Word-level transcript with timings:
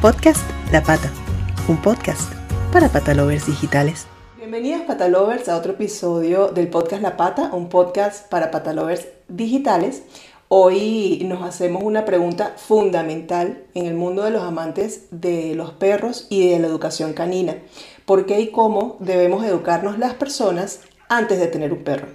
Podcast 0.00 0.48
La 0.70 0.80
Pata, 0.80 1.10
un 1.66 1.82
podcast 1.82 2.32
para 2.72 2.88
patalovers 2.88 3.48
digitales. 3.48 4.06
Bienvenidos 4.36 4.82
patalovers 4.82 5.48
a 5.48 5.56
otro 5.56 5.72
episodio 5.72 6.52
del 6.52 6.68
podcast 6.68 7.02
La 7.02 7.16
Pata, 7.16 7.50
un 7.52 7.68
podcast 7.68 8.30
para 8.30 8.52
patalovers 8.52 9.08
digitales. 9.26 10.04
Hoy 10.46 11.20
nos 11.24 11.42
hacemos 11.42 11.82
una 11.82 12.04
pregunta 12.04 12.54
fundamental 12.56 13.64
en 13.74 13.86
el 13.86 13.94
mundo 13.94 14.22
de 14.22 14.30
los 14.30 14.44
amantes 14.44 15.06
de 15.10 15.56
los 15.56 15.72
perros 15.72 16.28
y 16.30 16.48
de 16.48 16.60
la 16.60 16.68
educación 16.68 17.12
canina. 17.12 17.56
¿Por 18.06 18.24
qué 18.24 18.38
y 18.38 18.52
cómo 18.52 18.98
debemos 19.00 19.44
educarnos 19.44 19.98
las 19.98 20.14
personas 20.14 20.78
antes 21.08 21.40
de 21.40 21.48
tener 21.48 21.72
un 21.72 21.82
perro? 21.82 22.06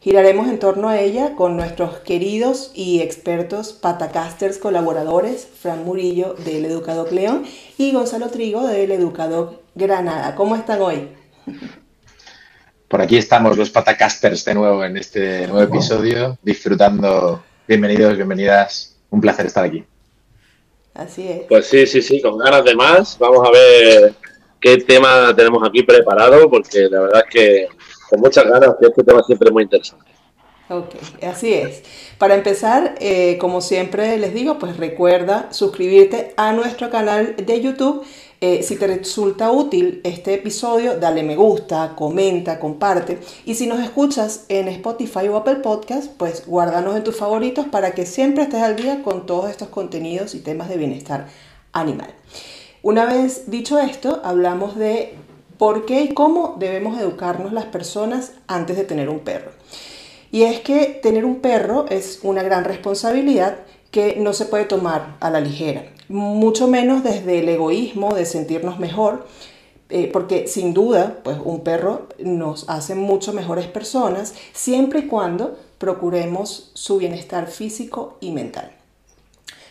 Giraremos 0.00 0.48
en 0.48 0.60
torno 0.60 0.88
a 0.88 1.00
ella 1.00 1.34
con 1.34 1.56
nuestros 1.56 1.98
queridos 1.98 2.70
y 2.72 3.00
expertos 3.00 3.72
patacasters 3.72 4.58
colaboradores, 4.58 5.48
Fran 5.60 5.84
Murillo 5.84 6.34
del 6.34 6.66
Educador 6.66 7.12
León 7.12 7.44
y 7.78 7.92
Gonzalo 7.92 8.28
Trigo 8.28 8.64
del 8.68 8.92
Educador 8.92 9.60
Granada. 9.74 10.36
¿Cómo 10.36 10.54
están 10.54 10.82
hoy? 10.82 11.08
Por 12.86 13.02
aquí 13.02 13.16
estamos 13.16 13.58
los 13.58 13.70
patacasters 13.70 14.44
de 14.44 14.54
nuevo 14.54 14.84
en 14.84 14.96
este 14.96 15.48
nuevo 15.48 15.62
episodio, 15.62 16.38
disfrutando. 16.42 17.42
Bienvenidos, 17.66 18.14
bienvenidas. 18.14 18.96
Un 19.10 19.20
placer 19.20 19.46
estar 19.46 19.64
aquí. 19.64 19.84
Así 20.94 21.26
es. 21.26 21.42
Pues 21.48 21.66
sí, 21.66 21.88
sí, 21.88 22.02
sí, 22.02 22.22
con 22.22 22.38
ganas 22.38 22.64
de 22.64 22.76
más. 22.76 23.18
Vamos 23.18 23.44
a 23.44 23.50
ver 23.50 24.14
qué 24.60 24.76
tema 24.78 25.34
tenemos 25.34 25.68
aquí 25.68 25.82
preparado, 25.82 26.48
porque 26.48 26.88
la 26.88 27.00
verdad 27.00 27.24
es 27.26 27.34
que 27.34 27.68
con 28.08 28.20
muchas 28.20 28.44
ganas, 28.44 28.74
este 28.80 29.02
tema 29.02 29.22
siempre 29.22 29.48
es 29.48 29.52
muy 29.52 29.62
interesante. 29.64 30.18
Ok, 30.70 30.96
así 31.22 31.54
es. 31.54 31.82
Para 32.18 32.34
empezar, 32.34 32.94
eh, 33.00 33.38
como 33.38 33.62
siempre 33.62 34.18
les 34.18 34.34
digo, 34.34 34.58
pues 34.58 34.76
recuerda 34.76 35.48
suscribirte 35.50 36.34
a 36.36 36.52
nuestro 36.52 36.90
canal 36.90 37.36
de 37.36 37.60
YouTube. 37.62 38.04
Eh, 38.40 38.62
si 38.62 38.76
te 38.76 38.86
resulta 38.86 39.50
útil 39.50 40.02
este 40.04 40.34
episodio, 40.34 40.98
dale 40.98 41.22
me 41.22 41.36
gusta, 41.36 41.94
comenta, 41.96 42.60
comparte. 42.60 43.18
Y 43.46 43.54
si 43.54 43.66
nos 43.66 43.80
escuchas 43.80 44.44
en 44.50 44.68
Spotify 44.68 45.28
o 45.28 45.38
Apple 45.38 45.56
Podcast, 45.56 46.12
pues 46.18 46.46
guárdanos 46.46 46.96
en 46.96 47.02
tus 47.02 47.16
favoritos 47.16 47.66
para 47.66 47.92
que 47.92 48.04
siempre 48.04 48.42
estés 48.42 48.62
al 48.62 48.76
día 48.76 49.02
con 49.02 49.24
todos 49.24 49.50
estos 49.50 49.68
contenidos 49.68 50.34
y 50.34 50.40
temas 50.40 50.68
de 50.68 50.76
bienestar 50.76 51.28
animal. 51.72 52.12
Una 52.82 53.06
vez 53.06 53.50
dicho 53.50 53.78
esto, 53.78 54.20
hablamos 54.22 54.76
de 54.76 55.16
por 55.58 55.86
qué 55.86 56.02
y 56.02 56.14
cómo 56.14 56.56
debemos 56.58 56.98
educarnos 57.00 57.52
las 57.52 57.66
personas 57.66 58.32
antes 58.46 58.76
de 58.76 58.84
tener 58.84 59.08
un 59.08 59.20
perro. 59.20 59.50
Y 60.30 60.42
es 60.42 60.60
que 60.60 60.86
tener 61.02 61.24
un 61.24 61.40
perro 61.40 61.86
es 61.88 62.20
una 62.22 62.42
gran 62.42 62.64
responsabilidad 62.64 63.58
que 63.90 64.16
no 64.16 64.32
se 64.32 64.44
puede 64.44 64.64
tomar 64.64 65.16
a 65.20 65.30
la 65.30 65.40
ligera, 65.40 65.84
mucho 66.08 66.68
menos 66.68 67.02
desde 67.02 67.40
el 67.40 67.48
egoísmo 67.48 68.14
de 68.14 68.26
sentirnos 68.26 68.78
mejor, 68.78 69.26
eh, 69.88 70.10
porque 70.12 70.46
sin 70.46 70.74
duda, 70.74 71.20
pues 71.24 71.38
un 71.42 71.60
perro 71.60 72.08
nos 72.18 72.68
hace 72.68 72.94
mucho 72.94 73.32
mejores 73.32 73.66
personas 73.66 74.34
siempre 74.52 75.00
y 75.00 75.06
cuando 75.06 75.56
procuremos 75.78 76.70
su 76.74 76.98
bienestar 76.98 77.46
físico 77.46 78.18
y 78.20 78.32
mental 78.32 78.77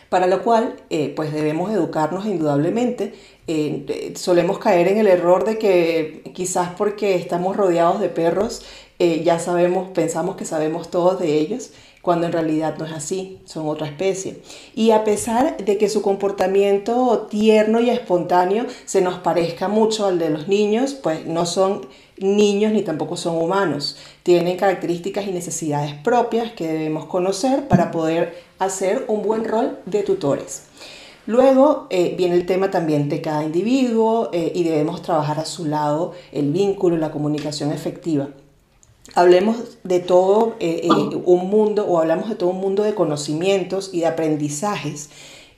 para 0.08 0.26
lo 0.26 0.42
cual 0.42 0.76
eh, 0.90 1.12
pues 1.14 1.32
debemos 1.32 1.70
educarnos 1.70 2.26
indudablemente. 2.26 3.14
Eh, 3.46 4.12
solemos 4.16 4.58
caer 4.58 4.88
en 4.88 4.98
el 4.98 5.06
error 5.06 5.44
de 5.44 5.58
que 5.58 6.22
quizás 6.34 6.70
porque 6.76 7.14
estamos 7.14 7.56
rodeados 7.56 8.00
de 8.00 8.08
perros 8.08 8.62
eh, 9.00 9.22
ya 9.24 9.38
sabemos, 9.38 9.90
pensamos 9.90 10.34
que 10.34 10.44
sabemos 10.44 10.90
todos 10.90 11.20
de 11.20 11.38
ellos, 11.38 11.70
cuando 12.02 12.26
en 12.26 12.32
realidad 12.32 12.76
no 12.78 12.84
es 12.84 12.92
así, 12.92 13.38
son 13.44 13.68
otra 13.68 13.86
especie. 13.86 14.40
Y 14.74 14.90
a 14.90 15.04
pesar 15.04 15.56
de 15.56 15.78
que 15.78 15.88
su 15.88 16.02
comportamiento 16.02 17.28
tierno 17.30 17.80
y 17.80 17.90
espontáneo 17.90 18.66
se 18.86 19.00
nos 19.00 19.18
parezca 19.20 19.68
mucho 19.68 20.06
al 20.06 20.18
de 20.18 20.30
los 20.30 20.48
niños, 20.48 20.94
pues 20.94 21.26
no 21.26 21.46
son 21.46 21.86
niños 22.16 22.72
ni 22.72 22.82
tampoco 22.82 23.16
son 23.16 23.36
humanos. 23.36 23.96
Tienen 24.28 24.58
características 24.58 25.26
y 25.26 25.32
necesidades 25.32 25.94
propias 25.94 26.52
que 26.52 26.66
debemos 26.66 27.06
conocer 27.06 27.66
para 27.66 27.90
poder 27.90 28.38
hacer 28.58 29.06
un 29.08 29.22
buen 29.22 29.42
rol 29.46 29.78
de 29.86 30.02
tutores. 30.02 30.64
Luego 31.24 31.86
eh, 31.88 32.14
viene 32.14 32.34
el 32.34 32.44
tema 32.44 32.70
también 32.70 33.08
de 33.08 33.22
cada 33.22 33.42
individuo 33.42 34.28
eh, 34.34 34.52
y 34.54 34.64
debemos 34.64 35.00
trabajar 35.00 35.38
a 35.38 35.46
su 35.46 35.64
lado 35.64 36.12
el 36.30 36.52
vínculo, 36.52 36.98
la 36.98 37.10
comunicación 37.10 37.72
efectiva. 37.72 38.28
Hablemos 39.14 39.78
de 39.82 40.00
todo 40.00 40.56
eh, 40.60 40.86
un 41.24 41.48
mundo 41.48 41.86
o 41.86 41.98
hablamos 41.98 42.28
de 42.28 42.34
todo 42.34 42.50
un 42.50 42.60
mundo 42.60 42.82
de 42.82 42.94
conocimientos 42.94 43.94
y 43.94 44.00
de 44.00 44.08
aprendizajes 44.08 45.08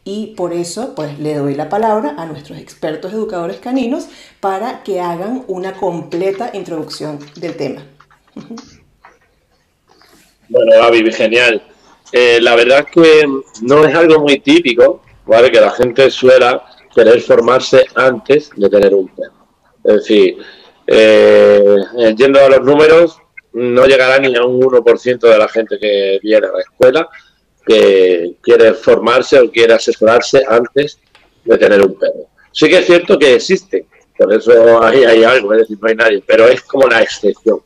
y 0.04 0.28
por 0.36 0.52
eso 0.52 0.94
pues 0.94 1.18
le 1.18 1.34
doy 1.34 1.56
la 1.56 1.68
palabra 1.68 2.14
a 2.16 2.24
nuestros 2.24 2.56
expertos 2.60 3.12
educadores 3.12 3.56
caninos 3.56 4.06
para 4.38 4.84
que 4.84 5.00
hagan 5.00 5.42
una 5.48 5.72
completa 5.72 6.52
introducción 6.54 7.18
del 7.34 7.56
tema. 7.56 7.82
Bueno, 10.48 10.72
Gaby, 10.72 11.12
genial. 11.12 11.62
Eh, 12.12 12.40
la 12.40 12.56
verdad 12.56 12.80
es 12.80 12.86
que 12.86 13.26
no 13.62 13.84
es 13.84 13.94
algo 13.94 14.20
muy 14.20 14.40
típico, 14.40 15.02
¿vale? 15.26 15.50
Que 15.50 15.60
la 15.60 15.70
gente 15.70 16.10
suela 16.10 16.64
querer 16.94 17.20
formarse 17.20 17.86
antes 17.94 18.50
de 18.56 18.68
tener 18.68 18.94
un 18.94 19.08
perro. 19.08 19.46
Es 19.84 19.94
decir, 19.94 20.38
eh, 20.86 21.76
yendo 22.16 22.40
a 22.40 22.48
los 22.48 22.62
números, 22.62 23.18
no 23.52 23.86
llegará 23.86 24.18
ni 24.18 24.34
a 24.36 24.44
un 24.44 24.60
1% 24.60 25.20
de 25.20 25.38
la 25.38 25.48
gente 25.48 25.78
que 25.78 26.18
viene 26.22 26.46
a 26.46 26.52
la 26.52 26.60
escuela 26.60 27.08
que 27.66 28.36
quiere 28.40 28.74
formarse 28.74 29.38
o 29.38 29.50
quiere 29.50 29.74
asesorarse 29.74 30.42
antes 30.48 30.98
de 31.44 31.58
tener 31.58 31.80
un 31.82 31.96
perro. 31.98 32.28
Sí 32.52 32.68
que 32.68 32.78
es 32.78 32.86
cierto 32.86 33.18
que 33.18 33.34
existe, 33.34 33.86
por 34.18 34.32
eso 34.34 34.82
ahí 34.82 35.04
hay 35.04 35.24
algo, 35.24 35.52
es 35.54 35.60
decir, 35.60 35.78
no 35.80 35.88
hay 35.88 35.94
nadie, 35.94 36.24
pero 36.26 36.48
es 36.48 36.62
como 36.62 36.88
la 36.88 37.02
excepción. 37.02 37.60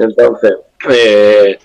Entonces, 0.00 0.54
eh, 0.88 1.58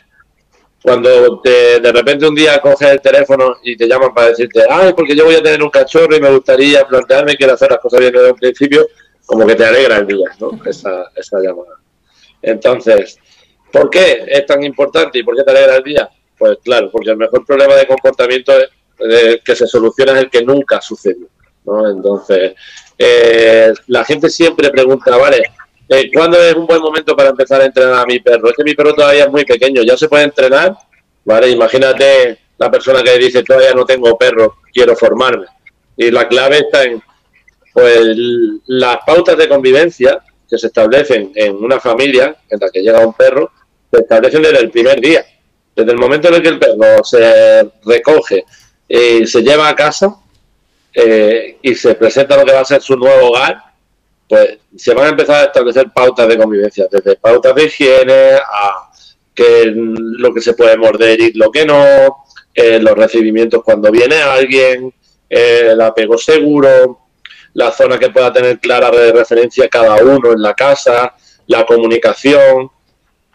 cuando 0.83 1.41
de 1.41 1.91
repente 1.91 2.27
un 2.27 2.35
día 2.35 2.59
coges 2.59 2.89
el 2.89 3.01
teléfono 3.01 3.55
y 3.63 3.77
te 3.77 3.87
llaman 3.87 4.13
para 4.13 4.29
decirte, 4.29 4.63
ay, 4.69 4.93
porque 4.93 5.15
yo 5.15 5.25
voy 5.25 5.35
a 5.35 5.41
tener 5.41 5.63
un 5.63 5.69
cachorro 5.69 6.15
y 6.15 6.19
me 6.19 6.29
gustaría 6.29 6.85
plantearme, 6.85 7.37
quiero 7.37 7.53
hacer 7.53 7.71
las 7.71 7.79
cosas 7.79 8.01
bien 8.01 8.11
desde 8.11 8.31
un 8.31 8.37
principio, 8.37 8.87
como 9.25 9.47
que 9.47 9.55
te 9.55 9.65
alegra 9.65 9.97
el 9.97 10.07
día, 10.07 10.27
¿no? 10.39 10.59
Esa, 10.65 11.11
esa 11.15 11.39
llamada. 11.39 11.79
Entonces, 12.41 13.17
¿por 13.71 13.89
qué 13.89 14.25
es 14.27 14.45
tan 14.45 14.63
importante 14.63 15.17
y 15.17 15.23
por 15.23 15.35
qué 15.35 15.43
te 15.43 15.51
alegra 15.51 15.77
el 15.77 15.83
día? 15.83 16.09
Pues 16.37 16.57
claro, 16.63 16.91
porque 16.91 17.11
el 17.11 17.17
mejor 17.17 17.45
problema 17.45 17.75
de 17.75 17.87
comportamiento 17.87 18.53
que 19.43 19.55
se 19.55 19.65
soluciona 19.65 20.11
es 20.11 20.19
el 20.19 20.29
que 20.29 20.43
nunca 20.43 20.81
sucedió. 20.81 21.27
¿no? 21.63 21.89
Entonces, 21.89 22.53
eh, 22.97 23.73
la 23.87 24.03
gente 24.03 24.29
siempre 24.29 24.69
pregunta, 24.69 25.17
vale, 25.17 25.41
eh, 25.89 26.09
¿cuándo 26.13 26.41
es 26.41 26.55
un 26.55 26.65
buen 26.65 26.81
momento 26.81 27.15
para 27.15 27.29
empezar 27.29 27.61
a 27.61 27.65
entrenar 27.65 27.95
a 27.95 28.05
mi 28.05 28.19
perro? 28.19 28.49
Es 28.49 28.55
que 28.55 28.63
mi 28.63 28.73
perro 28.73 28.93
todavía 28.93 29.25
es 29.25 29.31
muy 29.31 29.45
pequeño, 29.45 29.83
ya 29.83 29.95
se 29.95 30.07
puede 30.07 30.23
entrenar, 30.23 30.75
¿vale? 31.23 31.49
Imagínate 31.49 32.39
la 32.57 32.71
persona 32.71 33.03
que 33.03 33.17
dice, 33.17 33.43
todavía 33.43 33.73
no 33.73 33.85
tengo 33.85 34.17
perro, 34.17 34.57
quiero 34.73 34.95
formarme. 34.95 35.45
Y 35.97 36.11
la 36.11 36.27
clave 36.27 36.59
está 36.59 36.83
en, 36.83 37.01
pues, 37.73 38.17
las 38.65 38.97
pautas 39.05 39.37
de 39.37 39.47
convivencia 39.47 40.23
que 40.49 40.57
se 40.57 40.67
establecen 40.67 41.31
en 41.35 41.55
una 41.55 41.79
familia 41.79 42.35
en 42.49 42.59
la 42.59 42.69
que 42.69 42.81
llega 42.81 43.05
un 43.05 43.13
perro, 43.13 43.51
se 43.91 44.01
establecen 44.01 44.41
desde 44.41 44.59
el 44.59 44.71
primer 44.71 44.99
día. 44.99 45.25
Desde 45.75 45.91
el 45.91 45.97
momento 45.97 46.29
en 46.29 46.35
el 46.35 46.41
que 46.41 46.49
el 46.49 46.59
perro 46.59 47.03
se 47.03 47.69
recoge 47.85 48.45
y 48.87 49.25
se 49.27 49.41
lleva 49.41 49.67
a 49.67 49.75
casa 49.75 50.15
eh, 50.93 51.57
y 51.61 51.75
se 51.75 51.95
presenta 51.95 52.37
lo 52.37 52.45
que 52.45 52.53
va 52.53 52.61
a 52.61 52.65
ser 52.65 52.81
su 52.81 52.95
nuevo 52.95 53.27
hogar, 53.27 53.61
pues 54.27 54.57
se 54.75 54.93
van 54.93 55.05
a 55.05 55.09
empezar 55.09 55.35
a 55.35 55.45
establecer 55.45 55.91
pautas 55.93 56.27
de 56.27 56.37
convivencia, 56.37 56.87
desde 56.89 57.15
pautas 57.15 57.53
de 57.55 57.65
higiene 57.65 58.35
a 58.35 58.89
que 59.33 59.71
lo 59.75 60.33
que 60.33 60.41
se 60.41 60.53
puede 60.53 60.77
morder 60.77 61.19
y 61.19 61.33
lo 61.33 61.51
que 61.51 61.65
no, 61.65 62.25
eh, 62.53 62.79
los 62.79 62.93
recibimientos 62.95 63.63
cuando 63.63 63.91
viene 63.91 64.15
alguien, 64.15 64.93
eh, 65.29 65.69
el 65.71 65.81
apego 65.81 66.17
seguro, 66.17 66.99
la 67.53 67.71
zona 67.71 67.99
que 67.99 68.09
pueda 68.09 68.31
tener 68.31 68.59
clara 68.59 68.89
de 68.91 69.11
referencia 69.11 69.67
cada 69.67 69.95
uno 70.03 70.31
en 70.31 70.41
la 70.41 70.53
casa, 70.53 71.15
la 71.47 71.65
comunicación. 71.65 72.69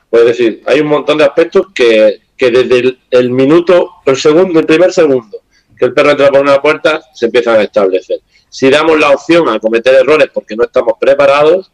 Pues 0.08 0.24
decir, 0.24 0.62
hay 0.66 0.80
un 0.80 0.88
montón 0.88 1.18
de 1.18 1.24
aspectos 1.24 1.68
que, 1.74 2.22
que 2.36 2.50
desde 2.50 2.98
el, 3.10 3.30
minuto, 3.30 3.96
el 4.06 4.16
segundo, 4.16 4.58
el 4.58 4.66
primer 4.66 4.92
segundo 4.92 5.40
que 5.80 5.86
el 5.86 5.94
perro 5.94 6.10
entra 6.10 6.28
por 6.28 6.42
una 6.42 6.60
puerta, 6.60 7.00
se 7.14 7.26
empiezan 7.26 7.58
a 7.58 7.62
establecer. 7.62 8.20
Si 8.50 8.68
damos 8.68 8.98
la 8.98 9.10
opción 9.10 9.48
a 9.48 9.60
cometer 9.60 9.94
errores 9.94 10.28
porque 10.34 10.56
no 10.56 10.64
estamos 10.64 10.94
preparados 11.00 11.70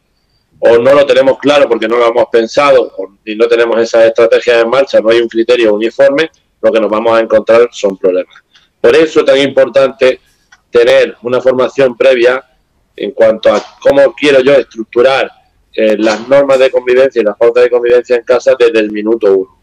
o 0.59 0.77
no 0.77 0.93
lo 0.93 1.05
tenemos 1.05 1.37
claro 1.39 1.67
porque 1.67 1.87
no 1.87 1.97
lo 1.97 2.07
hemos 2.07 2.27
pensado 2.31 2.93
y 3.25 3.35
no 3.35 3.47
tenemos 3.47 3.79
esas 3.81 4.05
estrategias 4.05 4.63
en 4.63 4.69
marcha, 4.69 4.99
no 5.01 5.09
hay 5.09 5.19
un 5.19 5.27
criterio 5.27 5.73
uniforme, 5.73 6.29
lo 6.61 6.71
que 6.71 6.79
nos 6.79 6.89
vamos 6.89 7.17
a 7.17 7.21
encontrar 7.21 7.67
son 7.71 7.97
problemas. 7.97 8.35
Por 8.79 8.95
eso 8.95 9.19
es 9.19 9.25
tan 9.25 9.37
importante 9.39 10.21
tener 10.69 11.17
una 11.23 11.41
formación 11.41 11.97
previa 11.97 12.43
en 12.95 13.11
cuanto 13.11 13.51
a 13.51 13.63
cómo 13.81 14.13
quiero 14.13 14.41
yo 14.41 14.53
estructurar 14.53 15.31
eh, 15.73 15.95
las 15.97 16.27
normas 16.27 16.59
de 16.59 16.71
convivencia 16.71 17.21
y 17.21 17.25
las 17.25 17.37
pautas 17.37 17.63
de 17.63 17.69
convivencia 17.69 18.15
en 18.15 18.23
casa 18.23 18.55
desde 18.57 18.79
el 18.79 18.91
minuto 18.91 19.35
uno. 19.35 19.57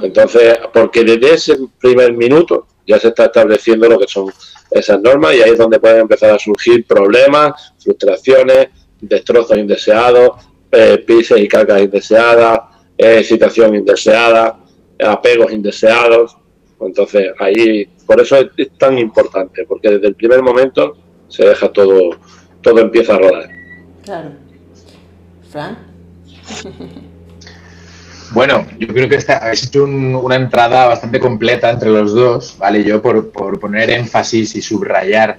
Entonces, 0.00 0.58
porque 0.72 1.04
desde 1.04 1.34
ese 1.34 1.56
primer 1.80 2.12
minuto 2.12 2.66
ya 2.86 2.98
se 2.98 3.08
está 3.08 3.26
estableciendo 3.26 3.88
lo 3.88 3.98
que 3.98 4.08
son 4.08 4.32
esas 4.74 5.00
normas 5.00 5.34
y 5.34 5.42
ahí 5.42 5.50
es 5.50 5.58
donde 5.58 5.80
pueden 5.80 6.00
empezar 6.00 6.30
a 6.30 6.38
surgir 6.38 6.86
problemas, 6.86 7.74
frustraciones, 7.78 8.68
destrozos 9.00 9.58
indeseados, 9.58 10.30
eh, 10.70 10.98
pises 11.06 11.40
y 11.40 11.48
cargas 11.48 11.82
indeseadas, 11.82 12.60
eh, 12.96 13.22
situación 13.24 13.74
indeseada, 13.74 14.58
apegos 15.04 15.52
indeseados. 15.52 16.36
Entonces 16.80 17.32
ahí, 17.38 17.86
por 18.06 18.20
eso 18.20 18.36
es, 18.36 18.70
tan 18.78 18.98
importante, 18.98 19.64
porque 19.66 19.90
desde 19.90 20.08
el 20.08 20.14
primer 20.14 20.42
momento 20.42 20.96
se 21.28 21.46
deja 21.46 21.68
todo, 21.70 22.10
todo 22.60 22.80
empieza 22.80 23.14
a 23.14 23.18
rodar. 23.18 23.48
Claro. 24.02 24.30
Fran. 25.50 25.78
Bueno, 28.32 28.66
yo 28.78 28.88
creo 28.88 29.08
que 29.08 29.16
esta, 29.16 29.38
habéis 29.38 29.66
hecho 29.66 29.84
una 29.84 30.36
entrada 30.36 30.86
bastante 30.86 31.20
completa 31.20 31.70
entre 31.70 31.90
los 31.90 32.14
dos, 32.14 32.56
¿vale? 32.58 32.82
Yo 32.82 33.02
por, 33.02 33.30
por, 33.30 33.60
poner 33.60 33.90
énfasis 33.90 34.56
y 34.56 34.62
subrayar 34.62 35.38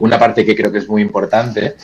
una 0.00 0.18
parte 0.18 0.44
que 0.44 0.56
creo 0.56 0.72
que 0.72 0.78
es 0.78 0.88
muy 0.88 1.02
importante 1.02 1.76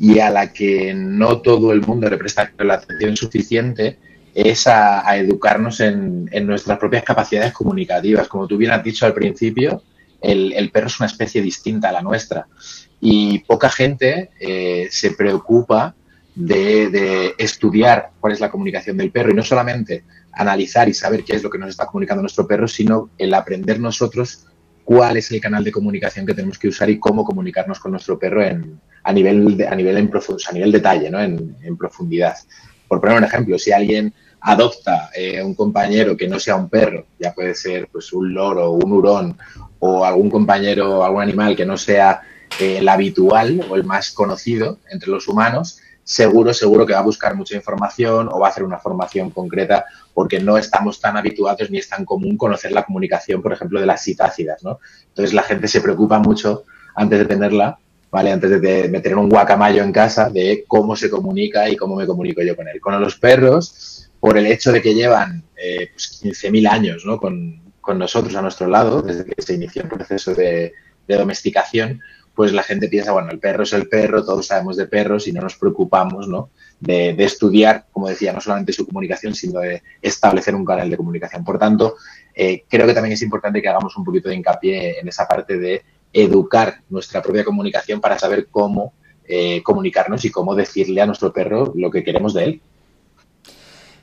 y 0.00 0.18
a 0.18 0.30
la 0.30 0.50
que 0.52 0.94
no 0.94 1.42
todo 1.42 1.72
el 1.72 1.82
mundo 1.82 2.08
le 2.08 2.16
presta 2.16 2.50
la 2.58 2.74
atención 2.74 3.16
suficiente 3.16 3.98
es 4.34 4.66
a, 4.66 5.16
educarnos 5.16 5.80
en, 5.80 6.28
en, 6.32 6.46
nuestras 6.46 6.78
propias 6.78 7.02
capacidades 7.02 7.52
comunicativas. 7.52 8.28
Como 8.28 8.46
tú 8.46 8.56
bien 8.56 8.70
has 8.70 8.82
dicho 8.82 9.04
al 9.04 9.12
principio, 9.12 9.82
el, 10.22 10.54
el 10.54 10.70
perro 10.70 10.86
es 10.86 10.98
una 11.00 11.08
especie 11.08 11.42
distinta 11.42 11.90
a 11.90 11.92
la 11.92 12.02
nuestra 12.02 12.46
y 13.00 13.40
poca 13.40 13.68
gente 13.68 14.30
eh, 14.40 14.88
se 14.90 15.12
preocupa 15.12 15.94
de, 16.38 17.34
estudiar 17.38 18.10
cuál 18.20 18.32
es 18.32 18.40
la 18.40 18.50
comunicación 18.50 18.96
del 18.96 19.10
perro 19.10 19.30
y 19.30 19.34
no 19.34 19.42
solamente 19.42 20.04
analizar 20.32 20.88
y 20.88 20.94
saber 20.94 21.24
qué 21.24 21.34
es 21.34 21.42
lo 21.42 21.50
que 21.50 21.58
nos 21.58 21.70
está 21.70 21.86
comunicando 21.86 22.22
nuestro 22.22 22.46
perro, 22.46 22.68
sino 22.68 23.10
el 23.18 23.34
aprender 23.34 23.80
nosotros 23.80 24.46
cuál 24.84 25.16
es 25.16 25.30
el 25.32 25.40
canal 25.40 25.64
de 25.64 25.72
comunicación 25.72 26.24
que 26.24 26.34
tenemos 26.34 26.58
que 26.58 26.68
usar 26.68 26.88
y 26.90 26.98
cómo 26.98 27.24
comunicarnos 27.24 27.80
con 27.80 27.90
nuestro 27.90 28.18
perro 28.18 28.42
en, 28.42 28.80
a 29.02 29.12
nivel 29.12 29.56
de, 29.56 29.66
a 29.66 29.74
nivel 29.74 29.96
en 29.96 30.10
a 30.10 30.52
nivel 30.52 30.72
detalle, 30.72 31.10
¿no? 31.10 31.20
en, 31.20 31.76
profundidad. 31.76 32.36
Por 32.86 33.00
poner 33.00 33.18
un 33.18 33.24
ejemplo, 33.24 33.58
si 33.58 33.72
alguien 33.72 34.14
adopta 34.40 35.10
eh, 35.14 35.42
un 35.42 35.54
compañero 35.54 36.16
que 36.16 36.28
no 36.28 36.38
sea 36.38 36.54
un 36.54 36.68
perro, 36.68 37.06
ya 37.18 37.34
puede 37.34 37.54
ser 37.54 37.88
pues 37.90 38.12
un 38.12 38.32
loro, 38.32 38.70
un 38.70 38.92
hurón 38.92 39.36
o 39.80 40.04
algún 40.04 40.30
compañero, 40.30 41.04
algún 41.04 41.22
animal 41.22 41.56
que 41.56 41.66
no 41.66 41.76
sea 41.76 42.22
eh, 42.60 42.78
el 42.78 42.88
habitual 42.88 43.66
o 43.68 43.74
el 43.74 43.84
más 43.84 44.12
conocido 44.12 44.78
entre 44.90 45.10
los 45.10 45.28
humanos, 45.28 45.80
seguro, 46.08 46.54
seguro 46.54 46.86
que 46.86 46.94
va 46.94 47.00
a 47.00 47.02
buscar 47.02 47.36
mucha 47.36 47.54
información 47.54 48.30
o 48.32 48.40
va 48.40 48.46
a 48.46 48.50
hacer 48.50 48.64
una 48.64 48.78
formación 48.78 49.28
concreta 49.28 49.84
porque 50.14 50.40
no 50.40 50.56
estamos 50.56 51.02
tan 51.02 51.18
habituados 51.18 51.70
ni 51.70 51.76
es 51.76 51.88
tan 51.90 52.06
común 52.06 52.38
conocer 52.38 52.72
la 52.72 52.82
comunicación, 52.82 53.42
por 53.42 53.52
ejemplo, 53.52 53.78
de 53.78 53.84
las 53.84 54.02
citácidas, 54.04 54.64
¿no? 54.64 54.80
Entonces 55.08 55.34
la 55.34 55.42
gente 55.42 55.68
se 55.68 55.82
preocupa 55.82 56.18
mucho 56.18 56.64
antes 56.94 57.18
de 57.18 57.24
tenerla, 57.26 57.78
¿vale? 58.10 58.32
Antes 58.32 58.58
de, 58.58 58.88
meter 58.88 59.18
un 59.18 59.28
guacamayo 59.28 59.82
en 59.82 59.92
casa 59.92 60.30
de 60.30 60.64
cómo 60.66 60.96
se 60.96 61.10
comunica 61.10 61.68
y 61.68 61.76
cómo 61.76 61.94
me 61.94 62.06
comunico 62.06 62.40
yo 62.40 62.56
con 62.56 62.68
él. 62.68 62.80
Con 62.80 62.98
los 62.98 63.16
perros, 63.16 64.10
por 64.18 64.38
el 64.38 64.46
hecho 64.46 64.72
de 64.72 64.80
que 64.80 64.94
llevan 64.94 65.44
eh, 65.56 65.90
pues 65.92 66.22
15.000 66.24 66.70
años 66.70 67.04
¿no? 67.04 67.20
con, 67.20 67.68
nosotros 67.98 68.34
a 68.34 68.42
nuestro 68.42 68.66
lado, 68.66 69.02
desde 69.02 69.24
que 69.26 69.40
se 69.40 69.54
inició 69.54 69.82
el 69.82 69.88
proceso 69.88 70.34
de 70.34 70.72
domesticación, 71.06 72.02
pues 72.38 72.52
la 72.52 72.62
gente 72.62 72.86
piensa, 72.86 73.10
bueno, 73.10 73.32
el 73.32 73.40
perro 73.40 73.64
es 73.64 73.72
el 73.72 73.88
perro, 73.88 74.24
todos 74.24 74.46
sabemos 74.46 74.76
de 74.76 74.86
perros 74.86 75.26
y 75.26 75.32
no 75.32 75.42
nos 75.42 75.56
preocupamos, 75.56 76.28
¿no? 76.28 76.50
De, 76.78 77.10
estudiar, 77.18 77.86
como 77.90 78.08
decía, 78.08 78.32
no 78.32 78.40
solamente 78.40 78.72
su 78.72 78.86
comunicación, 78.86 79.34
sino 79.34 79.58
de 79.58 79.82
establecer 80.00 80.54
un 80.54 80.64
canal 80.64 80.88
de 80.88 80.96
comunicación. 80.96 81.42
Por 81.42 81.58
tanto, 81.58 81.96
eh, 82.32 82.62
creo 82.68 82.86
que 82.86 82.94
también 82.94 83.14
es 83.14 83.22
importante 83.22 83.60
que 83.60 83.68
hagamos 83.68 83.96
un 83.96 84.04
poquito 84.04 84.28
de 84.28 84.36
hincapié 84.36 85.00
en 85.00 85.08
esa 85.08 85.26
parte 85.26 85.58
de 85.58 85.82
educar 86.12 86.80
nuestra 86.88 87.20
propia 87.20 87.44
comunicación 87.44 88.00
para 88.00 88.16
saber 88.16 88.46
cómo 88.48 88.92
eh, 89.26 89.60
comunicarnos 89.64 90.24
y 90.24 90.30
cómo 90.30 90.54
decirle 90.54 91.00
a 91.00 91.06
nuestro 91.06 91.32
perro 91.32 91.72
lo 91.74 91.90
que 91.90 92.04
queremos 92.04 92.34
de 92.34 92.44
él. 92.44 92.60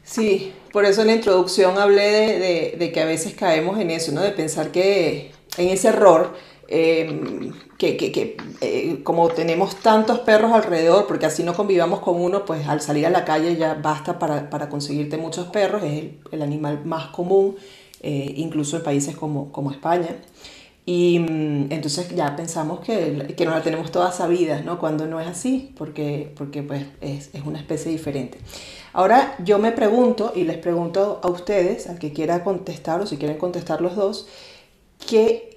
Sí, 0.04 0.52
por 0.74 0.84
eso 0.84 1.04
en 1.04 1.08
la 1.08 1.16
introducción 1.16 1.78
hablé 1.78 2.38
de, 2.38 2.76
de 2.78 2.92
que 2.92 3.00
a 3.00 3.06
veces 3.06 3.34
caemos 3.34 3.80
en 3.80 3.92
eso, 3.92 4.12
¿no? 4.12 4.20
De 4.20 4.32
pensar 4.32 4.72
que 4.72 5.32
en 5.58 5.70
ese 5.70 5.88
error 5.88 6.36
Em, 6.67 7.53
que, 7.77 7.95
que, 7.95 8.12
que 8.12 8.38
eh, 8.62 9.01
como 9.03 9.27
tenemos 9.27 9.75
tantos 9.75 10.19
perros 10.19 10.51
alrededor, 10.51 11.06
porque 11.06 11.27
así 11.27 11.44
no 11.44 11.53
convivamos 11.53 12.00
con 12.00 12.19
uno, 12.19 12.44
pues 12.45 12.67
al 12.67 12.81
salir 12.81 13.06
a 13.06 13.12
la 13.12 13.23
calle 13.23 13.56
ya 13.56 13.75
basta 13.75 14.17
para, 14.17 14.50
para 14.50 14.67
conseguirte 14.69 15.17
muchos 15.17 15.47
perros, 15.47 15.83
es 15.83 16.06
el, 16.31 16.41
animal 16.41 16.83
más 16.83 17.07
común, 17.07 17.56
eh, 18.01 18.33
incluso 18.38 18.77
en 18.77 18.83
países 18.83 19.15
como, 19.15 19.51
como 19.51 19.71
España. 19.71 20.17
Y 20.88 21.19
mm, 21.19 21.71
entonces 21.71 22.09
ya 22.15 22.35
pensamos 22.35 22.79
que, 22.79 23.35
que 23.38 23.45
no 23.45 23.51
la 23.51 23.62
tenemos 23.62 23.91
todas 23.91 24.15
sabidas, 24.15 24.65
¿no? 24.65 24.79
Cuando 24.79 25.06
no 25.06 25.19
es 25.19 25.27
así, 25.27 25.71
porque, 25.77 26.31
porque 26.35 26.63
pues 26.63 26.85
es, 27.01 27.29
es, 27.33 27.45
una 27.45 27.59
especie 27.59 27.91
diferente. 27.91 28.39
Ahora 28.94 29.35
yo 29.44 29.59
me 29.59 29.71
pregunto, 29.71 30.31
y 30.35 30.45
les 30.45 30.57
pregunto 30.57 31.19
a 31.21 31.27
ustedes, 31.27 31.88
al 31.88 32.00
que 32.00 32.12
quiera 32.13 32.44
contestar, 32.44 33.01
o 33.01 33.07
si 33.07 33.17
quieren 33.17 33.38
contestar 33.38 33.81
los 33.81 33.95
dos, 33.95 34.27
¿qué 35.07 35.55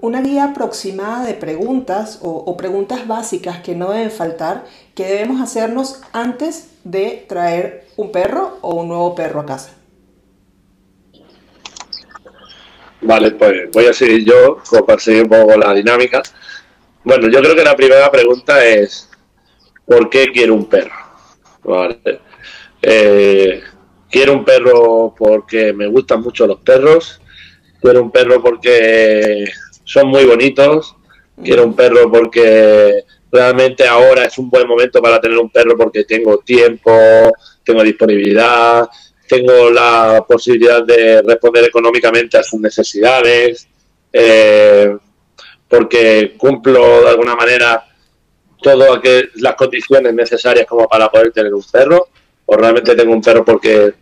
una 0.00 0.20
guía 0.20 0.44
aproximada 0.44 1.24
de 1.24 1.34
preguntas 1.34 2.18
o, 2.22 2.56
preguntas 2.56 3.06
básicas 3.06 3.60
que 3.60 3.74
no 3.74 3.90
deben 3.90 4.10
faltar 4.10 4.64
que 4.94 5.04
debemos 5.04 5.40
hacernos 5.40 6.00
antes 6.12 6.70
de 6.84 7.24
traer 7.28 7.86
un 7.96 8.12
perro 8.12 8.58
o 8.60 8.74
un 8.74 8.88
nuevo 8.88 9.14
perro 9.14 9.40
a 9.40 9.46
casa. 9.46 9.74
Vale, 13.00 13.32
pues 13.32 13.70
voy 13.72 13.86
a 13.86 13.92
seguir 13.92 14.24
yo 14.24 14.58
seguir 14.98 15.24
un 15.24 15.28
poco 15.28 15.56
la 15.56 15.74
dinámica. 15.74 16.22
Bueno, 17.04 17.28
yo 17.28 17.40
creo 17.40 17.56
que 17.56 17.64
la 17.64 17.76
primera 17.76 18.10
pregunta 18.10 18.64
es 18.64 19.08
¿por 19.84 20.08
qué 20.08 20.30
quiero 20.32 20.54
un 20.54 20.66
perro? 20.66 20.92
Eh, 22.80 23.62
quiero 24.10 24.32
un 24.34 24.44
perro 24.44 25.14
porque 25.16 25.72
me 25.72 25.86
gustan 25.86 26.20
mucho 26.22 26.46
los 26.46 26.60
perros, 26.60 27.21
quiero 27.82 28.02
un 28.02 28.10
perro 28.10 28.40
porque 28.40 29.44
son 29.84 30.08
muy 30.08 30.24
bonitos, 30.24 30.94
quiero 31.42 31.64
un 31.64 31.74
perro 31.74 32.10
porque 32.10 33.04
realmente 33.30 33.86
ahora 33.86 34.24
es 34.24 34.38
un 34.38 34.48
buen 34.48 34.68
momento 34.68 35.02
para 35.02 35.20
tener 35.20 35.36
un 35.38 35.50
perro 35.50 35.76
porque 35.76 36.04
tengo 36.04 36.38
tiempo, 36.38 36.92
tengo 37.64 37.82
disponibilidad, 37.82 38.88
tengo 39.28 39.70
la 39.70 40.24
posibilidad 40.28 40.84
de 40.84 41.22
responder 41.22 41.64
económicamente 41.64 42.38
a 42.38 42.42
sus 42.42 42.60
necesidades, 42.60 43.66
eh, 44.12 44.96
porque 45.68 46.34
cumplo 46.36 47.02
de 47.02 47.08
alguna 47.08 47.34
manera 47.34 47.84
todas 48.62 49.00
las 49.34 49.54
condiciones 49.56 50.14
necesarias 50.14 50.66
como 50.66 50.86
para 50.86 51.10
poder 51.10 51.32
tener 51.32 51.52
un 51.52 51.64
perro, 51.64 52.08
o 52.46 52.56
realmente 52.56 52.94
tengo 52.94 53.12
un 53.12 53.22
perro 53.22 53.44
porque 53.44 53.94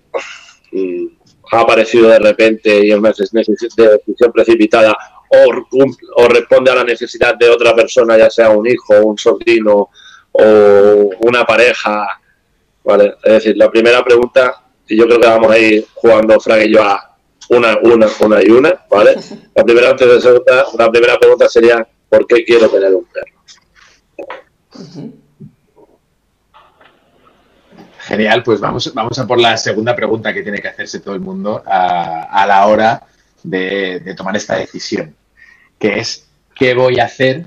mm, 0.72 1.06
ha 1.50 1.60
aparecido 1.60 2.08
de 2.08 2.18
repente 2.18 2.86
y 2.86 2.90
es 2.90 2.96
una 2.96 3.10
decisión 3.10 4.32
precipitada 4.32 4.96
o, 5.30 6.28
responde 6.28 6.70
a 6.70 6.76
la 6.76 6.84
necesidad 6.84 7.36
de 7.36 7.48
otra 7.48 7.74
persona, 7.74 8.18
ya 8.18 8.30
sea 8.30 8.50
un 8.50 8.66
hijo, 8.66 8.94
un 9.02 9.16
sobrino 9.16 9.90
o 10.32 11.10
una 11.20 11.44
pareja. 11.44 12.06
¿vale? 12.84 13.14
Es 13.22 13.32
decir, 13.34 13.56
la 13.56 13.70
primera 13.70 14.02
pregunta, 14.02 14.62
y 14.88 14.96
yo 14.96 15.06
creo 15.06 15.20
que 15.20 15.28
vamos 15.28 15.50
a 15.52 15.58
ir 15.58 15.86
jugando 15.94 16.40
Frank 16.40 16.62
y 16.64 16.72
yo 16.72 16.82
a 16.82 17.16
una, 17.50 17.78
una, 17.82 18.08
una 18.20 18.42
y 18.42 18.50
una, 18.50 18.84
¿vale? 18.90 19.16
La 19.54 19.64
primera, 19.64 19.96
la 20.78 20.90
primera 20.90 21.18
pregunta 21.18 21.48
sería, 21.48 21.86
¿por 22.08 22.26
qué 22.26 22.44
quiero 22.44 22.68
tener 22.68 22.94
un 22.94 23.04
perro? 23.04 23.26
Genial, 28.10 28.42
pues 28.42 28.58
vamos, 28.58 28.92
vamos 28.92 29.16
a 29.20 29.24
por 29.24 29.38
la 29.38 29.56
segunda 29.56 29.94
pregunta 29.94 30.34
que 30.34 30.42
tiene 30.42 30.60
que 30.60 30.66
hacerse 30.66 30.98
todo 30.98 31.14
el 31.14 31.20
mundo 31.20 31.62
a, 31.64 32.44
la 32.44 32.66
hora 32.66 33.04
de, 33.44 34.14
tomar 34.16 34.36
esta 34.36 34.56
decisión, 34.56 35.14
que 35.78 36.00
es 36.00 36.26
qué 36.56 36.74
voy 36.74 36.98
a 36.98 37.04
hacer, 37.04 37.46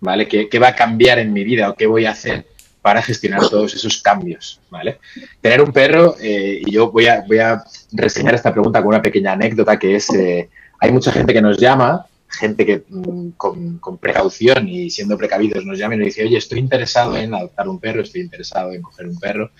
¿vale? 0.00 0.26
¿Qué, 0.26 0.58
va 0.58 0.68
a 0.68 0.74
cambiar 0.74 1.18
en 1.18 1.30
mi 1.30 1.44
vida 1.44 1.68
o 1.68 1.74
qué 1.74 1.86
voy 1.86 2.06
a 2.06 2.12
hacer 2.12 2.46
para 2.80 3.02
gestionar 3.02 3.46
todos 3.50 3.74
esos 3.74 4.00
cambios, 4.00 4.62
¿vale? 4.70 4.98
Tener 5.42 5.60
un 5.60 5.74
perro, 5.74 6.16
eh, 6.22 6.62
y 6.64 6.70
yo 6.70 6.90
voy 6.90 7.08
a, 7.08 7.20
voy 7.28 7.40
a 7.40 7.62
reseñar 7.92 8.34
esta 8.34 8.50
pregunta 8.50 8.78
con 8.80 8.88
una 8.88 9.02
pequeña 9.02 9.32
anécdota, 9.32 9.78
que 9.78 9.96
es, 9.96 10.08
eh, 10.14 10.48
hay 10.80 10.90
mucha 10.90 11.12
gente 11.12 11.34
que 11.34 11.42
nos 11.42 11.58
llama, 11.58 12.06
gente 12.30 12.64
que 12.64 12.82
mm, 12.88 13.32
con, 13.36 13.76
con, 13.76 13.98
precaución 13.98 14.66
y 14.66 14.88
siendo 14.88 15.18
precavidos 15.18 15.66
nos 15.66 15.78
llama 15.78 15.96
y 15.96 15.98
nos 15.98 16.06
dice, 16.06 16.24
oye, 16.24 16.38
estoy 16.38 16.60
interesado 16.60 17.14
en 17.14 17.34
adoptar 17.34 17.68
un 17.68 17.78
perro, 17.78 18.00
estoy 18.00 18.22
interesado 18.22 18.72
en 18.72 18.80
coger 18.80 19.06
un 19.06 19.20
perro, 19.20 19.50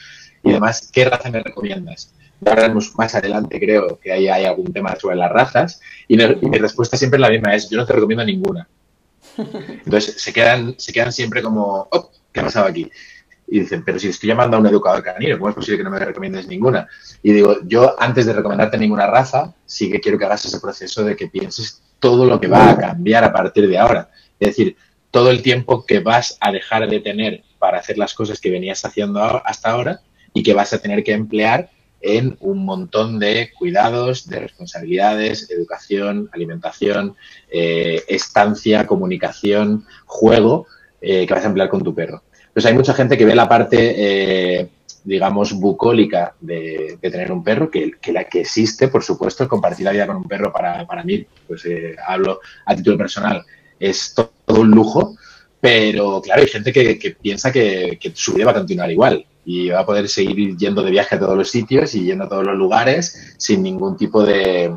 y 0.42 0.50
además, 0.50 0.88
¿qué 0.92 1.04
raza 1.04 1.30
me 1.30 1.42
recomiendas? 1.42 2.12
Hablaremos 2.44 2.92
más 2.96 3.14
adelante, 3.14 3.60
creo 3.60 3.98
que 4.00 4.12
ahí 4.12 4.28
hay 4.28 4.44
algún 4.44 4.72
tema 4.72 4.96
sobre 4.96 5.16
las 5.16 5.30
razas. 5.30 5.80
Y, 6.08 6.16
mi 6.16 6.58
respuesta 6.58 6.96
siempre 6.96 7.18
es 7.18 7.20
la 7.20 7.30
misma, 7.30 7.54
es 7.54 7.70
yo 7.70 7.78
no 7.78 7.86
te 7.86 7.92
recomiendo 7.92 8.24
ninguna. 8.24 8.68
Entonces 9.38 10.20
se 10.20 10.32
quedan, 10.32 10.74
se 10.78 10.92
quedan 10.92 11.12
siempre 11.12 11.42
como, 11.42 11.88
oh, 11.90 12.10
¿qué 12.32 12.40
ha 12.40 12.44
pasado 12.44 12.66
aquí? 12.66 12.90
y 13.52 13.60
dicen, 13.60 13.84
pero 13.84 13.98
si 13.98 14.08
estoy 14.08 14.28
llamando 14.28 14.56
a 14.56 14.60
un 14.60 14.66
educador 14.66 15.02
canino, 15.02 15.36
¿cómo 15.36 15.50
es 15.50 15.54
posible 15.54 15.76
que 15.76 15.84
no 15.84 15.90
me 15.90 15.98
recomiendes 15.98 16.48
ninguna? 16.48 16.88
Y 17.22 17.34
digo, 17.34 17.58
yo 17.66 18.00
antes 18.00 18.24
de 18.24 18.32
recomendarte 18.32 18.78
ninguna 18.78 19.06
raza, 19.06 19.52
sí 19.66 19.90
que 19.90 20.00
quiero 20.00 20.16
que 20.16 20.24
hagas 20.24 20.46
ese 20.46 20.58
proceso 20.58 21.04
de 21.04 21.14
que 21.14 21.28
pienses 21.28 21.82
todo 22.00 22.24
lo 22.24 22.40
que 22.40 22.46
va 22.46 22.70
a 22.70 22.78
cambiar 22.78 23.24
a 23.24 23.32
partir 23.32 23.68
de 23.68 23.76
ahora. 23.76 24.08
Es 24.40 24.48
decir, 24.48 24.74
todo 25.10 25.30
el 25.30 25.42
tiempo 25.42 25.84
que 25.84 26.00
vas 26.00 26.38
a 26.40 26.50
dejar 26.50 26.88
de 26.88 27.00
tener 27.00 27.42
para 27.58 27.78
hacer 27.78 27.98
las 27.98 28.14
cosas 28.14 28.40
que 28.40 28.50
venías 28.50 28.86
haciendo 28.86 29.20
hasta 29.20 29.70
ahora 29.70 30.00
y 30.34 30.42
que 30.42 30.54
vas 30.54 30.72
a 30.72 30.78
tener 30.78 31.02
que 31.04 31.12
emplear 31.12 31.70
en 32.02 32.36
un 32.40 32.64
montón 32.64 33.18
de 33.18 33.50
cuidados, 33.56 34.28
de 34.28 34.40
responsabilidades, 34.40 35.48
educación, 35.50 36.28
alimentación, 36.32 37.14
eh, 37.48 38.02
estancia, 38.08 38.86
comunicación, 38.86 39.86
juego 40.04 40.66
eh, 41.00 41.26
que 41.26 41.34
vas 41.34 41.44
a 41.44 41.48
emplear 41.48 41.68
con 41.68 41.82
tu 41.82 41.94
perro. 41.94 42.22
Pues 42.52 42.66
hay 42.66 42.74
mucha 42.74 42.92
gente 42.92 43.16
que 43.16 43.24
ve 43.24 43.34
la 43.34 43.48
parte, 43.48 43.94
eh, 43.96 44.68
digamos, 45.04 45.52
bucólica 45.54 46.34
de, 46.40 46.98
tener 47.00 47.32
un 47.32 47.42
perro, 47.42 47.70
que, 47.70 47.92
la 48.12 48.24
que 48.24 48.40
existe, 48.40 48.88
por 48.88 49.02
supuesto, 49.02 49.48
compartir 49.48 49.84
la 49.84 49.92
vida 49.92 50.06
con 50.06 50.16
un 50.16 50.24
perro 50.24 50.52
para, 50.52 51.04
mí, 51.04 51.24
pues 51.46 51.62
hablo 52.06 52.40
a 52.66 52.76
título 52.76 52.98
personal, 52.98 53.42
es 53.80 54.12
todo 54.14 54.60
un 54.60 54.70
lujo, 54.70 55.16
pero 55.62 56.20
claro, 56.20 56.42
hay 56.42 56.48
gente 56.48 56.72
que, 56.72 57.16
piensa 57.22 57.52
que, 57.52 57.96
que, 58.00 58.10
su 58.16 58.34
vida 58.34 58.46
va 58.46 58.50
a 58.50 58.54
continuar 58.54 58.90
igual 58.90 59.24
y 59.44 59.68
va 59.68 59.78
a 59.78 59.86
poder 59.86 60.08
seguir 60.08 60.56
yendo 60.56 60.82
de 60.82 60.90
viaje 60.90 61.14
a 61.14 61.20
todos 61.20 61.36
los 61.36 61.50
sitios 61.52 61.94
y 61.94 62.02
yendo 62.02 62.24
a 62.24 62.28
todos 62.28 62.44
los 62.44 62.56
lugares 62.56 63.36
sin 63.38 63.62
ningún 63.62 63.96
tipo 63.96 64.24
de, 64.24 64.76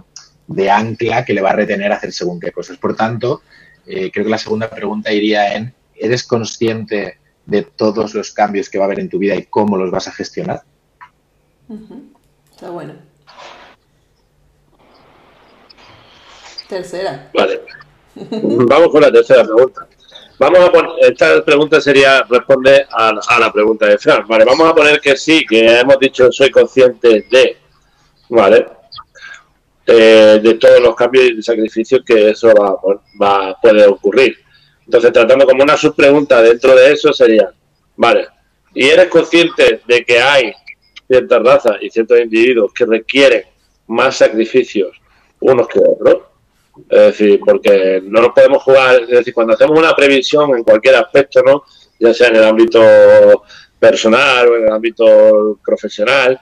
ancla 0.71 1.25
que 1.25 1.33
le 1.33 1.41
va 1.41 1.49
a 1.49 1.55
retener 1.55 1.91
a 1.91 1.95
hacer 1.95 2.11
según 2.11 2.39
qué 2.39 2.51
cosas. 2.51 2.77
Por 2.77 2.95
tanto, 2.95 3.41
eh, 3.87 4.11
creo 4.11 4.25
que 4.25 4.29
la 4.29 4.37
segunda 4.37 4.69
pregunta 4.69 5.11
iría 5.11 5.55
en, 5.55 5.73
¿eres 5.95 6.23
consciente 6.23 7.17
de 7.47 7.63
todos 7.63 8.13
los 8.13 8.31
cambios 8.31 8.69
que 8.69 8.77
va 8.77 8.83
a 8.83 8.85
haber 8.85 8.99
en 8.99 9.09
tu 9.09 9.17
vida 9.17 9.33
y 9.33 9.45
cómo 9.45 9.77
los 9.77 9.89
vas 9.89 10.07
a 10.07 10.11
gestionar? 10.11 10.61
Está 12.51 12.69
bueno. 12.69 12.93
Tercera. 16.69 17.31
Vale. 17.33 17.61
Vamos 18.15 18.89
con 18.89 19.01
la 19.01 19.11
tercera 19.11 19.43
pregunta. 19.43 19.87
Vamos 20.37 20.59
a 20.59 20.71
poner, 20.71 20.91
esta 20.99 21.45
pregunta 21.45 21.79
sería, 21.79 22.23
responde 22.23 22.85
a, 22.91 23.13
la 23.39 23.53
pregunta 23.53 23.85
de 23.85 23.97
Fran. 23.97 24.27
Vale, 24.27 24.43
vamos 24.43 24.67
a 24.67 24.75
poner 24.75 24.99
que 24.99 25.15
sí, 25.15 25.45
que 25.45 25.79
hemos 25.79 25.97
dicho 25.97 26.29
soy 26.31 26.51
consciente 26.51 27.25
de, 27.29 27.57
vale, 28.29 28.67
eh, 29.87 30.39
de 30.43 30.53
todos 30.55 30.81
los 30.81 30.95
cambios 30.95 31.25
y 31.25 31.41
sacrificios 31.41 32.01
que 32.05 32.31
eso 32.31 32.53
va, 32.53 32.75
va, 33.21 33.57
puede 33.61 33.87
ocurrir. 33.87 34.37
Entonces, 34.85 35.13
tratando 35.13 35.45
como 35.45 35.63
una 35.63 35.77
subpregunta 35.77 36.41
dentro 36.41 36.75
de 36.75 36.91
eso 36.91 37.13
sería, 37.13 37.49
vale, 37.95 38.27
¿y 38.73 38.87
eres 38.87 39.07
consciente 39.07 39.81
de 39.87 40.03
que 40.03 40.19
hay 40.19 40.53
ciertas 41.07 41.43
razas 41.43 41.77
y 41.79 41.89
ciertos 41.89 42.19
individuos 42.19 42.73
que 42.73 42.85
requieren 42.85 43.43
más 43.87 44.17
sacrificios 44.17 44.99
unos 45.39 45.67
que 45.69 45.79
otros? 45.79 46.23
Es 46.89 46.99
decir, 46.99 47.39
porque 47.45 48.01
no 48.03 48.21
nos 48.21 48.31
podemos 48.31 48.61
jugar, 48.63 49.01
es 49.03 49.09
decir, 49.09 49.33
cuando 49.33 49.53
hacemos 49.53 49.77
una 49.77 49.95
previsión 49.95 50.55
en 50.57 50.63
cualquier 50.63 50.95
aspecto, 50.95 51.41
¿no? 51.43 51.63
Ya 51.99 52.13
sea 52.13 52.27
en 52.27 52.35
el 52.35 52.43
ámbito 52.43 52.81
personal 53.79 54.47
o 54.47 54.55
en 54.57 54.63
el 54.63 54.71
ámbito 54.71 55.59
profesional, 55.65 56.39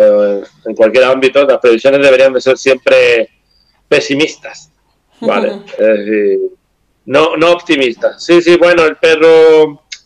eh, 0.00 0.42
en 0.64 0.74
cualquier 0.74 1.04
ámbito, 1.04 1.44
las 1.44 1.58
previsiones 1.58 2.00
deberían 2.00 2.32
de 2.32 2.40
ser 2.40 2.58
siempre 2.58 3.30
pesimistas, 3.88 4.70
¿vale? 5.20 5.60
es 5.78 5.78
decir, 5.78 6.40
no, 7.06 7.36
no 7.36 7.52
optimistas. 7.52 8.24
Sí, 8.24 8.42
sí, 8.42 8.56
bueno, 8.56 8.84
el 8.84 8.96
perro, 8.96 9.62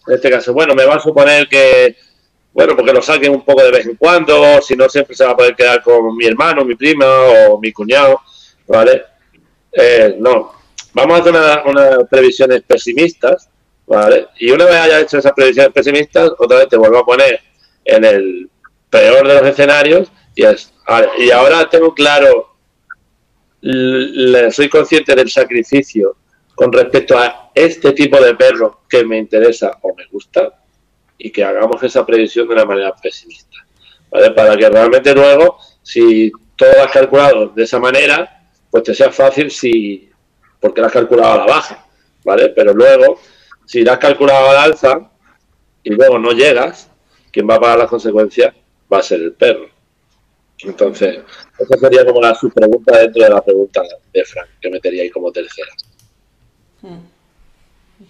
en 0.06 0.14
este 0.14 0.30
caso, 0.30 0.52
bueno, 0.52 0.74
me 0.74 0.84
va 0.84 0.96
a 0.96 1.00
suponer 1.00 1.48
que, 1.48 1.96
bueno, 2.52 2.76
porque 2.76 2.92
lo 2.92 3.00
saquen 3.00 3.32
un 3.32 3.44
poco 3.44 3.62
de 3.62 3.70
vez 3.70 3.86
en 3.86 3.96
cuando, 3.96 4.60
si 4.60 4.76
no 4.76 4.88
siempre 4.88 5.16
se 5.16 5.24
va 5.24 5.30
a 5.30 5.36
poder 5.36 5.56
quedar 5.56 5.82
con 5.82 6.14
mi 6.14 6.26
hermano, 6.26 6.64
mi 6.64 6.74
prima 6.74 7.06
o 7.48 7.58
mi 7.58 7.72
cuñado, 7.72 8.20
¿vale? 8.66 9.04
Eh, 9.72 10.16
no, 10.18 10.52
vamos 10.92 11.18
a 11.18 11.22
hacer 11.22 11.62
unas 11.66 12.08
previsiones 12.10 12.62
pesimistas, 12.62 13.48
¿vale? 13.86 14.28
Y 14.38 14.50
una 14.50 14.64
vez 14.64 14.76
haya 14.76 15.00
hecho 15.00 15.18
esas 15.18 15.32
previsiones 15.32 15.72
pesimistas, 15.72 16.32
otra 16.38 16.58
vez 16.58 16.68
te 16.68 16.76
vuelvo 16.76 16.98
a 16.98 17.06
poner 17.06 17.40
en 17.84 18.04
el 18.04 18.50
peor 18.88 19.26
de 19.26 19.34
los 19.34 19.46
escenarios 19.46 20.10
y, 20.34 20.44
es, 20.44 20.72
y 21.18 21.30
ahora 21.30 21.68
tengo 21.68 21.94
claro, 21.94 22.54
soy 23.62 24.68
consciente 24.68 25.14
del 25.14 25.30
sacrificio 25.30 26.16
con 26.54 26.72
respecto 26.72 27.16
a 27.16 27.50
este 27.54 27.92
tipo 27.92 28.20
de 28.20 28.34
perro 28.34 28.82
que 28.88 29.04
me 29.04 29.18
interesa 29.18 29.78
o 29.82 29.94
me 29.94 30.06
gusta 30.06 30.60
y 31.16 31.30
que 31.30 31.44
hagamos 31.44 31.82
esa 31.82 32.04
previsión 32.04 32.48
de 32.48 32.54
una 32.54 32.64
manera 32.64 32.94
pesimista, 32.94 33.56
¿vale? 34.10 34.30
Para 34.32 34.56
que 34.56 34.68
realmente 34.68 35.14
luego, 35.14 35.58
si 35.82 36.32
todo 36.56 36.82
has 36.82 36.90
calculado 36.90 37.48
de 37.48 37.62
esa 37.62 37.78
manera, 37.78 38.39
pues 38.70 38.84
te 38.84 38.94
sea 38.94 39.10
fácil 39.10 39.50
si, 39.50 40.10
porque 40.60 40.80
la 40.80 40.88
has 40.88 40.92
calculado 40.92 41.32
a 41.32 41.38
la 41.38 41.46
baja, 41.46 41.86
¿vale? 42.24 42.50
Pero 42.50 42.72
luego, 42.72 43.20
si 43.66 43.82
la 43.82 43.94
has 43.94 43.98
calculado 43.98 44.50
a 44.50 44.54
la 44.54 44.62
alza 44.64 45.10
y 45.82 45.90
luego 45.90 46.18
no 46.18 46.32
llegas, 46.32 46.90
quien 47.32 47.48
va 47.48 47.56
a 47.56 47.60
pagar 47.60 47.78
las 47.78 47.88
consecuencias 47.88 48.54
va 48.92 48.98
a 48.98 49.02
ser 49.02 49.20
el 49.20 49.32
perro. 49.32 49.68
Entonces, 50.62 51.20
esa 51.58 51.78
sería 51.78 52.04
como 52.04 52.20
la 52.20 52.34
subpregunta 52.34 52.98
dentro 52.98 53.22
de 53.22 53.30
la 53.30 53.42
pregunta 53.42 53.82
de 54.12 54.24
Frank, 54.24 54.48
que 54.60 54.70
metería 54.70 55.02
ahí 55.02 55.10
como 55.10 55.32
tercera. 55.32 55.72
Hmm. 56.82 56.98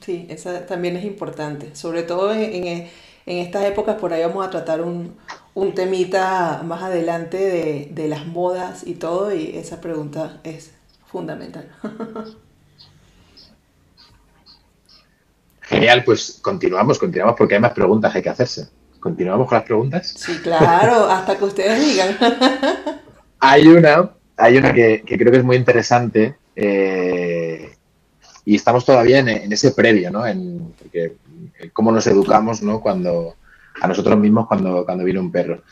Sí, 0.01 0.27
esa 0.29 0.67
también 0.67 0.97
es 0.97 1.05
importante, 1.05 1.75
sobre 1.75 2.05
todo 2.05 2.33
en, 2.33 2.65
en, 2.65 2.89
estas 3.27 3.65
épocas, 3.65 3.97
por 3.97 4.13
ahí 4.13 4.23
vamos 4.23 4.47
a 4.47 4.51
tratar 4.51 4.83
un, 4.83 5.17
un 5.55 5.75
temita 5.75 6.63
más 6.65 6.83
adelante 6.83 7.37
de, 7.37 7.89
de, 7.93 8.09
las 8.09 8.27
modas 8.27 8.87
y 8.87 8.95
todo, 8.95 9.35
y 9.35 9.57
esa 9.57 9.81
pregunta 9.81 10.41
es 10.45 10.73
fundamental. 11.07 11.69
Genial, 15.71 16.03
pues 16.05 16.41
continuamos, 16.43 16.99
continuamos 16.99 17.37
porque 17.39 17.55
hay 17.55 17.61
más 17.61 17.73
preguntas 17.73 18.11
que 18.11 18.19
hay 18.19 18.25
que 18.25 18.31
hacerse. 18.31 18.69
¿Continuamos 18.99 19.49
con 19.49 19.57
las 19.57 19.65
preguntas? 19.65 20.15
Sí, 20.17 20.37
claro, 20.43 21.05
hasta 21.11 21.39
que 21.39 21.45
ustedes 21.45 21.81
digan. 21.81 22.17
hay 23.39 23.69
una, 23.69 24.11
hay 24.37 24.59
una 24.59 24.75
que, 24.75 25.03
creo 25.07 25.31
que 25.31 25.39
es 25.39 25.45
muy 25.45 25.57
interesante 25.57 26.37
eh, 26.57 27.73
y 28.45 28.57
estamos 28.57 28.85
todavía 28.85 29.21
en, 29.21 29.53
ese 29.53 29.71
previo, 29.71 30.11
¿no? 30.11 30.27
En 30.27 30.75
porque, 30.77 31.17
cómo 31.73 31.93
nos 31.93 32.07
educamos, 32.09 32.63
¿no? 32.63 32.81
Cuando, 32.81 33.37
a 33.81 33.89
nosotros 33.89 34.19
mismos 34.19 34.47
cuando, 34.47 34.85
cuando 34.85 35.05
viene 35.05 35.21
un 35.21 35.31
perro. 35.31 35.63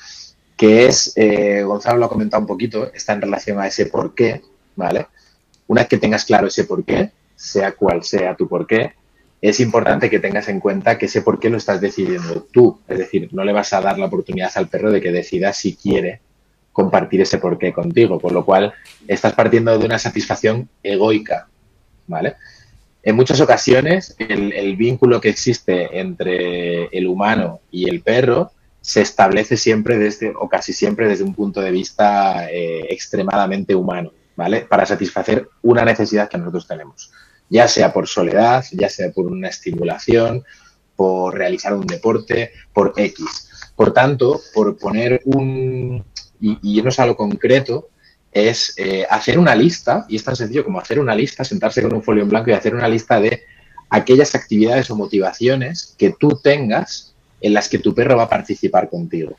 Que 0.56 0.86
es, 0.86 1.12
eh, 1.16 1.62
Gonzalo 1.62 1.98
lo 1.98 2.06
ha 2.06 2.08
comentado 2.08 2.40
un 2.40 2.46
poquito, 2.46 2.92
está 2.92 3.12
en 3.12 3.22
relación 3.22 3.60
a 3.60 3.66
ese 3.66 3.86
por 3.86 4.14
qué, 4.14 4.42
¿vale? 4.76 5.06
Una 5.68 5.82
vez 5.82 5.88
que 5.88 5.98
tengas 5.98 6.24
claro 6.24 6.46
ese 6.48 6.64
por 6.64 6.84
qué, 6.84 7.12
sea 7.36 7.72
cual 7.72 8.02
sea 8.02 8.34
tu 8.34 8.48
por 8.48 8.66
qué, 8.66 8.94
es 9.40 9.60
importante 9.60 10.10
que 10.10 10.18
tengas 10.18 10.48
en 10.48 10.58
cuenta 10.58 10.98
que 10.98 11.06
ese 11.06 11.22
por 11.22 11.38
qué 11.38 11.48
lo 11.48 11.58
estás 11.58 11.80
decidiendo 11.80 12.46
tú. 12.50 12.80
Es 12.88 12.98
decir, 12.98 13.28
no 13.32 13.44
le 13.44 13.52
vas 13.52 13.72
a 13.72 13.80
dar 13.80 13.98
la 13.98 14.06
oportunidad 14.06 14.50
al 14.56 14.68
perro 14.68 14.90
de 14.90 15.00
que 15.00 15.12
decida 15.12 15.52
si 15.52 15.76
quiere 15.76 16.20
compartir 16.72 17.20
ese 17.20 17.38
por 17.38 17.58
qué 17.58 17.72
contigo, 17.72 18.18
por 18.18 18.32
lo 18.32 18.44
cual 18.44 18.72
estás 19.06 19.32
partiendo 19.34 19.76
de 19.78 19.84
una 19.84 19.98
satisfacción 19.98 20.68
egoica, 20.82 21.48
¿vale? 22.06 22.36
En 23.08 23.16
muchas 23.16 23.40
ocasiones 23.40 24.14
el, 24.18 24.76
vínculo 24.76 25.18
que 25.18 25.30
existe 25.30 25.98
entre 25.98 26.88
el 26.88 27.06
humano 27.06 27.60
y 27.70 27.88
el 27.88 28.02
perro 28.02 28.52
se 28.82 29.00
establece 29.00 29.56
siempre 29.56 29.96
desde, 29.96 30.34
o 30.38 30.46
casi 30.46 30.74
siempre 30.74 31.08
desde 31.08 31.24
un 31.24 31.34
punto 31.34 31.62
de 31.62 31.70
vista 31.70 32.50
eh, 32.50 32.84
extremadamente 32.90 33.74
humano, 33.74 34.12
¿vale? 34.36 34.60
Para 34.60 34.84
satisfacer 34.84 35.48
una 35.62 35.86
necesidad 35.86 36.28
que 36.28 36.36
nosotros 36.36 36.68
tenemos, 36.68 37.10
ya 37.48 37.66
sea 37.66 37.94
por 37.94 38.08
soledad, 38.08 38.62
ya 38.72 38.90
sea 38.90 39.10
por 39.10 39.24
una 39.24 39.48
estimulación, 39.48 40.44
por 40.94 41.34
realizar 41.34 41.72
un 41.72 41.86
deporte, 41.86 42.52
por 42.74 42.92
X. 42.94 43.72
Por 43.74 43.94
tanto, 43.94 44.38
por 44.52 44.76
poner 44.76 45.22
un, 45.24 46.04
y, 46.42 46.58
y 46.60 46.78
irnos 46.78 46.98
a 46.98 47.06
lo 47.06 47.16
concreto, 47.16 47.88
es 48.32 48.74
eh, 48.76 49.06
hacer 49.08 49.38
una 49.38 49.54
lista, 49.54 50.06
y 50.08 50.16
es 50.16 50.24
tan 50.24 50.36
sencillo 50.36 50.64
como 50.64 50.80
hacer 50.80 51.00
una 51.00 51.14
lista, 51.14 51.44
sentarse 51.44 51.82
con 51.82 51.94
un 51.94 52.02
folio 52.02 52.22
en 52.22 52.28
blanco 52.28 52.50
y 52.50 52.54
hacer 52.54 52.74
una 52.74 52.88
lista 52.88 53.20
de 53.20 53.42
aquellas 53.90 54.34
actividades 54.34 54.90
o 54.90 54.96
motivaciones 54.96 55.94
que 55.96 56.14
tú 56.18 56.38
tengas 56.42 57.14
en 57.40 57.54
las 57.54 57.68
que 57.68 57.78
tu 57.78 57.94
perro 57.94 58.16
va 58.16 58.24
a 58.24 58.28
participar 58.28 58.88
contigo. 58.88 59.36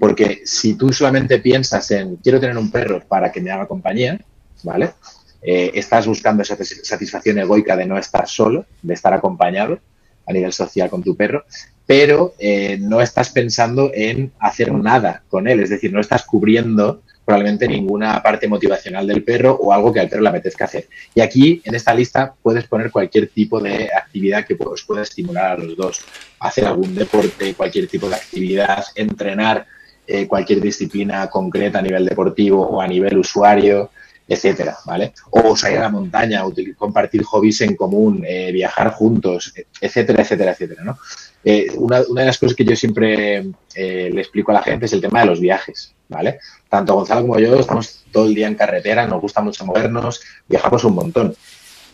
Porque 0.00 0.42
si 0.44 0.74
tú 0.74 0.92
solamente 0.92 1.38
piensas 1.38 1.90
en 1.90 2.16
quiero 2.16 2.40
tener 2.40 2.56
un 2.56 2.70
perro 2.70 3.02
para 3.06 3.30
que 3.30 3.42
me 3.42 3.50
haga 3.50 3.66
compañía, 3.66 4.18
¿vale? 4.62 4.94
Eh, 5.42 5.70
estás 5.74 6.06
buscando 6.06 6.42
esa 6.42 6.56
satisfacción 6.56 7.38
egoica 7.38 7.76
de 7.76 7.84
no 7.84 7.98
estar 7.98 8.26
solo, 8.26 8.64
de 8.82 8.94
estar 8.94 9.12
acompañado 9.12 9.78
a 10.26 10.32
nivel 10.32 10.52
social 10.52 10.88
con 10.90 11.02
tu 11.02 11.14
perro, 11.14 11.44
pero 11.86 12.34
eh, 12.38 12.78
no 12.80 13.00
estás 13.00 13.30
pensando 13.30 13.92
en 13.94 14.32
hacer 14.40 14.72
nada 14.72 15.22
con 15.28 15.46
él, 15.46 15.60
es 15.60 15.70
decir, 15.70 15.92
no 15.92 16.00
estás 16.00 16.24
cubriendo 16.24 17.02
probablemente 17.26 17.66
ninguna 17.66 18.22
parte 18.22 18.46
motivacional 18.46 19.04
del 19.04 19.24
perro 19.24 19.58
o 19.60 19.72
algo 19.72 19.92
que 19.92 19.98
al 19.98 20.08
perro 20.08 20.22
le 20.22 20.28
apetezca 20.28 20.66
hacer. 20.66 20.86
Y 21.12 21.20
aquí, 21.20 21.60
en 21.64 21.74
esta 21.74 21.92
lista, 21.92 22.32
puedes 22.40 22.68
poner 22.68 22.92
cualquier 22.92 23.26
tipo 23.26 23.60
de 23.60 23.90
actividad 23.92 24.46
que 24.46 24.56
os 24.58 24.84
pueda 24.84 25.02
estimular 25.02 25.50
a 25.50 25.58
los 25.58 25.76
dos. 25.76 26.04
Hacer 26.38 26.66
algún 26.66 26.94
deporte, 26.94 27.52
cualquier 27.54 27.88
tipo 27.88 28.08
de 28.08 28.14
actividad, 28.14 28.84
entrenar 28.94 29.66
eh, 30.06 30.28
cualquier 30.28 30.60
disciplina 30.60 31.28
concreta 31.28 31.80
a 31.80 31.82
nivel 31.82 32.06
deportivo 32.06 32.64
o 32.64 32.80
a 32.80 32.86
nivel 32.86 33.18
usuario, 33.18 33.90
etcétera, 34.28 34.76
¿vale? 34.86 35.12
O 35.30 35.56
salir 35.56 35.78
a 35.78 35.82
la 35.82 35.88
montaña, 35.88 36.44
compartir 36.76 37.24
hobbies 37.24 37.60
en 37.62 37.74
común, 37.74 38.24
eh, 38.24 38.52
viajar 38.52 38.92
juntos, 38.92 39.52
etcétera, 39.80 40.22
etcétera, 40.22 40.52
etcétera, 40.52 40.84
¿no? 40.84 40.96
Eh, 41.42 41.66
una, 41.74 42.02
una, 42.08 42.20
de 42.20 42.26
las 42.28 42.38
cosas 42.38 42.56
que 42.56 42.64
yo 42.64 42.76
siempre 42.76 43.46
le 43.74 44.20
explico 44.20 44.52
a 44.52 44.54
la 44.54 44.62
gente 44.62 44.86
es 44.86 44.92
el 44.92 45.00
tema 45.00 45.20
de 45.20 45.26
los 45.26 45.40
viajes, 45.40 45.95
¿vale? 46.08 46.40
Tanto 46.68 46.94
Gonzalo 46.94 47.22
como 47.22 47.38
yo 47.38 47.58
estamos 47.58 48.04
todo 48.10 48.26
el 48.26 48.34
día 48.34 48.48
en 48.48 48.54
carretera, 48.54 49.06
nos 49.06 49.20
gusta 49.20 49.40
mucho 49.40 49.64
movernos, 49.64 50.20
viajamos 50.48 50.84
un 50.84 50.94
montón. 50.94 51.36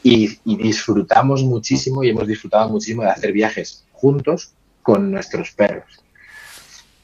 Y, 0.03 0.39
disfrutamos 0.45 1.45
muchísimo 1.45 2.03
y 2.03 2.11
hemos 2.11 2.27
disfrutado 2.27 2.69
muchísimo 2.69 3.03
de 3.03 3.11
hacer 3.11 3.33
viajes 3.33 3.85
juntos 3.93 4.53
con 4.83 5.11
nuestros 5.13 5.53
perros 5.53 6.03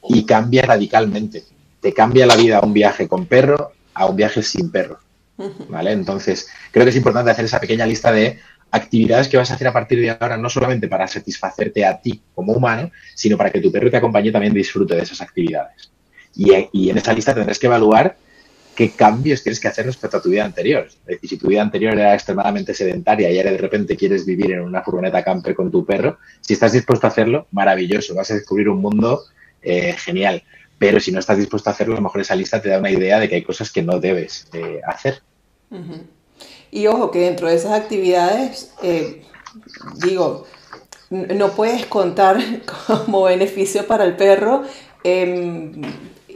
y 0.07 0.25
cambia 0.25 0.63
radicalmente. 0.63 1.43
Te 1.79 1.93
cambia 1.93 2.25
la 2.25 2.35
vida 2.35 2.59
un 2.61 2.73
viaje 2.73 3.07
con 3.07 3.25
perro 3.25 3.71
a 3.93 4.05
un 4.05 4.15
viaje 4.15 4.43
sin 4.43 4.69
perro. 4.69 4.99
¿Vale? 5.69 5.93
Entonces, 5.93 6.49
creo 6.71 6.83
que 6.83 6.89
es 6.89 6.97
importante 6.97 7.31
hacer 7.31 7.45
esa 7.45 7.61
pequeña 7.61 7.85
lista 7.85 8.11
de 8.11 8.39
actividades 8.71 9.29
que 9.29 9.37
vas 9.37 9.49
a 9.49 9.53
hacer 9.53 9.67
a 9.67 9.73
partir 9.73 10.01
de 10.01 10.09
ahora, 10.09 10.35
no 10.35 10.49
solamente 10.49 10.89
para 10.89 11.07
satisfacerte 11.07 11.85
a 11.85 11.99
ti 11.99 12.21
como 12.35 12.51
humano, 12.53 12.91
sino 13.15 13.37
para 13.37 13.49
que 13.49 13.61
tu 13.61 13.71
perro 13.71 13.89
te 13.89 13.97
acompañe 13.97 14.31
también 14.31 14.53
disfrute 14.53 14.95
de 14.95 15.03
esas 15.03 15.21
actividades. 15.21 15.91
Y, 16.39 16.69
y 16.71 16.89
en 16.89 16.97
esa 16.97 17.11
lista 17.11 17.35
tendrás 17.35 17.59
que 17.59 17.67
evaluar 17.67 18.15
qué 18.79 18.91
cambios 18.91 19.43
tienes 19.43 19.59
que 19.59 19.67
hacer 19.67 19.85
respecto 19.85 20.15
a 20.15 20.21
tu 20.21 20.29
vida 20.29 20.45
anterior. 20.45 20.87
Decir, 21.05 21.29
si 21.31 21.37
tu 21.37 21.47
vida 21.47 21.61
anterior 21.61 21.91
era 21.99 22.13
extremadamente 22.13 22.73
sedentaria 22.73 23.29
y 23.29 23.37
ahora 23.37 23.51
de 23.51 23.57
repente 23.57 23.97
quieres 23.97 24.25
vivir 24.25 24.53
en 24.53 24.61
una 24.61 24.81
furgoneta 24.81 25.21
camper 25.21 25.53
con 25.53 25.69
tu 25.69 25.85
perro, 25.85 26.17
si 26.39 26.53
estás 26.53 26.71
dispuesto 26.71 27.05
a 27.05 27.09
hacerlo, 27.09 27.47
maravilloso, 27.51 28.15
vas 28.15 28.31
a 28.31 28.35
descubrir 28.35 28.69
un 28.69 28.79
mundo 28.79 29.23
eh, 29.61 29.93
genial. 29.97 30.43
Pero 30.77 31.01
si 31.01 31.11
no 31.11 31.19
estás 31.19 31.37
dispuesto 31.37 31.69
a 31.69 31.73
hacerlo, 31.73 31.95
a 31.95 31.97
lo 31.97 32.03
mejor 32.03 32.21
esa 32.21 32.35
lista 32.35 32.61
te 32.61 32.69
da 32.69 32.79
una 32.79 32.89
idea 32.89 33.19
de 33.19 33.27
que 33.27 33.35
hay 33.35 33.43
cosas 33.43 33.69
que 33.69 33.83
no 33.83 33.99
debes 33.99 34.47
eh, 34.53 34.79
hacer. 34.87 35.21
Y 36.71 36.87
ojo, 36.87 37.11
que 37.11 37.19
dentro 37.19 37.49
de 37.49 37.55
esas 37.55 37.73
actividades, 37.73 38.73
eh, 38.81 39.23
digo, 40.05 40.45
no 41.09 41.51
puedes 41.51 41.85
contar 41.85 42.37
como 42.87 43.23
beneficio 43.23 43.85
para 43.87 44.05
el 44.05 44.15
perro 44.15 44.63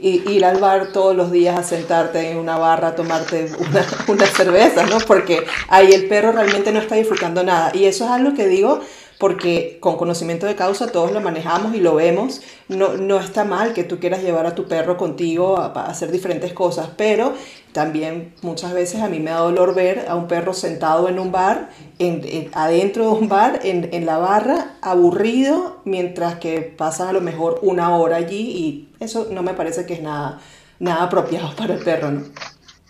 ir 0.08 0.44
al 0.44 0.58
bar 0.58 0.92
todos 0.92 1.16
los 1.16 1.30
días 1.32 1.58
a 1.58 1.62
sentarte 1.62 2.30
en 2.30 2.38
una 2.38 2.58
barra 2.58 2.88
a 2.88 2.94
tomarte 2.94 3.50
una, 3.58 3.86
una 4.08 4.26
cerveza, 4.26 4.86
¿no? 4.86 4.98
Porque 5.06 5.44
ahí 5.68 5.92
el 5.92 6.06
perro 6.08 6.32
realmente 6.32 6.72
no 6.72 6.80
está 6.80 6.96
disfrutando 6.96 7.42
nada. 7.42 7.70
Y 7.74 7.84
eso 7.84 8.04
es 8.04 8.10
algo 8.10 8.34
que 8.34 8.46
digo 8.46 8.80
porque 9.18 9.78
con 9.80 9.96
conocimiento 9.96 10.46
de 10.46 10.54
causa 10.56 10.88
todos 10.88 11.12
lo 11.12 11.20
manejamos 11.20 11.74
y 11.74 11.80
lo 11.80 11.94
vemos. 11.94 12.42
No, 12.68 12.94
no 12.94 13.18
está 13.18 13.44
mal 13.44 13.72
que 13.72 13.84
tú 13.84 13.98
quieras 13.98 14.22
llevar 14.22 14.46
a 14.46 14.54
tu 14.54 14.66
perro 14.66 14.96
contigo 14.96 15.58
a, 15.58 15.68
hacer 15.86 16.10
diferentes 16.10 16.52
cosas, 16.52 16.90
pero 16.96 17.32
también 17.72 18.34
muchas 18.42 18.72
veces 18.72 19.00
a 19.00 19.08
mí 19.08 19.20
me 19.20 19.30
da 19.30 19.38
dolor 19.38 19.74
ver 19.74 20.06
a 20.08 20.14
un 20.14 20.28
perro 20.28 20.52
sentado 20.52 21.08
en 21.08 21.18
un 21.18 21.32
bar, 21.32 21.70
en, 21.98 22.50
adentro 22.52 23.04
de 23.04 23.10
un 23.12 23.28
bar, 23.28 23.60
en, 23.62 23.88
en, 23.92 24.06
la 24.06 24.18
barra, 24.18 24.76
aburrido, 24.82 25.78
mientras 25.84 26.36
que 26.36 26.60
pasan 26.60 27.08
a 27.08 27.12
lo 27.12 27.20
mejor 27.20 27.60
una 27.62 27.96
hora 27.96 28.16
allí 28.16 28.36
y 28.36 28.88
eso 29.04 29.28
no 29.30 29.42
me 29.42 29.54
parece 29.54 29.86
que 29.86 29.94
es 29.94 30.02
nada, 30.02 30.40
nada 30.78 31.04
apropiado 31.04 31.54
para 31.56 31.74
el 31.74 31.80
perro, 31.82 32.10
¿no? 32.10 32.22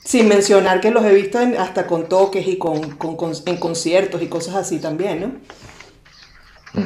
Sin 0.05 0.29
mencionar 0.29 0.81
que 0.81 0.91
los 0.91 1.05
he 1.05 1.15
visto 1.15 1.39
hasta 1.59 1.87
con 1.87 2.09
toques 2.09 2.47
y 2.47 2.59
con, 2.59 2.99
en 3.47 3.57
conciertos 3.57 4.21
y 4.21 4.27
cosas 4.27 4.57
así 4.57 4.79
también, 4.79 5.21
¿no? 5.21 6.85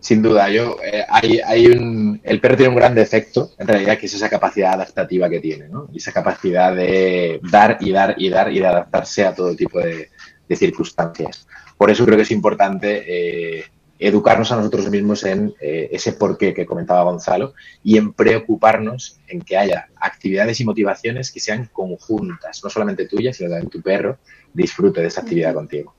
Sin 0.00 0.20
duda, 0.20 0.50
yo 0.50 0.76
eh, 0.84 1.04
hay, 1.08 1.40
hay, 1.40 1.66
un, 1.66 2.20
el 2.22 2.40
perro 2.40 2.56
tiene 2.56 2.70
un 2.70 2.76
gran 2.76 2.94
defecto, 2.94 3.52
en 3.58 3.68
realidad, 3.68 3.98
que 3.98 4.06
es 4.06 4.14
esa 4.14 4.28
capacidad 4.28 4.74
adaptativa 4.74 5.30
que 5.30 5.40
tiene, 5.40 5.68
¿no? 5.68 5.88
Esa 5.94 6.12
capacidad 6.12 6.74
de 6.74 7.40
dar 7.50 7.78
y 7.80 7.90
dar 7.92 8.16
y 8.18 8.28
dar 8.28 8.52
y 8.52 8.58
de 8.58 8.66
adaptarse 8.66 9.24
a 9.24 9.34
todo 9.34 9.54
tipo 9.54 9.78
de, 9.78 10.10
circunstancias. 10.56 11.46
Por 11.78 11.90
eso 11.90 12.04
creo 12.04 12.16
que 12.16 12.24
es 12.24 12.30
importante 12.32 13.04
eh, 13.06 13.64
educarnos 14.00 14.50
a 14.50 14.56
nosotros 14.56 14.90
mismos 14.90 15.24
en 15.24 15.54
eh, 15.60 15.90
ese 15.92 16.14
porqué 16.14 16.54
que 16.54 16.64
comentaba 16.64 17.04
Gonzalo 17.04 17.52
y 17.84 17.98
en 17.98 18.14
preocuparnos 18.14 19.20
en 19.28 19.42
que 19.42 19.56
haya 19.56 19.88
actividades 19.96 20.58
y 20.60 20.64
motivaciones 20.64 21.30
que 21.30 21.38
sean 21.38 21.68
conjuntas, 21.72 22.64
no 22.64 22.70
solamente 22.70 23.06
tuyas, 23.06 23.36
sino 23.36 23.50
también 23.50 23.70
tu 23.70 23.82
perro 23.82 24.18
disfrute 24.54 25.02
de 25.02 25.08
esa 25.08 25.20
actividad 25.20 25.54
contigo. 25.54 25.94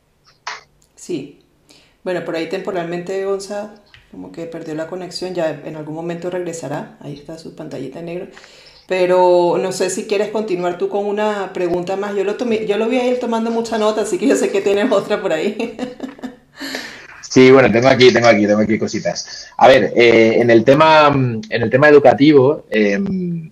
Sí, 0.95 1.39
bueno, 2.03 2.25
por 2.25 2.35
ahí 2.35 2.49
temporalmente 2.49 3.23
Gonza 3.23 3.75
como 4.11 4.31
que 4.31 4.45
perdió 4.45 4.75
la 4.75 4.87
conexión, 4.87 5.33
ya 5.33 5.61
en 5.63 5.75
algún 5.77 5.95
momento 5.95 6.29
regresará, 6.29 6.97
ahí 6.99 7.13
está 7.13 7.37
su 7.37 7.55
pantallita 7.55 7.99
en 7.99 8.05
negro. 8.05 8.27
Pero 8.87 9.57
no 9.57 9.71
sé 9.71 9.89
si 9.89 10.05
quieres 10.05 10.31
continuar 10.31 10.77
tú 10.77 10.89
con 10.89 11.05
una 11.05 11.53
pregunta 11.53 11.95
más. 11.95 12.13
Yo 12.13 12.25
lo, 12.25 12.35
tomé, 12.35 12.67
yo 12.67 12.77
lo 12.77 12.89
vi 12.89 12.97
a 12.97 13.05
él 13.05 13.19
tomando 13.19 13.49
mucha 13.49 13.77
nota, 13.77 14.01
así 14.01 14.17
que 14.17 14.27
yo 14.27 14.35
sé 14.35 14.51
que 14.51 14.59
tienes 14.59 14.91
otra 14.91 15.21
por 15.21 15.31
ahí. 15.31 15.77
Sí, 17.31 17.49
bueno, 17.49 17.71
tengo 17.71 17.87
aquí, 17.87 18.11
tengo 18.11 18.27
aquí, 18.27 18.45
tengo 18.45 18.59
aquí 18.59 18.77
cositas. 18.77 19.47
A 19.55 19.69
ver, 19.69 19.93
eh, 19.95 20.41
en 20.41 20.49
el 20.49 20.65
tema, 20.65 21.07
en 21.07 21.61
el 21.63 21.69
tema 21.69 21.87
educativo, 21.87 22.65
em, 22.69 23.49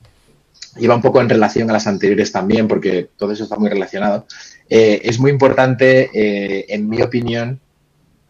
iba 0.80 0.96
un 0.96 1.02
poco 1.02 1.22
en 1.22 1.30
relación 1.30 1.70
a 1.70 1.74
las 1.74 1.88
anteriores 1.88 2.30
también, 2.30 2.68
porque 2.68 3.08
todo 3.16 3.32
eso 3.32 3.46
está 3.46 3.56
muy 3.56 3.70
relacionado. 3.70 4.26
Eh, 4.70 5.00
es 5.06 5.18
muy 5.18 5.32
importante, 5.32 6.10
eh, 6.14 6.66
en 6.68 6.90
mi 6.90 7.02
opinión, 7.02 7.58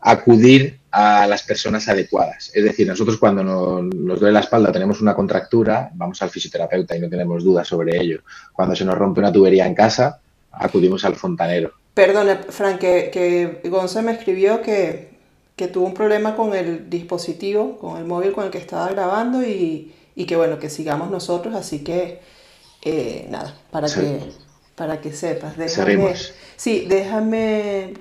acudir 0.01 0.81
a 0.91 1.25
las 1.25 1.41
personas 1.41 1.89
adecuadas. 1.89 2.51
Es 2.53 2.63
decir, 2.63 2.85
nosotros 2.85 3.17
cuando 3.17 3.43
nos, 3.43 4.19
duele 4.19 4.33
la 4.33 4.41
espalda, 4.41 4.71
tenemos 4.71 5.01
una 5.01 5.15
contractura, 5.15 5.89
vamos 5.95 6.21
al 6.21 6.29
fisioterapeuta 6.29 6.95
y 6.95 6.99
no 6.99 7.09
tenemos 7.09 7.43
dudas 7.43 7.67
sobre 7.67 7.99
ello. 7.99 8.21
Cuando 8.53 8.75
se 8.75 8.85
nos 8.85 8.95
rompe 8.95 9.19
una 9.19 9.33
tubería 9.33 9.65
en 9.65 9.73
casa, 9.73 10.21
acudimos 10.51 11.03
al 11.05 11.15
fontanero. 11.15 11.73
Perdona, 11.95 12.39
Frank, 12.49 12.77
que, 12.77 13.09
que 13.11 13.67
Gonza 13.67 14.03
me 14.03 14.11
escribió 14.11 14.61
que, 14.61 15.17
tuvo 15.67 15.85
un 15.85 15.93
problema 15.93 16.35
con 16.35 16.55
el 16.55 16.89
dispositivo, 16.89 17.77
con 17.77 17.97
el 17.97 18.05
móvil 18.05 18.31
con 18.31 18.45
el 18.45 18.51
que 18.51 18.57
estaba 18.57 18.89
grabando 18.89 19.43
y, 19.43 19.93
que 20.27 20.35
bueno, 20.35 20.59
que 20.59 20.69
sigamos 20.69 21.09
nosotros, 21.09 21.55
así 21.55 21.83
que 21.83 22.19
eh, 22.83 23.27
nada, 23.29 23.55
para 23.71 23.87
que 23.87 24.19
para 24.79 25.01
que 25.01 25.11
sepas. 25.11 25.57
Déjame, 25.57 26.15
Sí, 26.55 26.85
déjame 26.87 27.93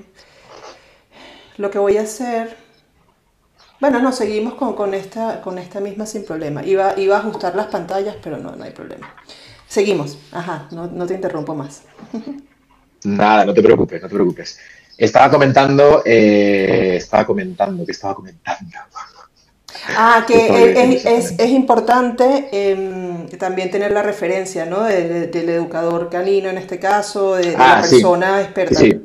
lo 1.57 1.71
que 1.73 1.79
voy 1.79 1.97
a 1.97 2.03
hacer... 2.03 2.57
Bueno, 3.81 4.01
no, 4.01 4.13
seguimos 4.13 4.55
con, 4.55 4.95
esta, 4.95 5.41
con 5.41 5.59
esta 5.59 5.81
misma 5.81 6.07
sin 6.07 6.25
problema. 6.25 6.65
Iba, 6.65 6.99
iba 6.99 7.17
a 7.17 7.21
ajustar 7.21 7.57
las 7.57 7.67
pantallas, 7.67 8.17
pero 8.23 8.39
no, 8.39 8.55
no 8.55 8.65
hay 8.65 8.71
problema. 8.71 9.13
Seguimos. 9.69 10.19
Ajá, 10.31 10.69
no, 10.71 11.07
te 11.07 11.15
interrumpo 11.15 11.55
más. 11.55 11.83
Nada, 13.05 13.45
no 13.45 13.55
te 13.55 13.63
preocupes, 13.63 14.01
no 14.01 14.09
te 14.09 14.15
preocupes. 14.15 14.59
Estaba 14.99 15.31
comentando, 15.31 16.03
eh, 16.05 16.97
estaba 16.97 17.25
comentando, 17.25 17.87
que 17.87 17.93
estaba 17.93 18.17
comentando. 18.17 18.69
Ah, 19.97 20.25
que 20.27 20.99
es, 21.07 21.39
importante 21.49 22.49
em, 22.51 23.29
también 23.39 23.71
tener 23.71 23.93
la 23.93 24.03
referencia, 24.03 24.67
¿no? 24.67 24.83
del 24.83 25.49
educador 25.49 26.11
canino 26.11 26.51
en 26.51 26.59
este 26.59 26.81
caso, 26.81 27.37
de, 27.37 27.53
la 27.53 27.79
ah, 27.79 27.81
persona 27.81 28.43
experta. 28.43 28.75
Sí. 28.75 29.01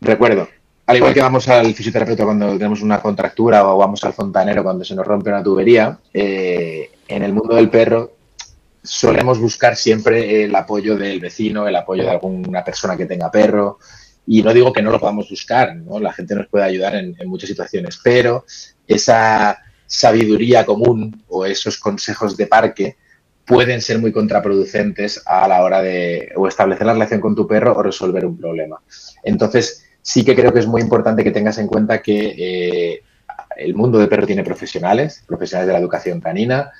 Recuerdo. 0.00 0.46
Al 0.86 0.96
igual 0.96 1.14
que 1.14 1.20
vamos 1.20 1.48
al 1.48 1.74
fisioterapeuta 1.74 2.24
cuando 2.24 2.52
tenemos 2.52 2.82
una 2.82 3.00
contractura 3.00 3.66
o 3.66 3.78
vamos 3.78 4.04
al 4.04 4.12
fontanero 4.12 4.62
cuando 4.62 4.84
se 4.84 4.94
nos 4.94 5.06
rompe 5.06 5.30
una 5.30 5.42
tubería, 5.42 5.98
eh, 6.12 6.90
en 7.08 7.22
el 7.22 7.32
mundo 7.32 7.56
del 7.56 7.70
perro 7.70 8.12
solemos 8.82 9.38
buscar 9.38 9.76
siempre 9.76 10.44
el 10.44 10.54
apoyo 10.54 10.96
del 10.96 11.20
vecino, 11.20 11.66
el 11.66 11.76
apoyo 11.76 12.04
de 12.04 12.10
alguna 12.10 12.64
persona 12.64 12.96
que 12.96 13.06
tenga 13.06 13.30
perro. 13.30 13.78
Y 14.30 14.42
no 14.42 14.52
digo 14.52 14.72
que 14.72 14.82
no 14.82 14.90
lo 14.90 15.00
podamos 15.00 15.30
buscar, 15.30 15.74
la 15.74 16.12
gente 16.12 16.34
nos 16.34 16.48
puede 16.48 16.64
ayudar 16.64 16.94
en, 16.94 17.16
en 17.18 17.28
muchas 17.28 17.48
situaciones, 17.48 17.98
pero 18.04 18.44
esa 18.86 19.58
sabiduría 19.86 20.66
común 20.66 21.24
o 21.28 21.46
esos 21.46 21.78
consejos 21.78 22.36
de 22.36 22.46
parque 22.46 22.96
pueden 23.48 23.80
ser 23.80 23.98
muy 23.98 24.12
contraproducentes 24.12 25.22
a 25.24 25.48
la 25.48 25.62
hora 25.62 25.80
de 25.80 26.30
o 26.36 26.46
establecer 26.46 26.86
la 26.86 26.92
relación 26.92 27.20
con 27.20 27.34
tu 27.34 27.46
perro 27.46 27.74
o 27.74 27.82
resolver 27.82 28.26
un 28.26 28.36
problema. 28.36 28.78
Entonces, 29.24 29.86
sí 30.02 30.24
que 30.24 30.36
creo 30.36 30.52
que 30.52 30.58
es 30.60 30.66
muy 30.66 30.82
importante 30.82 31.24
que 31.24 31.30
tengas 31.30 31.56
en 31.56 31.66
cuenta 31.66 32.02
que 32.02 32.34
eh, 32.36 33.02
el 33.56 33.74
mundo 33.74 33.98
del 33.98 34.08
perro 34.10 34.26
tiene 34.26 34.44
profesionales, 34.44 35.24
profesionales 35.26 35.66
de 35.66 35.72
la 35.72 35.78
educación 35.78 36.20
canina, 36.20 36.70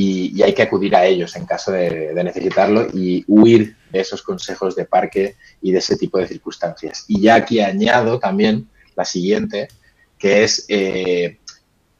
y, 0.00 0.40
hay 0.42 0.54
que 0.54 0.62
acudir 0.62 0.94
a 0.94 1.04
ellos 1.04 1.34
en 1.34 1.44
caso 1.44 1.72
de, 1.72 2.12
necesitarlo 2.14 2.86
y 2.94 3.24
huir 3.26 3.76
de 3.90 3.98
esos 3.98 4.22
consejos 4.22 4.76
de 4.76 4.84
parque 4.84 5.34
y 5.60 5.72
de 5.72 5.78
ese 5.78 5.96
tipo 5.96 6.18
de 6.18 6.28
circunstancias. 6.28 7.04
Y 7.08 7.22
ya 7.22 7.34
aquí 7.34 7.58
añado 7.58 8.20
también 8.20 8.68
la 8.94 9.04
siguiente, 9.04 9.66
que 10.16 10.44
es, 10.44 10.64
eh, 10.68 11.38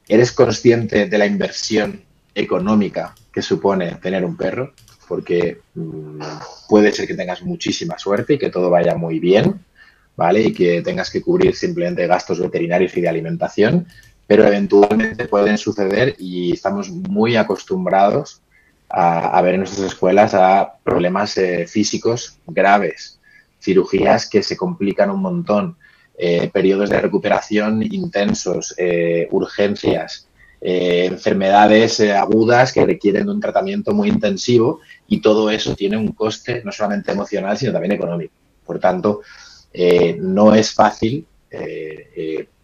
¿eres 0.06 0.30
consciente 0.30 1.06
de 1.06 1.18
la 1.18 1.26
inversión 1.26 2.04
económica 2.36 3.16
que 3.32 3.42
supone 3.42 3.96
tener 3.96 4.24
un 4.24 4.36
perro? 4.36 4.74
porque 5.08 5.62
mm, 5.74 6.20
puede 6.68 6.92
ser 6.92 7.08
que 7.08 7.14
tengas 7.14 7.42
muchísima 7.42 7.98
suerte 7.98 8.34
y 8.34 8.38
que 8.38 8.50
todo 8.50 8.68
vaya 8.68 8.94
muy 8.94 9.18
bien, 9.18 9.64
¿vale? 10.16 10.42
Y 10.42 10.52
que 10.52 10.82
tengas 10.82 11.10
que 11.10 11.22
cubrir 11.22 11.56
simplemente 11.56 12.06
gastos 12.06 12.38
veterinarios 12.40 12.94
y 12.94 13.00
de 13.00 13.08
alimentación, 13.08 13.86
pero 14.28 14.46
eventualmente 14.46 15.26
pueden 15.26 15.56
suceder 15.56 16.14
y 16.18 16.52
estamos 16.52 16.90
muy 16.90 17.34
acostumbrados 17.34 18.42
a, 18.90 19.40
ver 19.40 19.54
en 19.54 19.60
nuestras 19.60 19.86
escuelas 19.86 20.34
a 20.34 20.74
problemas 20.84 21.36
eh, 21.38 21.66
físicos 21.66 22.38
graves, 22.46 23.18
cirugías 23.58 24.28
que 24.28 24.42
se 24.42 24.56
complican 24.56 25.10
un 25.10 25.22
montón, 25.22 25.76
eh, 26.18 26.50
periodos 26.52 26.90
de 26.90 27.00
recuperación 27.00 27.82
intensos, 27.82 28.74
eh, 28.76 29.28
urgencias, 29.30 30.26
enfermedades 30.60 32.00
agudas 32.00 32.72
que 32.72 32.84
requieren 32.84 33.28
un 33.28 33.40
tratamiento 33.40 33.94
muy 33.94 34.08
intensivo 34.08 34.80
y 35.06 35.20
todo 35.20 35.50
eso 35.50 35.76
tiene 35.76 35.96
un 35.96 36.08
coste 36.08 36.62
no 36.64 36.72
solamente 36.72 37.12
emocional, 37.12 37.56
sino 37.56 37.72
también 37.72 37.92
económico. 37.92 38.34
Por 38.66 38.80
tanto, 38.80 39.20
no 40.18 40.54
es 40.56 40.74
fácil 40.74 41.24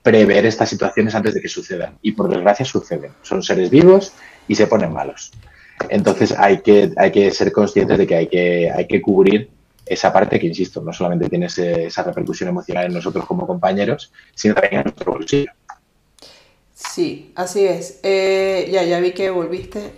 prever 0.05 0.45
estas 0.45 0.69
situaciones 0.69 1.15
antes 1.15 1.33
de 1.33 1.41
que 1.41 1.49
sucedan. 1.49 1.97
Y 2.03 2.13
por 2.13 2.29
desgracia 2.29 2.67
suceden. 2.67 3.13
Son 3.23 3.43
seres 3.43 3.71
vivos 3.71 4.13
y 4.47 4.55
se 4.55 4.67
ponen 4.67 4.93
malos. 4.93 5.33
Entonces 5.89 6.33
hay 6.33 6.61
que, 6.61 6.93
hay 6.99 7.11
que 7.11 7.31
ser 7.31 7.51
conscientes 7.51 7.97
de 7.97 8.07
que 8.07 8.15
hay 8.15 8.27
que, 8.29 8.71
hay 8.71 8.87
que 8.87 9.01
cubrir 9.01 9.49
esa 9.87 10.13
parte 10.13 10.39
que, 10.39 10.47
insisto, 10.47 10.83
no 10.83 10.93
solamente 10.93 11.31
tiene 11.31 11.47
esa 11.47 12.03
repercusión 12.03 12.51
emocional 12.51 12.85
en 12.85 12.93
nosotros 12.93 13.25
como 13.25 13.47
compañeros, 13.47 14.13
sino 14.35 14.55
también 14.55 14.81
en 14.81 14.85
nuestro 14.85 15.13
bolsillo. 15.13 15.51
Sí, 16.75 17.33
así 17.35 17.65
es. 17.65 18.01
Eh, 18.03 18.69
ya, 18.71 18.83
ya 18.83 19.01
vi 19.01 19.13
que 19.13 19.31
volviste, 19.31 19.91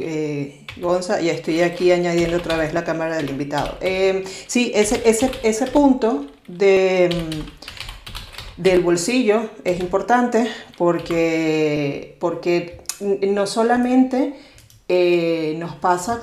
eh, 0.00 0.66
Gonza, 0.78 1.20
y 1.20 1.30
estoy 1.30 1.60
aquí 1.62 1.92
añadiendo 1.92 2.38
otra 2.38 2.56
vez 2.56 2.74
la 2.74 2.82
cámara 2.82 3.16
del 3.16 3.30
invitado. 3.30 3.78
Eh, 3.80 4.24
sí, 4.48 4.72
ese, 4.74 5.00
ese, 5.08 5.30
ese 5.44 5.66
punto 5.68 6.26
de, 6.48 7.08
del 8.56 8.80
bolsillo 8.80 9.50
es 9.64 9.80
importante 9.80 10.48
porque, 10.78 12.16
porque 12.20 12.82
no 13.00 13.46
solamente 13.46 14.34
eh, 14.88 15.56
nos 15.58 15.74
pasa 15.76 16.22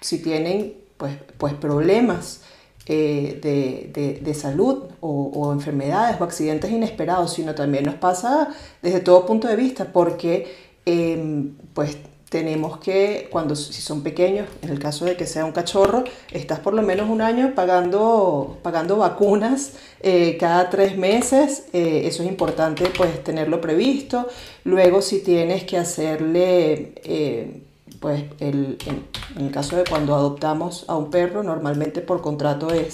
si 0.00 0.20
tienen 0.20 0.74
pues, 0.96 1.16
pues 1.38 1.54
problemas 1.54 2.42
eh, 2.86 4.18
de, 4.22 4.34
salud 4.34 4.84
o, 5.00 5.52
enfermedades 5.52 6.20
o 6.20 6.24
accidentes 6.24 6.70
inesperados, 6.70 7.32
sino 7.32 7.54
también 7.54 7.84
nos 7.84 7.94
pasa 7.94 8.48
desde 8.82 9.00
todo 9.00 9.24
punto 9.24 9.46
de 9.46 9.54
vista, 9.54 9.92
porque 9.92 10.52
em, 10.84 11.54
pues 11.74 11.96
tenemos 12.32 12.78
que, 12.78 13.28
cuando 13.30 13.54
si 13.54 13.80
son 13.80 14.02
pequeños, 14.02 14.48
en 14.62 14.70
el 14.70 14.78
caso 14.78 15.04
de 15.04 15.16
que 15.16 15.26
sea 15.26 15.44
un 15.44 15.52
cachorro, 15.52 16.02
estás 16.32 16.58
por 16.58 16.72
lo 16.72 16.82
menos 16.82 17.08
un 17.08 17.20
año 17.20 17.54
pagando, 17.54 18.58
pagando 18.62 18.96
vacunas 18.96 19.74
eh, 20.00 20.38
cada 20.40 20.70
tres 20.70 20.96
meses, 20.96 21.66
eso 21.72 22.22
es 22.22 22.28
importante 22.28 22.90
pues 22.96 23.22
tenerlo 23.22 23.60
previsto. 23.60 24.26
Luego 24.64 25.02
si 25.02 25.20
tienes 25.20 25.64
que 25.64 25.76
hacerle 25.76 27.62
pues 28.02 28.24
el, 28.40 28.78
en, 28.86 29.06
el 29.44 29.52
caso 29.52 29.76
de 29.76 29.84
cuando 29.84 30.14
adoptamos 30.14 30.84
a 30.88 30.96
un 30.96 31.10
perro, 31.10 31.42
normalmente 31.42 32.00
por 32.00 32.20
contrato 32.20 32.70
es 32.74 32.92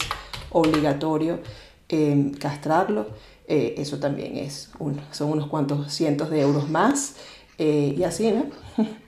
obligatorio 0.51 1.41
em, 1.89 2.33
castrarlo. 2.33 3.07
Eh, 3.47 3.77
eso 3.79 3.99
también 3.99 4.37
es 4.37 4.71
son 5.11 5.33
unos 5.33 5.49
cuantos 5.49 5.93
cientos 5.93 6.31
de 6.31 6.43
euros 6.43 6.69
más. 6.69 7.17
Eh, 7.57 7.95
y 7.97 8.05
así, 8.05 8.31
¿no? 8.31 8.47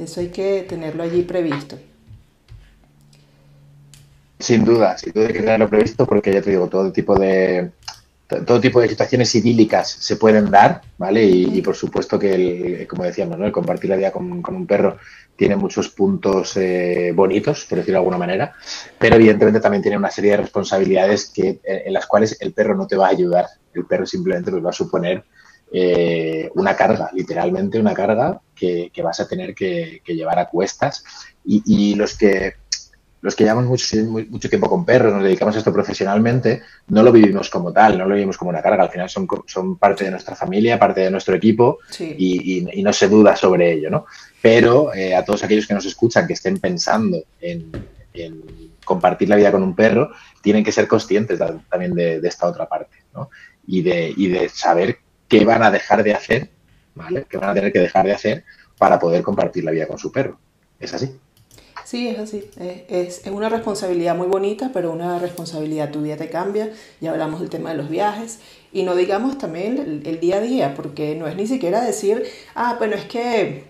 Eso 0.00 0.20
hay 0.20 0.28
que 0.28 0.64
tenerlo 0.66 1.02
allí 1.02 1.22
previsto. 1.22 1.78
Sin 4.38 4.64
duda, 4.64 4.96
sin 4.96 5.12
duda 5.12 5.26
hay 5.26 5.32
que 5.34 5.40
tenerlo 5.40 5.68
previsto 5.68 6.06
porque 6.06 6.32
ya 6.32 6.40
te 6.40 6.50
digo, 6.50 6.68
todo 6.68 6.90
tipo 6.90 7.14
de, 7.18 7.72
todo 8.46 8.58
tipo 8.58 8.80
de 8.80 8.88
situaciones 8.88 9.34
idílicas 9.34 9.90
se 9.90 10.16
pueden 10.16 10.50
dar, 10.50 10.80
¿vale? 10.96 11.22
Y, 11.24 11.60
por 11.60 11.76
supuesto 11.76 12.18
que, 12.18 12.34
el, 12.34 12.86
como 12.86 13.04
decíamos, 13.04 13.38
¿no? 13.38 13.44
el 13.44 13.52
compartir 13.52 13.90
la 13.90 13.96
vida 13.96 14.10
con, 14.10 14.42
un 14.42 14.66
perro 14.66 14.96
tiene 15.36 15.56
muchos 15.56 15.90
puntos 15.90 16.56
eh, 16.56 17.12
bonitos, 17.14 17.66
por 17.66 17.78
decirlo 17.78 17.96
de 17.96 18.00
alguna 18.00 18.18
manera, 18.18 18.54
pero 18.98 19.16
evidentemente 19.16 19.60
también 19.60 19.82
tiene 19.82 19.98
una 19.98 20.10
serie 20.10 20.30
de 20.30 20.36
responsabilidades 20.38 21.28
que, 21.28 21.60
eh, 21.62 21.82
en 21.84 21.92
las 21.92 22.06
cuales 22.06 22.38
el 22.40 22.54
perro 22.54 22.74
no 22.74 22.86
te 22.86 22.96
va 22.96 23.08
a 23.08 23.10
ayudar. 23.10 23.46
El 23.74 23.84
perro 23.84 24.06
simplemente 24.06 24.50
pues, 24.50 24.64
va 24.64 24.70
a 24.70 24.72
suponer 24.72 25.24
eh, 25.72 26.50
una 26.54 26.74
carga, 26.74 27.10
literalmente 27.12 27.78
una 27.78 27.92
carga 27.92 28.40
que, 28.60 29.02
vas 29.02 29.20
a 29.20 29.28
tener 29.28 29.54
que, 29.54 30.02
llevar 30.06 30.38
a 30.38 30.48
cuestas. 30.48 31.04
y 31.44 31.94
los 31.94 32.16
que 32.16 32.54
los 33.22 33.34
que 33.34 33.44
llevamos 33.44 33.66
mucho, 33.66 33.96
mucho 34.30 34.48
tiempo 34.48 34.68
con 34.68 34.84
perros, 34.84 35.12
nos 35.12 35.22
dedicamos 35.22 35.54
a 35.54 35.58
esto 35.58 35.72
profesionalmente, 35.72 36.62
no 36.88 37.02
lo 37.02 37.12
vivimos 37.12 37.50
como 37.50 37.72
tal, 37.72 37.98
no 37.98 38.06
lo 38.06 38.14
vivimos 38.14 38.38
como 38.38 38.50
una 38.50 38.62
carga. 38.62 38.84
Al 38.84 38.90
final 38.90 39.10
son, 39.10 39.28
son 39.46 39.76
parte 39.76 40.04
de 40.04 40.10
nuestra 40.10 40.34
familia, 40.34 40.78
parte 40.78 41.00
de 41.00 41.10
nuestro 41.10 41.34
equipo 41.34 41.78
y, 41.98 42.66
no 42.82 42.92
se 42.94 43.08
duda 43.08 43.36
sobre 43.36 43.72
ello, 43.72 43.90
¿no? 43.90 44.06
Pero 44.40 44.94
eh, 44.94 45.14
a 45.14 45.22
todos 45.22 45.44
aquellos 45.44 45.66
que 45.66 45.74
nos 45.74 45.84
escuchan, 45.84 46.26
que 46.26 46.32
estén 46.32 46.58
pensando 46.58 47.22
en, 47.40 47.70
compartir 48.84 49.28
la 49.28 49.36
vida 49.36 49.52
con 49.52 49.62
un 49.62 49.76
perro, 49.76 50.10
tienen 50.42 50.64
que 50.64 50.72
ser 50.72 50.88
conscientes 50.88 51.38
también 51.68 51.94
de, 51.94 52.20
esta 52.24 52.46
otra 52.46 52.66
parte, 52.66 52.96
¿no? 53.14 53.28
Y 53.66 53.82
de, 53.82 54.12
y 54.16 54.28
de 54.28 54.48
saber 54.48 54.98
qué 55.28 55.44
van 55.44 55.62
a 55.62 55.70
dejar 55.70 56.02
de 56.02 56.14
hacer, 56.14 56.50
¿vale? 56.94 57.26
Qué 57.28 57.36
van 57.36 57.50
a 57.50 57.54
tener 57.54 57.72
que 57.72 57.80
dejar 57.80 58.06
de 58.06 58.12
hacer 58.12 58.44
para 58.78 58.98
poder 58.98 59.22
compartir 59.22 59.64
la 59.64 59.70
vida 59.70 59.86
con 59.86 59.98
su 59.98 60.10
perro. 60.10 60.38
Es 60.78 60.94
así. 60.94 61.18
Sí, 61.90 62.06
es 62.06 62.20
así. 62.20 62.48
Es, 62.88 63.22
una 63.26 63.48
responsabilidad 63.48 64.14
muy 64.14 64.28
bonita, 64.28 64.70
pero 64.72 64.92
una 64.92 65.18
responsabilidad, 65.18 65.90
tu 65.90 66.02
día 66.02 66.16
te 66.16 66.28
cambia. 66.28 66.70
Ya 67.00 67.10
hablamos 67.10 67.40
del 67.40 67.50
tema 67.50 67.70
de 67.70 67.78
los 67.78 67.90
viajes. 67.90 68.38
Y 68.72 68.84
no 68.84 68.94
digamos 68.94 69.38
también 69.38 70.02
el, 70.04 70.20
día 70.20 70.36
a 70.36 70.40
día, 70.40 70.74
porque 70.76 71.16
no 71.16 71.26
es 71.26 71.34
ni 71.34 71.48
siquiera 71.48 71.80
decir, 71.84 72.24
ah, 72.54 72.76
bueno, 72.78 72.94
es 72.94 73.06
que 73.06 73.64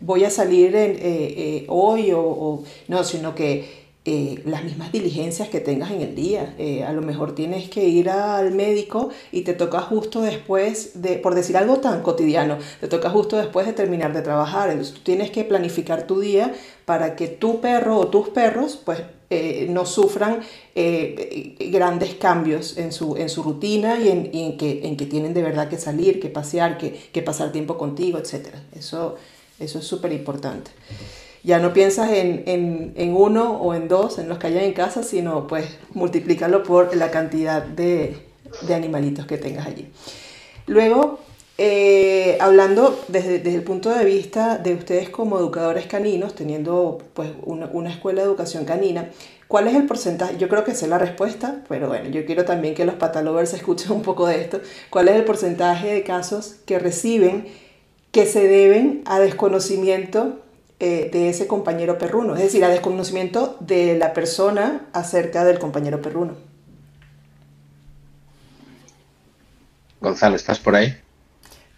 voy 0.00 0.24
a 0.24 0.30
salir 0.30 0.74
eh, 0.74 0.96
eh, 1.02 1.66
hoy 1.68 2.12
o, 2.14 2.64
no, 2.88 3.04
sino 3.04 3.34
que 3.34 3.79
eh, 4.06 4.40
las 4.46 4.64
mismas 4.64 4.92
diligencias 4.92 5.50
que 5.50 5.60
tengas 5.60 5.90
en 5.90 6.00
el 6.00 6.14
día. 6.14 6.54
Eh, 6.56 6.84
a 6.84 6.92
lo 6.94 7.02
mejor 7.02 7.34
tienes 7.34 7.68
que 7.68 7.84
ir 7.84 8.08
al 8.08 8.50
médico 8.50 9.10
y 9.30 9.42
te 9.42 9.52
toca 9.52 9.82
justo 9.82 10.22
después 10.22 11.02
de, 11.02 11.18
por 11.18 11.34
decir 11.34 11.58
algo 11.58 11.80
tan 11.80 12.00
cotidiano, 12.00 12.56
te 12.80 12.88
toca 12.88 13.10
justo 13.10 13.36
después 13.36 13.66
de 13.66 13.74
terminar 13.74 14.14
de 14.14 14.22
trabajar. 14.22 14.70
Entonces 14.70 14.94
tú 14.94 15.00
tienes 15.02 15.30
que 15.30 15.44
planificar 15.44 16.06
tu 16.06 16.18
día 16.18 16.54
para 16.86 17.14
que 17.14 17.28
tu 17.28 17.60
perro 17.60 17.98
o 17.98 18.08
tus 18.08 18.30
perros 18.30 18.80
pues 18.82 19.02
eh, 19.28 19.66
no 19.68 19.84
sufran 19.84 20.40
grandes 20.74 22.14
cambios 22.14 22.78
en 22.78 22.92
su, 22.92 23.18
en 23.18 23.28
su 23.28 23.42
rutina 23.42 24.00
y, 24.00 24.08
en, 24.08 24.56
que, 24.56 24.80
en 24.82 24.96
que 24.96 25.04
tienen 25.04 25.34
de 25.34 25.42
verdad 25.42 25.68
que 25.68 25.76
salir, 25.76 26.20
que 26.20 26.30
pasear, 26.30 26.78
que, 26.78 26.92
que 27.12 27.20
pasar 27.20 27.52
tiempo 27.52 27.76
contigo, 27.76 28.18
etc. 28.18 28.46
Eso, 28.72 29.16
eso 29.58 29.78
es 29.78 29.84
súper 29.84 30.12
importante 30.12 30.70
ya 31.42 31.58
no 31.58 31.72
piensas 31.72 32.10
en, 32.12 33.14
uno 33.14 33.56
o 33.58 33.74
en 33.74 33.88
dos, 33.88 34.18
en 34.18 34.28
los 34.28 34.38
que 34.38 34.48
hayan 34.48 34.64
en 34.64 34.72
casa, 34.72 35.02
sino 35.02 35.46
pues 35.46 35.78
multiplícalo 35.94 36.62
por 36.62 36.94
la 36.96 37.10
cantidad 37.10 37.62
de, 37.62 38.16
animalitos 38.72 39.26
que 39.26 39.38
tengas 39.38 39.66
allí. 39.66 39.88
Luego, 40.66 41.18
eh, 41.56 42.36
hablando 42.40 42.98
desde, 43.08 43.36
el 43.54 43.62
punto 43.62 43.90
de 43.90 44.04
vista 44.04 44.58
de 44.58 44.74
ustedes 44.74 45.08
como 45.08 45.38
educadores 45.38 45.86
caninos, 45.86 46.34
teniendo 46.34 46.98
pues 47.14 47.30
una, 47.42 47.90
escuela 47.90 48.20
de 48.20 48.28
educación 48.28 48.66
canina, 48.66 49.10
¿cuál 49.48 49.66
es 49.66 49.74
el 49.74 49.86
porcentaje? 49.86 50.36
Yo 50.36 50.48
creo 50.48 50.64
que 50.64 50.74
sé 50.74 50.88
la 50.88 50.98
respuesta, 50.98 51.62
pero 51.68 51.88
bueno, 51.88 52.10
yo 52.10 52.26
quiero 52.26 52.44
también 52.44 52.74
que 52.74 52.84
los 52.84 52.96
patalovers 52.96 53.54
escuchen 53.54 53.92
un 53.92 54.02
poco 54.02 54.26
de 54.26 54.42
esto. 54.42 54.60
¿Cuál 54.90 55.08
es 55.08 55.16
el 55.16 55.24
porcentaje 55.24 55.92
de 55.92 56.02
casos 56.02 56.56
que 56.66 56.78
reciben 56.78 57.46
que 58.12 58.26
se 58.26 58.46
deben 58.46 59.02
a 59.06 59.20
desconocimiento 59.20 60.40
eh, 60.82 61.10
de 61.12 61.28
ese 61.28 61.46
compañero 61.46 61.98
perruno, 61.98 62.34
es 62.36 62.42
decir, 62.42 62.64
a 62.64 62.70
desconocimiento 62.70 63.58
de 63.60 63.98
la 63.98 64.14
persona 64.14 64.86
acerca 64.94 65.44
del 65.44 65.58
compañero 65.58 66.00
perruno. 66.00 66.36
Gonzalo, 70.00 70.36
¿estás 70.36 70.58
por 70.58 70.74
ahí? 70.74 70.96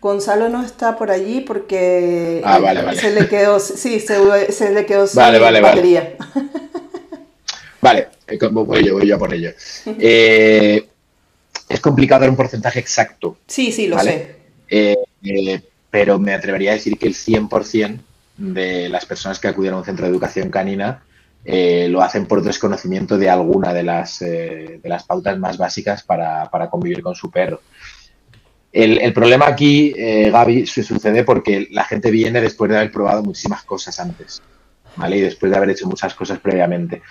Gonzalo 0.00 0.48
no 0.48 0.64
está 0.64 0.96
por 0.96 1.10
allí 1.10 1.40
porque 1.40 2.42
ah, 2.44 2.60
vale, 2.60 2.94
se 2.94 3.12
le 3.12 3.28
quedó, 3.28 3.58
sí, 3.58 3.98
se, 3.98 4.70
le 4.70 4.86
quedó 4.86 5.08
sin 5.08 5.16
vale, 5.16 5.60
batería. 5.60 6.16
Vale, 7.80 8.06
eh, 8.28 8.38
voy 8.52 8.86
yo, 8.86 8.94
voy 8.94 9.08
yo 9.08 9.18
por 9.18 9.34
ello. 9.34 9.50
Eh, 9.98 10.88
es 11.68 11.80
complicado 11.80 12.20
dar 12.20 12.30
un 12.30 12.36
porcentaje 12.36 12.78
exacto. 12.78 13.38
Sí, 13.48 13.72
sí, 13.72 13.88
lo 13.88 13.98
sé. 13.98 14.36
pero 15.90 16.20
me 16.20 16.34
atrevería 16.34 16.70
a 16.70 16.74
decir 16.74 16.96
que 16.96 17.08
el 17.08 17.14
100% 17.14 17.98
de 18.36 18.88
las 18.88 19.06
personas 19.06 19.38
que 19.38 19.48
acudieron 19.48 19.76
a 19.76 19.80
un 19.80 19.84
centro 19.84 20.06
de 20.06 20.12
educación 20.12 20.50
canina 20.50 21.02
eh, 21.44 21.88
lo 21.88 22.02
hacen 22.02 22.26
por 22.26 22.42
desconocimiento 22.42 23.18
de 23.18 23.28
alguna 23.28 23.74
de 23.74 23.82
las, 23.82 24.22
eh, 24.22 24.78
de 24.80 24.88
las 24.88 25.04
pautas 25.04 25.36
más 25.38 25.58
básicas 25.58 26.02
para, 26.04 26.48
convivir 26.70 27.02
con 27.02 27.14
su 27.14 27.30
perro. 27.30 27.60
El, 28.72 29.12
problema 29.12 29.48
aquí, 29.48 29.92
eh, 29.96 30.30
Gaby, 30.30 30.66
sucede 30.66 31.24
porque 31.24 31.68
la 31.72 31.84
gente 31.84 32.10
viene 32.10 32.40
después 32.40 32.70
de 32.70 32.78
haber 32.78 32.92
probado 32.92 33.22
muchísimas 33.22 33.64
cosas 33.64 33.98
antes. 34.00 34.40
¿vale? 34.96 35.16
Y 35.16 35.20
después 35.20 35.50
de 35.50 35.58
haber 35.58 35.70
hecho 35.70 35.86
muchas 35.86 36.14
cosas 36.14 36.38
previamente. 36.38 37.02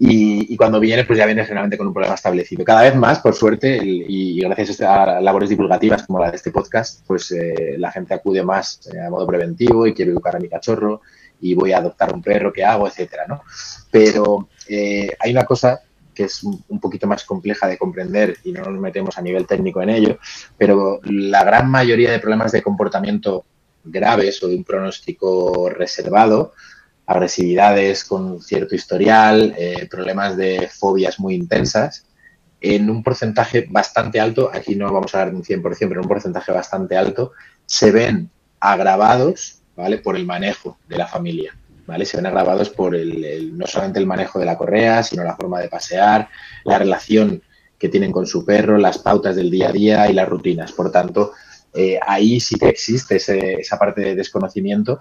Y, 0.00 0.56
cuando 0.56 0.78
viene, 0.78 1.04
pues 1.04 1.18
ya 1.18 1.26
viene 1.26 1.42
generalmente 1.42 1.76
con 1.76 1.88
un 1.88 1.92
problema 1.92 2.14
establecido. 2.14 2.64
Cada 2.64 2.82
vez 2.82 2.94
más, 2.94 3.18
por 3.18 3.34
suerte, 3.34 3.80
y 3.82 4.40
gracias 4.40 4.80
a 4.80 5.20
labores 5.20 5.48
divulgativas 5.48 6.06
como 6.06 6.20
la 6.20 6.30
de 6.30 6.36
este 6.36 6.52
podcast, 6.52 7.04
pues 7.04 7.32
eh, 7.32 7.74
la 7.78 7.90
gente 7.90 8.14
acude 8.14 8.44
más 8.44 8.80
eh, 8.94 9.00
a 9.00 9.10
modo 9.10 9.26
preventivo 9.26 9.88
y 9.88 9.94
quiero 9.94 10.12
educar 10.12 10.36
a 10.36 10.38
mi 10.38 10.48
cachorro 10.48 11.00
y 11.40 11.54
voy 11.54 11.72
a 11.72 11.78
adoptar 11.78 12.14
un 12.14 12.22
perro, 12.22 12.52
¿qué 12.52 12.64
hago? 12.64 12.86
Etcétera, 12.86 13.24
¿no? 13.26 13.42
Pero 13.90 14.48
eh, 14.68 15.10
hay 15.18 15.32
una 15.32 15.44
cosa 15.44 15.80
que 16.14 16.24
es 16.24 16.42
un 16.42 16.80
poquito 16.80 17.06
más 17.06 17.24
compleja 17.24 17.66
de 17.66 17.78
comprender 17.78 18.38
y 18.44 18.52
no 18.52 18.62
nos 18.62 18.80
metemos 18.80 19.18
a 19.18 19.22
nivel 19.22 19.46
técnico 19.46 19.82
en 19.82 19.90
ello, 19.90 20.18
pero 20.56 21.00
la 21.04 21.44
gran 21.44 21.70
mayoría 21.70 22.10
de 22.10 22.18
problemas 22.18 22.50
de 22.50 22.62
comportamiento 22.62 23.44
graves 23.84 24.42
o 24.42 24.48
de 24.48 24.56
un 24.56 24.64
pronóstico 24.64 25.70
reservado 25.70 26.54
agresividades 27.08 28.04
con 28.04 28.42
cierto 28.42 28.74
historial, 28.74 29.54
eh, 29.56 29.88
problemas 29.90 30.36
de 30.36 30.68
fobias 30.70 31.18
muy 31.18 31.34
intensas, 31.34 32.06
en 32.60 32.90
un 32.90 33.02
porcentaje 33.02 33.66
bastante 33.70 34.20
alto, 34.20 34.50
aquí 34.52 34.76
no 34.76 34.92
vamos 34.92 35.14
a 35.14 35.18
dar 35.18 35.34
un 35.34 35.42
100%, 35.42 35.62
pero 35.62 35.92
en 35.92 35.98
un 36.00 36.08
porcentaje 36.08 36.52
bastante 36.52 36.98
alto, 36.98 37.32
se 37.64 37.92
ven 37.92 38.30
agravados 38.60 39.62
¿vale? 39.74 39.98
por 39.98 40.16
el 40.16 40.26
manejo 40.26 40.76
de 40.86 40.98
la 40.98 41.06
familia. 41.06 41.56
¿vale? 41.86 42.04
Se 42.04 42.18
ven 42.18 42.26
agravados 42.26 42.68
por 42.68 42.94
el, 42.94 43.56
no 43.56 43.66
solamente 43.66 44.00
el 44.00 44.06
manejo 44.06 44.38
de 44.38 44.44
la 44.44 44.58
correa, 44.58 45.02
sino 45.02 45.24
la 45.24 45.36
forma 45.36 45.60
de 45.60 45.68
pasear, 45.68 46.28
la 46.64 46.78
relación 46.78 47.42
que 47.78 47.88
tienen 47.88 48.12
con 48.12 48.26
su 48.26 48.44
perro, 48.44 48.76
las 48.76 48.98
pautas 48.98 49.34
del 49.34 49.50
día 49.50 49.70
a 49.70 49.72
día 49.72 50.10
y 50.10 50.12
las 50.12 50.28
rutinas. 50.28 50.72
Por 50.72 50.92
tanto, 50.92 51.32
eh, 51.72 51.98
ahí 52.06 52.38
sí 52.38 52.56
que 52.56 52.68
existe 52.68 53.16
esa 53.16 53.78
parte 53.78 54.02
de 54.02 54.14
desconocimiento 54.14 55.00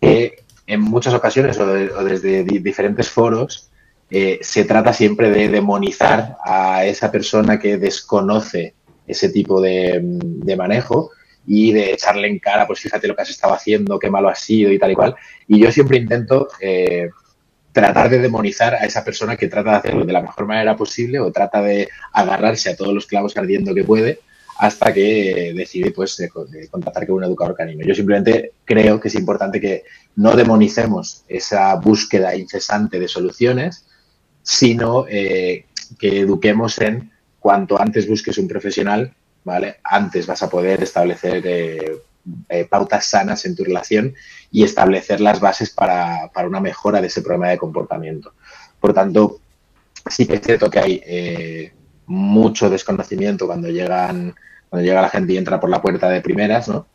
que 0.00 0.43
en 0.66 0.80
muchas 0.80 1.14
ocasiones 1.14 1.58
o, 1.58 1.66
desde 1.66 2.44
diferentes 2.44 3.08
foros 3.08 3.70
eh, 4.10 4.38
se 4.42 4.64
trata 4.64 4.92
siempre 4.92 5.30
de 5.30 5.48
demonizar 5.48 6.36
a 6.44 6.84
esa 6.84 7.10
persona 7.10 7.58
que 7.58 7.78
desconoce 7.78 8.74
ese 9.06 9.28
tipo 9.28 9.60
de, 9.60 10.02
manejo 10.56 11.10
y 11.46 11.72
de 11.72 11.92
echarle 11.92 12.28
en 12.28 12.38
cara, 12.38 12.66
pues 12.66 12.80
fíjate 12.80 13.06
lo 13.06 13.14
que 13.14 13.22
has 13.22 13.30
estado 13.30 13.52
haciendo, 13.52 13.98
qué 13.98 14.08
malo 14.08 14.28
has 14.28 14.40
sido 14.40 14.72
y 14.72 14.78
tal 14.78 14.92
y 14.92 14.94
cual. 14.94 15.14
Y 15.46 15.58
yo 15.58 15.70
siempre 15.70 15.98
intento 15.98 16.48
eh, 16.60 17.10
tratar 17.72 18.08
de 18.08 18.20
demonizar 18.20 18.74
a 18.74 18.84
esa 18.84 19.04
persona 19.04 19.36
que 19.36 19.48
trata 19.48 19.72
de 19.72 19.76
hacerlo 19.76 20.04
de 20.04 20.12
la 20.12 20.22
mejor 20.22 20.46
manera 20.46 20.76
posible 20.76 21.20
o 21.20 21.32
trata 21.32 21.60
de 21.60 21.88
agarrarse 22.12 22.70
a 22.70 22.76
todos 22.76 22.94
los 22.94 23.06
clavos 23.06 23.36
ardiendo 23.36 23.74
que 23.74 23.84
puede 23.84 24.20
hasta 24.56 24.92
que 24.92 25.52
decide 25.54 25.90
pues 25.90 26.22
contactar 26.70 27.06
con 27.06 27.16
un 27.16 27.24
educador 27.24 27.56
canino. 27.56 27.84
Yo 27.84 27.94
simplemente 27.94 28.52
creo 28.64 29.00
que 29.00 29.08
es 29.08 29.14
importante 29.14 29.60
que 29.60 29.84
no 30.16 30.36
demonicemos 30.36 31.24
esa 31.28 31.74
búsqueda 31.76 32.36
incesante 32.36 33.00
de 33.00 33.08
soluciones, 33.08 33.86
sino 34.42 35.06
eh, 35.08 35.66
que 35.98 36.20
eduquemos 36.20 36.78
en 36.80 37.10
cuanto 37.40 37.80
antes 37.80 38.08
busques 38.08 38.38
un 38.38 38.48
profesional, 38.48 39.14
¿vale? 39.42 39.76
Antes 39.82 40.26
vas 40.26 40.42
a 40.42 40.50
poder 40.50 40.82
establecer 40.82 41.42
eh, 41.46 42.02
eh, 42.48 42.64
pautas 42.64 43.06
sanas 43.06 43.44
en 43.44 43.56
tu 43.56 43.64
relación 43.64 44.14
y 44.50 44.62
establecer 44.62 45.20
las 45.20 45.40
bases 45.40 45.70
para, 45.70 46.30
para, 46.32 46.48
una 46.48 46.60
mejora 46.60 47.00
de 47.00 47.08
ese 47.08 47.22
problema 47.22 47.48
de 47.48 47.58
comportamiento. 47.58 48.34
Por 48.80 48.94
tanto, 48.94 49.40
sí 50.08 50.26
que 50.26 50.34
es 50.34 50.42
cierto 50.42 50.70
que 50.70 50.78
hay 50.78 51.72
mucho 52.06 52.70
desconocimiento 52.70 53.46
cuando 53.46 53.68
llegan 53.68 54.34
cuando 54.74 54.88
llega 54.88 55.02
la 55.02 55.08
gente 55.08 55.32
y 55.32 55.36
entra 55.36 55.60
por 55.60 55.70
la 55.70 55.80
puerta 55.80 56.08
de 56.10 56.20
primeras, 56.20 56.66
¿no? 56.66 56.88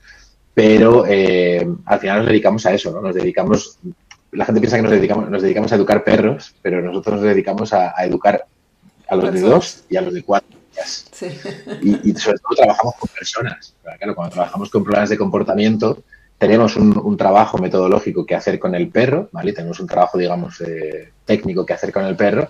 Pero 0.53 1.05
eh, 1.07 1.65
al 1.85 1.99
final 1.99 2.17
nos 2.17 2.27
dedicamos 2.27 2.65
a 2.65 2.73
eso, 2.73 2.91
¿no? 2.91 2.99
Nos 2.99 3.15
dedicamos, 3.15 3.79
la 4.33 4.43
gente 4.43 4.59
piensa 4.59 4.75
que 4.75 4.83
nos 4.83 4.91
dedicamos, 4.91 5.29
nos 5.29 5.41
dedicamos 5.41 5.71
a 5.71 5.75
educar 5.75 6.03
perros, 6.03 6.53
pero 6.61 6.81
nosotros 6.81 7.15
nos 7.15 7.23
dedicamos 7.23 7.71
a, 7.71 7.93
educar 8.03 8.45
a 9.07 9.15
los 9.15 9.33
de 9.33 9.39
dos 9.39 9.85
y 9.89 9.95
a 9.95 10.01
los 10.01 10.13
de 10.13 10.23
cuatro. 10.23 10.59
Sí. 10.85 11.27
Y, 11.81 12.13
sobre 12.15 12.37
todo 12.39 12.55
trabajamos 12.57 12.95
con 12.95 13.09
personas. 13.17 13.73
Claro, 13.81 14.13
cuando 14.13 14.33
trabajamos 14.33 14.69
con 14.69 14.83
problemas 14.83 15.09
de 15.09 15.17
comportamiento, 15.17 16.03
tenemos 16.37 16.75
un, 16.75 17.15
trabajo 17.15 17.59
metodológico 17.59 18.25
que 18.25 18.35
hacer 18.35 18.59
con 18.59 18.75
el 18.75 18.89
perro, 18.89 19.29
¿vale? 19.31 19.53
Tenemos 19.53 19.79
un 19.79 19.87
trabajo, 19.87 20.17
digamos, 20.17 20.59
eh, 20.59 21.13
técnico 21.23 21.65
que 21.65 21.73
hacer 21.73 21.93
con 21.93 22.03
el 22.03 22.17
perro, 22.17 22.49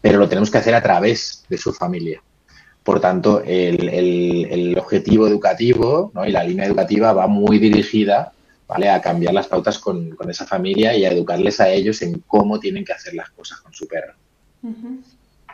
pero 0.00 0.18
lo 0.18 0.28
tenemos 0.28 0.50
que 0.50 0.58
hacer 0.58 0.74
a 0.74 0.82
través 0.82 1.44
de 1.48 1.58
su 1.58 1.72
familia. 1.72 2.22
Por 2.82 3.00
tanto, 3.00 3.42
el, 3.44 4.76
objetivo 4.78 5.26
educativo 5.26 6.12
y 6.26 6.30
la 6.30 6.44
línea 6.44 6.66
educativa 6.66 7.12
va 7.12 7.26
muy 7.26 7.58
dirigida 7.58 8.32
¿vale? 8.66 8.88
a 8.88 9.00
cambiar 9.00 9.34
las 9.34 9.48
pautas 9.48 9.78
con, 9.78 10.16
esa 10.28 10.46
familia 10.46 10.96
y 10.96 11.04
a 11.04 11.12
educarles 11.12 11.60
a 11.60 11.68
ellos 11.68 12.00
en 12.02 12.22
cómo 12.26 12.58
tienen 12.58 12.84
que 12.84 12.92
hacer 12.92 13.14
las 13.14 13.30
cosas 13.30 13.60
con 13.60 13.74
su 13.74 13.86
perro. 13.86 14.14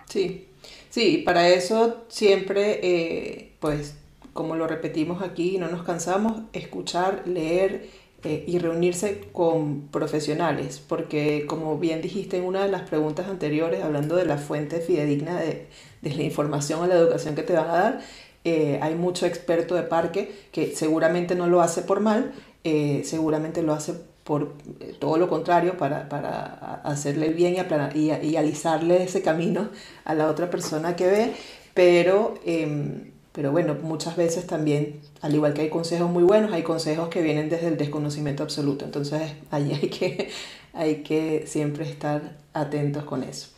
Sí, 0.08 0.46
sí, 0.88 1.22
para 1.24 1.48
eso 1.48 2.04
siempre, 2.08 2.80
eh, 2.82 3.52
pues, 3.58 3.94
como 4.32 4.54
lo 4.54 4.68
repetimos 4.68 5.22
aquí, 5.22 5.58
no 5.58 5.68
nos 5.68 5.82
cansamos, 5.82 6.42
escuchar, 6.52 7.24
leer 7.26 7.88
eh, 8.24 8.44
y 8.46 8.58
reunirse 8.58 9.20
con 9.32 9.88
profesionales, 9.88 10.82
porque 10.86 11.46
como 11.46 11.78
bien 11.78 12.02
dijiste 12.02 12.38
en 12.38 12.44
una 12.44 12.64
de 12.64 12.70
las 12.70 12.82
preguntas 12.88 13.28
anteriores, 13.28 13.82
hablando 13.82 14.16
de 14.16 14.26
la 14.26 14.38
fuente 14.38 14.80
fidedigna 14.80 15.40
de, 15.40 15.68
de 16.02 16.14
la 16.14 16.22
información 16.22 16.80
o 16.80 16.86
la 16.86 16.94
educación 16.94 17.34
que 17.34 17.42
te 17.42 17.52
van 17.52 17.68
a 17.68 17.72
dar. 17.72 18.00
Eh, 18.44 18.78
hay 18.80 18.94
mucho 18.94 19.26
experto 19.26 19.74
de 19.74 19.82
parque 19.82 20.32
que 20.52 20.74
seguramente 20.76 21.34
no 21.34 21.48
lo 21.48 21.60
hace 21.62 21.82
por 21.82 21.98
mal, 21.98 22.32
eh, 22.62 23.02
seguramente 23.04 23.60
lo 23.60 23.72
hace 23.72 23.94
por 24.22 24.54
eh, 24.78 24.94
todo 25.00 25.16
lo 25.18 25.28
contrario, 25.28 25.76
para, 25.76 26.08
para 26.08 26.80
hacerle 26.84 27.26
el 27.26 27.34
bien 27.34 27.56
y, 27.94 28.12
y, 28.12 28.36
alisarle 28.36 29.02
ese 29.02 29.20
camino 29.20 29.70
a 30.04 30.14
la 30.14 30.28
otra 30.28 30.48
persona 30.48 30.94
que 30.94 31.06
ve, 31.08 31.32
pero, 31.74 32.34
em, 32.44 33.10
pero 33.36 33.52
bueno, 33.52 33.76
muchas 33.80 34.16
veces 34.16 34.48
también, 34.48 35.00
al 35.20 35.32
igual 35.32 35.54
que 35.54 35.60
hay 35.62 35.68
consejos 35.68 36.10
muy 36.10 36.24
buenos, 36.24 36.52
hay 36.52 36.64
consejos 36.64 37.08
que 37.08 37.22
vienen 37.22 37.48
desde 37.48 37.68
el 37.68 37.76
desconocimiento 37.76 38.42
absoluto, 38.42 38.84
entonces 38.84 39.30
ahí 39.52 39.72
hay 39.80 39.88
que, 39.88 40.30
hay 40.72 41.02
que 41.04 41.44
siempre 41.46 41.88
estar 41.88 42.38
atentos 42.52 43.04
con 43.04 43.22
eso. 43.22 43.50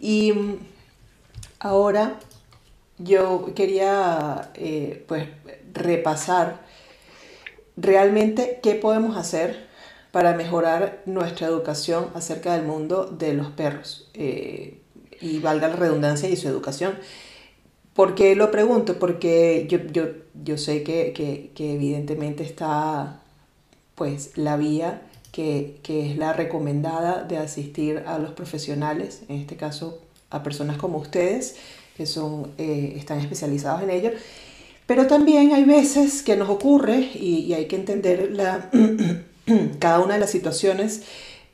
Y 0.00 0.32
Ahora 1.60 2.20
yo 2.98 3.52
quería 3.56 4.52
eh, 4.54 5.04
pues 5.08 5.26
repasar 5.72 6.60
realmente 7.76 8.60
qué 8.62 8.76
podemos 8.76 9.16
hacer 9.16 9.66
para 10.12 10.34
mejorar 10.34 11.02
nuestra 11.04 11.48
educación 11.48 12.10
acerca 12.14 12.54
del 12.54 12.64
mundo 12.64 13.06
de 13.06 13.34
los 13.34 13.48
perros 13.48 14.08
eh, 14.14 14.80
y 15.20 15.40
valga 15.40 15.66
la 15.66 15.76
redundancia 15.76 16.28
y 16.28 16.36
su 16.36 16.46
educación. 16.46 16.94
¿Por 17.98 18.14
qué 18.14 18.36
lo 18.36 18.52
pregunto? 18.52 19.00
Porque 19.00 19.66
yo, 19.68 19.78
yo, 20.44 20.56
sé 20.56 20.84
que, 20.84 21.12
que, 21.12 21.74
evidentemente 21.74 22.44
está 22.44 23.22
pues 23.96 24.36
la 24.36 24.56
vía 24.56 25.02
que, 25.32 25.80
que, 25.82 26.08
es 26.08 26.16
la 26.16 26.32
recomendada 26.32 27.24
de 27.24 27.38
asistir 27.38 28.04
a 28.06 28.20
los 28.20 28.30
profesionales, 28.34 29.22
en 29.28 29.40
este 29.40 29.56
caso 29.56 30.00
a 30.30 30.44
personas 30.44 30.78
como 30.78 30.98
ustedes, 30.98 31.56
que 31.96 32.06
son, 32.06 32.52
eh, 32.56 32.94
están 32.96 33.18
especializados 33.18 33.82
en 33.82 33.90
ello. 33.90 34.12
Pero 34.86 35.08
también 35.08 35.52
hay 35.52 35.64
veces 35.64 36.22
que 36.22 36.36
nos 36.36 36.48
ocurre, 36.50 36.98
y, 36.98 37.52
hay 37.52 37.66
que 37.66 37.74
entender 37.74 38.30
la, 38.30 38.70
cada 39.80 39.98
una 39.98 40.14
de 40.14 40.20
las 40.20 40.30
situaciones, 40.30 41.02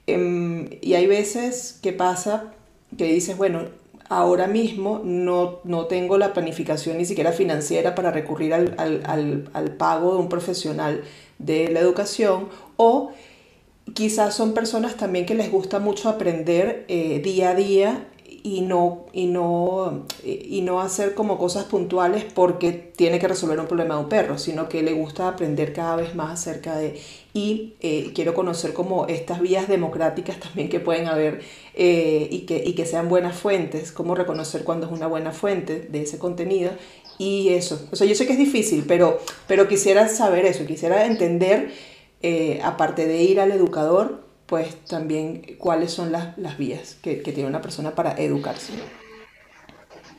em, 0.06 0.68
y 0.82 0.92
hay 0.92 1.06
veces 1.06 1.78
que 1.80 1.94
pasa 1.94 2.52
que 2.98 3.06
dices, 3.06 3.38
bueno, 3.38 3.62
ahora 4.18 4.46
mismo 4.46 5.00
no, 5.04 5.58
no 5.64 5.86
tengo 5.86 6.18
la 6.18 6.32
planificación 6.32 6.98
ni 6.98 7.04
siquiera 7.04 7.32
financiera 7.32 7.94
para 7.94 8.10
recurrir 8.10 8.54
al, 8.54 8.74
al, 8.78 9.50
al, 9.52 9.70
pago 9.72 10.12
de 10.14 10.18
un 10.20 10.28
profesional 10.28 11.02
de 11.38 11.68
la 11.70 11.80
educación, 11.80 12.48
o 12.76 13.12
quizás 13.92 14.34
son 14.34 14.54
personas 14.54 14.96
también 14.96 15.26
que 15.26 15.34
les 15.34 15.50
gusta 15.50 15.80
mucho 15.80 16.08
aprender 16.08 16.84
eh, 16.88 17.20
día 17.20 17.50
a 17.50 17.54
día 17.54 18.08
y 18.46 18.60
no, 18.60 19.06
y, 19.14 19.24
no, 19.24 20.04
y 20.22 20.60
no 20.60 20.82
hacer 20.82 21.14
como 21.14 21.38
cosas 21.38 21.64
puntuales 21.64 22.24
porque 22.24 22.72
tiene 22.72 23.18
que 23.18 23.26
resolver 23.26 23.58
un 23.58 23.66
problema 23.66 23.94
de 23.94 24.02
un 24.02 24.10
perro, 24.10 24.36
sino 24.36 24.68
que 24.68 24.82
le 24.82 24.92
gusta 24.92 25.28
aprender 25.28 25.72
cada 25.72 25.96
vez 25.96 26.14
más 26.14 26.40
acerca 26.40 26.76
de... 26.76 27.00
Y 27.32 27.72
eh, 27.80 28.12
quiero 28.14 28.34
conocer 28.34 28.74
como 28.74 29.06
estas 29.06 29.40
vías 29.40 29.66
democráticas 29.66 30.38
también 30.40 30.68
que 30.68 30.78
pueden 30.78 31.08
haber 31.08 31.40
eh, 31.74 32.28
y, 32.30 32.40
que, 32.40 32.62
y 32.62 32.74
que 32.74 32.84
sean 32.84 33.08
buenas 33.08 33.34
fuentes, 33.34 33.92
cómo 33.92 34.14
reconocer 34.14 34.62
cuándo 34.62 34.86
es 34.86 34.92
una 34.92 35.06
buena 35.06 35.32
fuente 35.32 35.80
de 35.80 36.02
ese 36.02 36.18
contenido 36.18 36.70
y 37.16 37.48
eso. 37.48 37.88
O 37.92 37.96
sea, 37.96 38.06
yo 38.06 38.14
sé 38.14 38.26
que 38.26 38.34
es 38.34 38.38
difícil, 38.38 38.84
pero, 38.86 39.20
pero 39.46 39.68
quisiera 39.68 40.06
saber 40.08 40.44
eso, 40.44 40.66
quisiera 40.66 41.06
entender, 41.06 41.72
eh, 42.20 42.60
aparte 42.62 43.06
de 43.06 43.22
ir 43.22 43.40
al 43.40 43.52
educador, 43.52 44.23
pues 44.46 44.84
también 44.84 45.56
cuáles 45.58 45.92
son 45.92 46.12
las, 46.12 46.58
vías 46.58 46.96
que, 47.02 47.16
tiene 47.16 47.46
una 47.46 47.62
persona 47.62 47.94
para 47.94 48.12
educarse. 48.18 48.72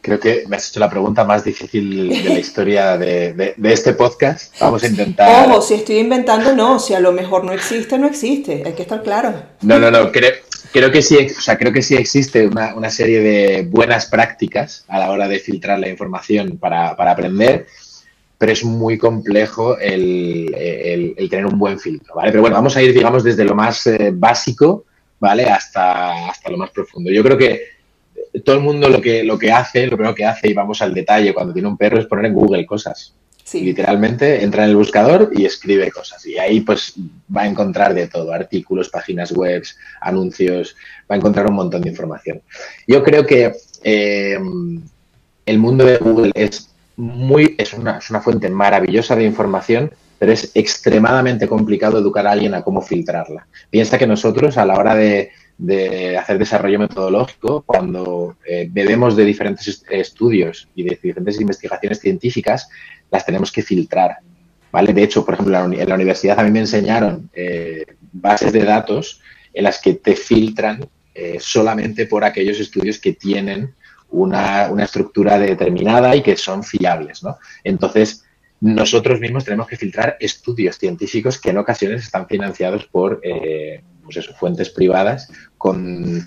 Creo 0.01 0.19
que 0.19 0.43
me 0.47 0.55
has 0.55 0.69
hecho 0.69 0.79
la 0.79 0.89
pregunta 0.89 1.23
más 1.23 1.43
difícil 1.43 2.09
de 2.09 2.29
la 2.29 2.39
historia 2.39 2.97
de, 2.97 3.55
este 3.63 3.93
podcast. 3.93 4.53
Vamos 4.59 4.83
a 4.83 4.87
intentar. 4.87 5.49
Ojo, 5.49 5.61
si 5.61 5.73
estoy 5.75 5.97
inventando, 5.97 6.55
no. 6.55 6.79
Si 6.79 6.93
a 6.93 6.99
lo 6.99 7.11
mejor 7.11 7.43
no 7.43 7.51
existe, 7.53 7.97
no 7.97 8.05
existe. 8.05 8.63
Hay 8.65 8.73
que 8.73 8.83
estar 8.83 9.01
claro. 9.01 9.33
No, 9.61 9.79
no, 9.79 9.89
no. 9.89 10.11
Creo, 10.11 10.31
creo 10.75 10.91
que 10.91 11.01
sí, 11.01 11.17
o 11.17 11.41
sea, 11.41 11.57
creo 11.57 11.71
que 11.71 11.81
sí 11.81 11.95
existe 11.95 12.45
una, 12.47 12.89
serie 12.89 13.21
de 13.21 13.63
buenas 13.63 14.07
prácticas 14.07 14.83
a 14.89 14.99
la 14.99 15.09
hora 15.09 15.29
de 15.29 15.39
filtrar 15.39 15.79
la 15.79 15.87
información 15.87 16.57
para, 16.57 16.89
aprender, 16.89 17.67
pero 18.37 18.51
es 18.51 18.63
muy 18.63 18.97
complejo 18.97 19.77
el, 19.77 21.15
tener 21.29 21.45
un 21.45 21.57
buen 21.57 21.79
filtro, 21.79 22.15
¿vale? 22.15 22.31
Pero 22.31 22.41
bueno, 22.41 22.55
vamos 22.55 22.75
a 22.75 22.81
ir, 22.81 22.93
digamos, 22.93 23.23
desde 23.23 23.45
lo 23.45 23.55
más 23.55 23.87
eh, 23.87 24.11
básico, 24.13 24.85
¿vale? 25.19 25.45
Hasta, 25.45 26.29
hasta 26.29 26.49
lo 26.49 26.57
más 26.57 26.71
profundo. 26.71 27.11
Yo 27.11 27.23
creo 27.23 27.37
que 27.37 27.75
todo 28.43 28.55
el 28.55 28.61
mundo 28.61 28.89
lo 28.89 29.01
que, 29.01 29.23
lo 29.23 29.37
que 29.37 29.51
hace, 29.51 29.87
lo 29.87 29.95
primero 29.95 30.15
que 30.15 30.25
hace, 30.25 30.49
y 30.49 30.53
vamos 30.53 30.81
al 30.81 30.93
detalle 30.93 31.33
cuando 31.33 31.53
tiene 31.53 31.67
un 31.67 31.77
perro, 31.77 31.99
es 31.99 32.05
poner 32.05 32.25
en 32.25 32.33
Google 32.33 32.65
cosas. 32.65 33.15
Literalmente 33.53 34.43
entra 34.43 34.63
en 34.63 34.71
el 34.71 34.75
buscador 34.75 35.29
y 35.33 35.45
escribe 35.45 35.91
cosas. 35.91 36.25
Y 36.25 36.37
ahí 36.37 36.61
pues 36.61 36.95
va 37.35 37.43
a 37.43 37.47
encontrar 37.47 37.93
de 37.93 38.07
todo, 38.07 38.33
artículos, 38.33 38.89
páginas 38.89 39.31
web, 39.31 39.63
anuncios, 40.01 40.75
va 41.09 41.15
a 41.15 41.17
encontrar 41.17 41.47
un 41.47 41.55
montón 41.55 41.81
de 41.83 41.89
información. 41.89 42.41
Yo 42.87 43.03
creo 43.03 43.25
que 43.25 43.53
eh, 43.83 44.39
el 45.45 45.59
mundo 45.59 45.85
de 45.85 45.97
Google 45.97 46.31
es 46.33 46.71
muy, 46.97 47.55
es 47.57 47.73
una, 47.73 47.97
es 47.97 48.09
una 48.09 48.21
fuente 48.21 48.49
maravillosa 48.49 49.15
de 49.15 49.23
información, 49.23 49.91
pero 50.17 50.31
es 50.31 50.51
extremadamente 50.53 51.47
complicado 51.47 51.99
educar 51.99 52.25
a 52.25 52.31
alguien 52.31 52.53
a 52.53 52.63
cómo 52.63 52.81
filtrarla. 52.81 53.47
Piensa 53.69 53.97
que 53.97 54.07
nosotros 54.07 54.57
a 54.57 54.65
la 54.65 54.75
hora 54.75 54.95
de, 54.95 55.31
de 55.57 56.17
hacer 56.17 56.37
desarrollo 56.37 56.79
metodológico, 56.79 57.63
cuando 57.65 58.37
eh, 58.45 58.67
bebemos 58.69 59.15
de 59.15 59.25
diferentes 59.25 59.83
estudios 59.89 60.67
y 60.75 60.83
de 60.83 60.99
diferentes 61.01 61.39
investigaciones 61.39 61.99
científicas, 61.99 62.69
las 63.11 63.25
tenemos 63.25 63.51
que 63.51 63.61
filtrar. 63.61 64.17
¿vale? 64.71 64.93
De 64.93 65.03
hecho, 65.03 65.25
por 65.25 65.35
ejemplo, 65.35 65.57
en 65.63 65.89
la 65.89 65.95
universidad 65.95 66.39
a 66.39 66.43
mí 66.43 66.51
me 66.51 66.59
enseñaron 66.59 67.29
eh, 67.33 67.85
bases 68.11 68.51
de 68.51 68.63
datos 68.63 69.21
en 69.53 69.63
las 69.63 69.81
que 69.81 69.93
te 69.93 70.15
filtran 70.15 70.85
eh, 71.13 71.37
solamente 71.39 72.07
por 72.07 72.25
aquellos 72.25 72.59
estudios 72.59 72.99
que 72.99 73.13
tienen 73.13 73.73
una, 74.09 74.69
una, 74.71 74.83
estructura 74.83 75.37
determinada 75.37 76.15
y 76.15 76.21
que 76.21 76.37
son 76.37 76.63
fiables. 76.63 77.23
¿no? 77.23 77.37
Entonces, 77.63 78.23
nosotros 78.61 79.19
mismos 79.19 79.43
tenemos 79.43 79.67
que 79.67 79.77
filtrar 79.77 80.17
estudios 80.19 80.77
científicos 80.77 81.39
que 81.39 81.49
en 81.49 81.57
ocasiones 81.57 82.03
están 82.03 82.27
financiados 82.27 82.85
por 82.85 83.21
pues 84.03 84.17
eso, 84.17 84.33
fuentes 84.33 84.69
privadas 84.69 85.29
con 85.57 86.25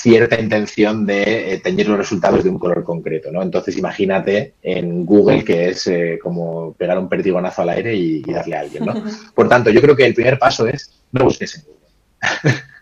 cierta 0.00 0.40
intención 0.40 1.04
de 1.04 1.54
eh, 1.54 1.60
teñir 1.60 1.86
los 1.88 1.98
resultados 1.98 2.42
de 2.42 2.48
un 2.48 2.58
color 2.58 2.84
concreto, 2.84 3.30
¿no? 3.30 3.42
Entonces 3.42 3.76
imagínate 3.76 4.54
en 4.62 5.04
Google 5.04 5.44
que 5.44 5.68
es 5.68 5.86
eh, 5.88 6.18
como 6.22 6.72
pegar 6.72 6.98
un 6.98 7.08
perdigonazo 7.08 7.62
al 7.62 7.68
aire 7.70 7.94
y, 7.94 8.22
darle 8.22 8.56
a 8.56 8.60
alguien, 8.60 8.86
¿no? 8.86 8.94
Por 9.34 9.48
tanto, 9.48 9.68
yo 9.68 9.82
creo 9.82 9.94
que 9.94 10.06
el 10.06 10.14
primer 10.14 10.38
paso 10.38 10.66
es 10.66 11.02
no 11.12 11.24
busques 11.24 11.56
en 11.56 11.64
Google. 11.64 12.54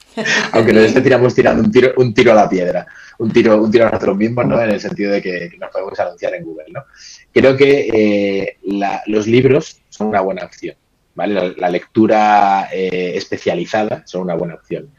Aunque 0.53 0.73
nos 0.73 0.85
esté 0.85 1.01
tirando 1.01 1.63
un 1.63 1.71
tiro, 1.71 1.93
un 1.97 2.15
tiro 2.15 2.33
a 2.33 2.35
la 2.35 2.49
piedra, 2.49 2.87
un 3.19 3.31
tiro, 3.31 3.69
tiro 3.71 3.87
a 3.87 3.91
nosotros 3.91 4.17
mismos, 4.17 4.47
¿no? 4.47 4.61
En 4.61 4.71
el 4.71 4.81
sentido 4.81 5.13
de 5.13 5.23
que, 5.23 5.51
nos 5.59 5.71
podemos 5.71 5.99
anunciar 5.99 6.35
en 6.35 6.45
Google, 6.45 6.67
¿no? 6.73 6.85
Creo 7.33 7.57
que 7.57 7.89
eh, 7.93 8.59
los 9.07 9.27
libros 9.27 9.81
son 9.89 10.09
una 10.09 10.21
buena 10.21 10.45
opción. 10.45 10.77
La, 11.15 11.69
lectura 11.69 12.69
eh, 12.73 13.13
especializada 13.17 14.03
son 14.07 14.23
una 14.23 14.35
buena 14.35 14.55
opción. 14.55 14.91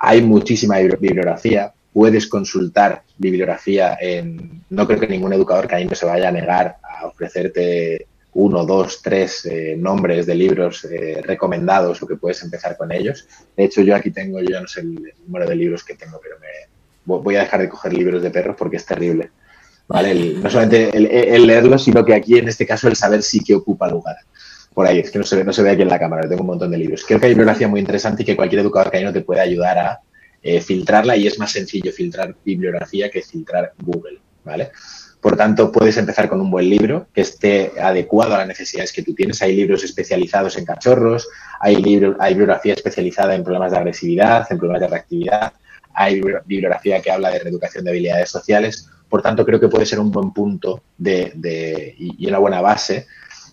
Hay 0.00 0.20
muchísima 0.20 0.78
bibliografía, 0.78 1.72
puedes 1.92 2.26
consultar 2.26 3.02
bibliografía 3.18 3.96
en... 4.00 4.62
No 4.70 4.86
creo 4.86 4.98
que 4.98 5.06
ningún 5.06 5.32
educador 5.32 5.68
canino 5.68 5.94
se 5.94 6.06
vaya 6.06 6.28
a 6.28 6.32
negar 6.32 6.78
a 6.82 7.06
ofrecerte 7.06 8.08
uno, 8.34 8.64
dos, 8.64 9.02
tres 9.02 9.44
eh, 9.46 9.76
nombres 9.78 10.26
de 10.26 10.34
libros 10.34 10.84
eh, 10.84 11.20
recomendados 11.22 12.02
o 12.02 12.06
que 12.06 12.16
puedes 12.16 12.42
empezar 12.42 12.76
con 12.76 12.92
ellos. 12.92 13.26
De 13.56 13.64
hecho, 13.64 13.82
yo 13.82 13.96
aquí 13.96 14.10
tengo, 14.10 14.40
yo 14.40 14.60
no 14.60 14.68
sé 14.68 14.80
el 14.80 15.12
número 15.26 15.48
de 15.48 15.56
libros 15.56 15.84
que 15.84 15.94
tengo, 15.94 16.20
pero 16.22 16.36
me, 16.38 16.48
voy 17.04 17.36
a 17.36 17.40
dejar 17.40 17.60
de 17.60 17.68
coger 17.68 17.92
libros 17.92 18.22
de 18.22 18.30
perros 18.30 18.56
porque 18.56 18.76
es 18.76 18.86
terrible. 18.86 19.30
¿vale? 19.88 20.14
no 20.14 20.48
solamente 20.48 20.96
el, 20.96 21.06
el, 21.06 21.46
leerlos, 21.48 21.82
sino 21.82 22.04
que 22.04 22.14
aquí 22.14 22.38
en 22.38 22.48
este 22.48 22.64
caso 22.64 22.86
el 22.86 22.94
saber 22.94 23.24
sí 23.24 23.42
que 23.42 23.56
ocupa 23.56 23.88
lugar 23.88 24.18
por 24.72 24.86
ahí, 24.86 25.00
es 25.00 25.10
que 25.10 25.18
no 25.18 25.24
se, 25.24 25.36
ve, 25.36 25.44
no 25.44 25.52
se 25.52 25.62
ve 25.62 25.70
aquí 25.70 25.82
en 25.82 25.88
la 25.88 25.98
cámara, 25.98 26.28
tengo 26.28 26.42
un 26.42 26.46
montón 26.46 26.70
de 26.70 26.78
libros. 26.78 27.04
Creo 27.04 27.18
que 27.18 27.26
hay 27.26 27.32
bibliografía 27.32 27.66
muy 27.68 27.80
interesante 27.80 28.22
y 28.22 28.26
que 28.26 28.36
cualquier 28.36 28.60
educador 28.60 28.92
canino 28.92 29.12
te 29.12 29.20
puede 29.20 29.40
ayudar 29.40 29.78
a 29.78 30.00
eh, 30.42 30.60
filtrarla 30.60 31.16
y 31.16 31.26
es 31.26 31.38
más 31.38 31.52
sencillo 31.52 31.92
filtrar 31.92 32.34
bibliografía 32.44 33.10
que 33.10 33.20
filtrar 33.20 33.72
Google, 33.78 34.20
¿vale? 34.44 34.70
Por 35.20 35.36
tanto, 35.36 35.70
puedes 35.70 35.96
empezar 35.96 36.28
con 36.28 36.40
un 36.40 36.50
buen 36.50 36.68
libro 36.68 37.06
que 37.14 37.20
esté 37.20 37.72
adecuado 37.80 38.34
a 38.34 38.38
las 38.38 38.48
necesidades 38.48 38.92
que 38.92 39.02
tú 39.02 39.14
tienes. 39.14 39.42
Hay 39.42 39.54
libros 39.54 39.84
especializados 39.84 40.56
en 40.56 40.64
cachorros, 40.64 41.28
hay, 41.60 41.76
libro, 41.76 42.16
bibliografía 42.18 42.74
especializada 42.74 43.34
en 43.34 43.44
problemas 43.44 43.72
de 43.72 43.78
agresividad, 43.78 44.46
en 44.50 44.58
problemas 44.58 44.80
de 44.80 44.88
reactividad, 44.88 45.52
hay 45.92 46.20
bibliografía 46.46 47.02
que 47.02 47.10
habla 47.10 47.30
de 47.30 47.40
reeducación 47.40 47.84
de 47.84 47.90
habilidades 47.90 48.30
sociales. 48.30 48.88
Por 49.08 49.22
tanto, 49.22 49.44
creo 49.44 49.60
que 49.60 49.68
puede 49.68 49.84
ser 49.84 50.00
un 50.00 50.10
buen 50.10 50.32
punto 50.32 50.82
de, 50.96 51.94
y 51.98 52.26
una 52.26 52.38
buena 52.38 52.60
base 52.60 53.06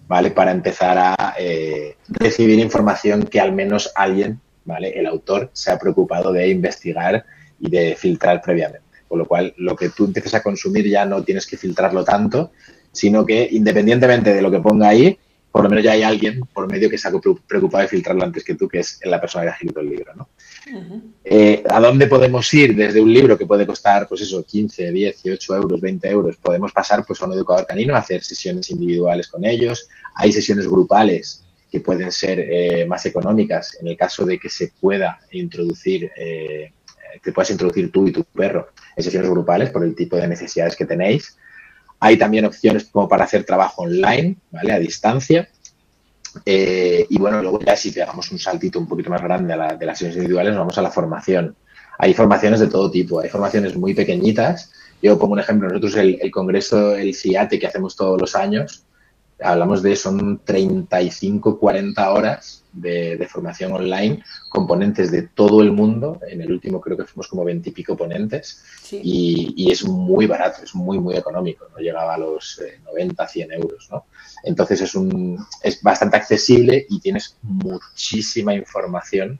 ¿vale? 0.07 0.31
Para 0.31 0.51
empezar 0.51 0.97
a 0.97 1.35
eh, 1.37 1.97
recibir 2.09 2.59
información 2.59 3.23
que 3.23 3.39
al 3.39 3.53
menos 3.53 3.91
alguien, 3.95 4.39
¿vale? 4.65 4.97
El 4.97 5.05
autor 5.05 5.49
se 5.53 5.71
ha 5.71 5.77
preocupado 5.77 6.31
de 6.31 6.47
investigar 6.49 7.25
y 7.59 7.69
de 7.69 7.95
filtrar 7.95 8.41
previamente. 8.41 8.86
Con 9.07 9.19
lo 9.19 9.25
cual, 9.25 9.53
lo 9.57 9.75
que 9.75 9.89
tú 9.89 10.05
empieces 10.05 10.33
a 10.33 10.43
consumir 10.43 10.87
ya 10.87 11.05
no 11.05 11.23
tienes 11.23 11.47
que 11.47 11.57
filtrarlo 11.57 12.03
tanto, 12.03 12.51
sino 12.91 13.25
que 13.25 13.47
independientemente 13.51 14.33
de 14.33 14.41
lo 14.41 14.51
que 14.51 14.59
ponga 14.59 14.89
ahí, 14.89 15.17
por 15.51 15.63
lo 15.63 15.69
menos 15.69 15.83
ya 15.83 15.93
hay 15.93 16.03
alguien 16.03 16.41
por 16.53 16.71
medio 16.71 16.89
que 16.89 16.97
se 16.97 17.07
ha 17.07 17.11
preocupado 17.47 17.81
de 17.81 17.87
filtrarlo 17.87 18.23
antes 18.23 18.43
que 18.43 18.53
tú, 18.53 18.67
que 18.67 18.79
es 18.79 18.99
la 19.03 19.19
persona 19.19 19.43
que 19.45 19.49
ha 19.49 19.53
escrito 19.53 19.79
el 19.79 19.89
libro, 19.89 20.13
¿no? 20.13 20.29
Eh, 21.23 21.63
¿A 21.67 21.79
dónde 21.79 22.07
podemos 22.07 22.53
ir 22.53 22.75
desde 22.75 23.01
un 23.01 23.11
libro 23.11 23.37
que 23.37 23.45
puede 23.45 23.65
costar, 23.65 24.07
pues 24.07 24.21
eso, 24.21 24.43
15, 24.45 24.91
18 24.91 25.55
euros, 25.55 25.81
20 25.81 26.09
euros? 26.09 26.37
Podemos 26.37 26.71
pasar 26.73 27.03
pues 27.05 27.21
a 27.21 27.25
un 27.25 27.33
educador 27.33 27.65
canino 27.65 27.95
a 27.95 27.99
hacer 27.99 28.23
sesiones 28.23 28.69
individuales 28.69 29.27
con 29.27 29.45
ellos. 29.45 29.87
Hay 30.13 30.31
sesiones 30.31 30.67
grupales 30.67 31.43
que 31.71 31.79
pueden 31.79 32.11
ser 32.11 32.39
eh, 32.39 32.85
más 32.85 33.05
económicas 33.05 33.77
en 33.81 33.87
el 33.87 33.97
caso 33.97 34.25
de 34.25 34.37
que 34.37 34.49
se 34.49 34.71
pueda 34.79 35.19
introducir, 35.31 36.11
eh, 36.17 36.71
que 37.21 37.31
puedas 37.31 37.49
introducir 37.51 37.91
tú 37.91 38.07
y 38.07 38.11
tu 38.11 38.23
perro 38.23 38.69
en 38.95 39.03
sesiones 39.03 39.29
grupales 39.29 39.69
por 39.69 39.83
el 39.83 39.95
tipo 39.95 40.15
de 40.15 40.27
necesidades 40.27 40.75
que 40.75 40.85
tenéis. 40.85 41.37
Hay 41.99 42.17
también 42.17 42.45
opciones 42.45 42.85
como 42.85 43.07
para 43.07 43.25
hacer 43.25 43.43
trabajo 43.43 43.83
online, 43.83 44.37
¿vale? 44.51 44.73
A 44.73 44.79
distancia. 44.79 45.49
Eh, 46.45 47.05
y 47.09 47.17
bueno, 47.17 47.41
luego 47.41 47.59
ya 47.59 47.75
si 47.75 47.91
pegamos 47.91 48.31
un 48.31 48.39
saltito 48.39 48.79
un 48.79 48.87
poquito 48.87 49.09
más 49.09 49.21
grande 49.21 49.53
a 49.53 49.57
la, 49.57 49.75
de 49.75 49.85
las 49.85 49.97
sesiones 49.97 50.17
individuales, 50.17 50.53
nos 50.53 50.59
vamos 50.59 50.77
a 50.77 50.81
la 50.81 50.91
formación. 50.91 51.55
Hay 51.97 52.13
formaciones 52.13 52.59
de 52.59 52.67
todo 52.67 52.91
tipo, 52.91 53.19
hay 53.19 53.29
formaciones 53.29 53.75
muy 53.75 53.93
pequeñitas. 53.93 54.71
Yo 55.01 55.17
como 55.17 55.33
un 55.33 55.39
ejemplo, 55.39 55.67
nosotros 55.67 55.95
el, 55.95 56.19
el 56.21 56.31
congreso, 56.31 56.95
el 56.95 57.15
CIATE 57.15 57.59
que 57.59 57.67
hacemos 57.67 57.95
todos 57.95 58.19
los 58.19 58.35
años, 58.35 58.85
hablamos 59.39 59.83
de 59.83 59.95
son 59.95 60.41
35, 60.43 61.59
40 61.59 62.11
horas 62.11 62.63
de, 62.73 63.27
formación 63.29 63.73
online, 63.73 64.23
componentes 64.49 65.11
de 65.11 65.23
todo 65.23 65.61
el 65.61 65.71
mundo. 65.71 66.19
En 66.27 66.41
el 66.41 66.51
último 66.51 66.81
creo 66.81 66.97
que 66.97 67.05
fuimos 67.05 67.27
como 67.27 67.43
20 67.43 67.69
y 67.69 67.71
pico 67.71 67.95
ponentes 67.95 68.63
y, 68.91 69.71
es 69.71 69.85
muy 69.85 70.25
barato, 70.25 70.63
es 70.63 70.73
muy, 70.75 70.99
muy 70.99 71.15
económico, 71.15 71.67
no 71.71 71.77
llegaba 71.77 72.15
a 72.15 72.17
los 72.17 72.61
90, 72.85 73.23
eh, 73.23 73.27
100 73.27 73.51
euros. 73.53 73.87
¿no? 73.91 74.05
Entonces 74.43 74.81
es, 74.81 74.95
un, 74.95 75.37
es 75.63 75.81
bastante 75.81 76.17
accesible 76.17 76.85
y 76.89 76.99
tienes 76.99 77.37
muchísima 77.41 78.53
información 78.53 79.39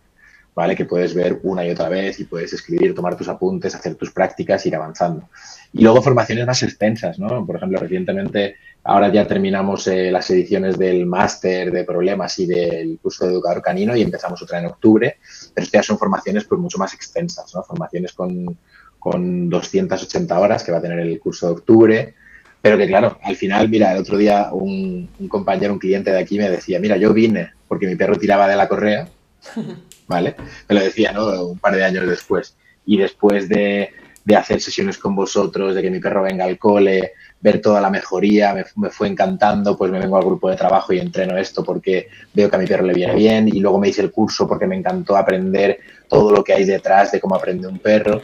¿vale? 0.58 0.76
Que 0.76 0.86
puedes 0.86 1.14
ver 1.14 1.40
una 1.44 1.64
y 1.64 1.70
otra 1.70 1.88
vez 1.88 2.20
y 2.20 2.24
puedes 2.24 2.52
escribir, 2.52 2.96
tomar 2.96 3.16
tus 3.16 3.28
apuntes, 3.28 3.76
hacer 3.76 3.94
tus 3.94 4.10
prácticas, 4.10 4.66
ir 4.66 4.76
avanzando. 4.76 5.30
Y 5.72 5.84
luego 5.84 6.02
formaciones 6.02 6.48
más 6.48 6.64
extensas, 6.64 7.20
¿no? 7.20 7.46
Por 7.46 7.58
ejemplo, 7.58 7.78
recientemente, 7.78 8.56
ahora 8.88 9.12
ya 9.12 9.28
terminamos 9.28 9.88
eh, 9.88 10.12
las 10.12 10.30
ediciones 10.32 10.78
del 10.78 11.06
máster 11.06 11.71
de 11.71 11.84
problemas 11.84 12.39
y 12.39 12.47
del 12.47 13.00
curso 13.00 13.26
de 13.26 13.34
educador 13.34 13.62
canino 13.62 13.95
y 13.95 14.02
empezamos 14.02 14.41
otra 14.41 14.60
en 14.60 14.65
octubre, 14.65 15.17
pero 15.54 15.65
estas 15.65 15.86
son 15.86 15.97
formaciones 15.97 16.45
pues 16.45 16.60
mucho 16.60 16.78
más 16.78 16.93
extensas, 16.93 17.54
¿no? 17.54 17.63
Formaciones 17.63 18.13
con, 18.13 18.58
con 18.97 19.50
280 19.50 20.39
horas 20.39 20.63
que 20.63 20.71
va 20.71 20.80
a 20.80 20.82
tener 20.82 21.00
el 21.00 21.19
curso 21.19 21.47
de 21.47 21.54
octubre, 21.54 22.15
pero 22.62 22.78
que 22.78 22.88
claro, 22.88 23.19
al 23.23 23.36
final, 23.36 23.69
mira, 23.69 23.91
el 23.91 24.00
otro 24.00 24.17
día 24.17 24.50
un, 24.52 25.10
un 25.19 25.28
compañero, 25.28 25.73
un 25.73 25.80
cliente 25.80 26.12
de 26.12 26.19
aquí 26.19 26.38
me 26.38 26.50
decía, 26.50 26.80
mira, 26.80 26.97
yo 26.97 27.13
vine 27.13 27.52
porque 27.67 27.88
mi 27.88 27.95
perro 27.95 28.17
tiraba 28.17 28.47
de 28.47 28.56
la 28.56 28.67
correa 28.67 29.08
¿vale? 30.08 30.36
Me 30.67 30.76
lo 30.76 30.82
decía, 30.82 31.12
¿no? 31.12 31.45
Un 31.45 31.60
par 31.60 31.76
de 31.76 31.84
años 31.84 32.08
después. 32.08 32.56
Y 32.86 32.97
después 32.97 33.50
de, 33.50 33.90
hacer 34.35 34.62
sesiones 34.62 34.98
con 34.98 35.15
vosotros, 35.15 35.75
de 35.75 35.81
que 35.81 35.92
mi 35.92 36.00
perro 36.00 36.23
venga 36.23 36.46
al 36.46 36.58
cole, 36.58 37.13
ver 37.40 37.62
toda 37.62 37.79
la 37.79 37.90
mejoría, 37.90 38.54
me, 38.54 38.90
fue 38.90 39.08
encantando, 39.08 39.77
pues 39.77 39.92
me 39.92 40.00
vengo 40.00 40.17
al 40.17 40.25
grupo 40.25 40.50
de 40.50 40.56
trabajo 40.56 40.94
y 40.94 41.00
entreno 41.00 41.38
esto 41.38 41.63
porque 41.63 42.10
veo 42.33 42.50
que 42.50 42.56
a 42.56 42.60
mi 42.60 42.65
perro 42.65 42.85
le 42.85 42.94
viene 42.94 43.15
bien 43.15 43.48
y 43.48 43.60
luego 43.60 43.79
me 43.79 43.90
hice 43.90 44.02
el 44.02 44.12
curso 44.12 44.48
porque 44.48 44.65
me 44.65 44.75
encantó 44.75 45.15
aprender 45.15 45.79
todo 46.08 46.31
lo 46.31 46.44
que 46.44 46.54
hay 46.54 46.65
detrás 46.65 47.12
de 47.12 47.19
cómo 47.19 47.35
aprende 47.35 47.67
un 47.67 47.79
perro 47.79 48.21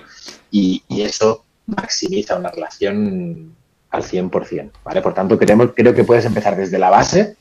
y, 0.49 0.83
eso 0.89 1.45
maximiza 1.65 2.37
una 2.37 2.49
relación 2.49 3.55
al 3.89 4.03
100%, 4.03 4.71
¿vale? 4.83 5.01
Por 5.01 5.13
tanto, 5.13 5.37
creemos, 5.37 5.71
creo 5.75 5.93
que 5.93 6.03
puedes 6.03 6.25
empezar 6.25 6.55
desde 6.55 6.79
la 6.79 6.89
base, 6.89 7.35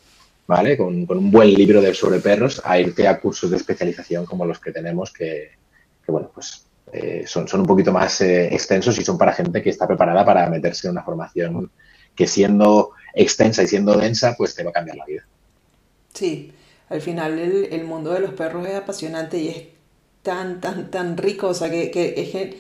¿vale? 0.47 0.77
Con, 0.77 1.07
un 1.09 1.31
buen 1.31 1.53
libro 1.53 1.81
de 1.81 1.95
sobre 1.95 2.21
perros 2.21 2.61
a 2.65 2.79
irte 2.79 3.07
a 3.09 3.21
cursos 3.21 3.51
de 3.51 3.57
especialización 3.57 4.27
como 4.27 4.45
los 4.45 4.59
que 4.59 4.73
tenemos 4.73 5.13
que, 5.13 5.53
bueno, 6.07 6.31
pues 6.35 6.67
eh, 6.93 7.25
son, 7.27 7.49
son 7.49 7.61
un 7.61 7.67
poquito 7.67 7.91
más 7.91 8.21
eh, 8.21 8.53
extensos 8.53 8.99
y 8.99 9.05
son 9.05 9.17
para 9.17 9.33
gente 9.33 9.63
que 9.63 9.71
está 9.71 9.87
preparada 9.87 10.25
para 10.27 10.49
meterse 10.51 10.87
en 10.87 10.93
una 10.93 11.03
formación 11.03 11.71
que 12.15 12.27
siendo 12.27 12.91
extensa 13.15 13.63
y 13.63 13.67
siendo 13.67 13.97
densa, 13.97 14.35
pues 14.37 14.55
te 14.55 14.63
va 14.63 14.71
a 14.71 14.75
cambiar 14.75 14.99
la 14.99 15.07
vida. 15.07 15.27
Sí, 16.13 16.53
al 16.91 17.01
final 17.01 17.39
el, 17.39 17.85
mundo 17.85 18.13
de 18.13 18.21
los 18.21 18.35
perros 18.35 18.67
es 18.69 18.75
apasionante 18.75 19.39
y 19.39 19.49
es 19.49 19.65
tan, 20.23 20.61
tan, 20.61 20.91
tan 20.91 21.17
rico, 21.17 21.49
o 21.49 21.55
sea, 21.55 21.71
que, 21.71 21.91
que 21.91 22.15
es 22.17 22.31
que 22.31 22.59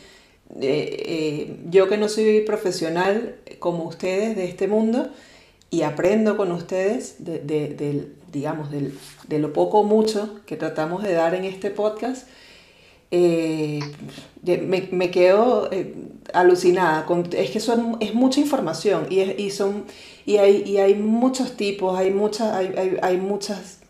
eh, 0.61 1.57
yo 1.68 1.89
que 1.89 1.99
no 1.99 2.09
soy 2.09 2.41
profesional 2.41 3.37
como 3.59 3.85
ustedes 3.85 4.35
de 4.35 4.47
este 4.47 4.66
mundo 4.66 5.11
y 5.68 5.83
aprendo 5.83 6.39
con 6.39 6.53
ustedes 6.53 7.16
de, 7.18 8.09
digamos, 8.33 8.70
de 8.70 9.39
lo 9.39 9.53
poco 9.53 9.80
o 9.80 9.85
mucho 9.85 10.41
que 10.47 10.57
tratamos 10.57 11.03
de 11.03 11.12
dar 11.12 11.35
en 11.35 11.45
este 11.45 11.70
podcast, 11.70 12.26
eh, 13.12 13.80
me, 14.90 15.10
quedo 15.10 15.68
eh, 15.70 15.94
alucinada. 16.32 17.06
Con, 17.06 17.28
es 17.32 17.50
que 17.50 17.60
son, 17.60 17.98
es 18.00 18.14
mucha 18.14 18.40
información 18.40 19.06
y, 19.10 19.20
y 19.20 19.50
son, 19.50 19.84
y, 20.26 20.38
hay, 20.38 20.62
y 20.66 20.78
hay 20.78 20.94
muchos 20.94 21.56
tipos, 21.56 21.96
hay 21.96 22.10
muchas, 22.10 22.52
hay, 22.54 22.96
hay, 23.02 23.16
muchas, 23.18 23.80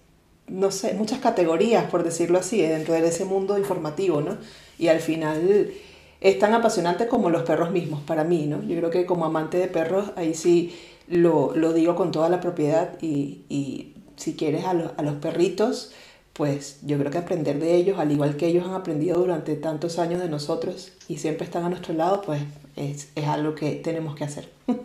no 0.48 0.70
sé, 0.70 0.94
muchas 0.94 1.20
categorías, 1.20 1.84
por 1.90 2.02
decirlo 2.02 2.38
así, 2.38 2.60
dentro 2.60 2.94
de 2.94 3.06
ese 3.06 3.24
mundo 3.24 3.56
informativo, 3.56 4.20
¿no? 4.20 4.38
Y 4.78 4.88
al 4.88 5.00
final 5.00 5.72
es 6.20 6.38
tan 6.38 6.52
apasionante 6.54 7.08
como 7.08 7.30
los 7.30 7.42
perros 7.44 7.70
mismos 7.70 8.02
para 8.02 8.24
mí, 8.24 8.46
¿no? 8.46 8.62
Yo 8.62 8.76
creo 8.76 8.90
que 8.90 9.06
como 9.06 9.24
amante 9.24 9.58
de 9.58 9.68
perros, 9.68 10.12
ahí 10.16 10.34
sí 10.34 10.74
lo, 11.08 11.54
lo 11.54 11.72
digo 11.72 11.94
con 11.94 12.10
toda 12.10 12.28
la 12.28 12.40
propiedad 12.40 12.98
y, 13.00 13.42
y 13.48 13.94
si 14.16 14.34
quieres 14.34 14.64
a, 14.64 14.70
a, 14.70 15.02
los 15.02 15.14
perritos, 15.16 15.92
pues 16.32 16.78
yo 16.82 16.98
creo 16.98 17.10
que 17.10 17.18
aprender 17.18 17.58
de 17.58 17.74
ellos, 17.74 17.98
al 17.98 18.10
igual 18.10 18.36
que 18.36 18.46
ellos 18.46 18.66
han 18.66 18.74
aprendido 18.74 19.18
durante 19.18 19.54
tantos 19.56 19.98
años 19.98 20.20
de 20.20 20.28
nosotros 20.28 20.92
y 21.08 21.18
siempre 21.18 21.44
están 21.44 21.64
a 21.64 21.68
nuestro 21.68 21.94
lado, 21.94 22.22
pues 22.22 22.40
es, 22.76 23.08
es 23.14 23.26
algo 23.26 23.54
que 23.54 23.72
tenemos 23.76 24.16
que 24.16 24.24
hacer. 24.24 24.48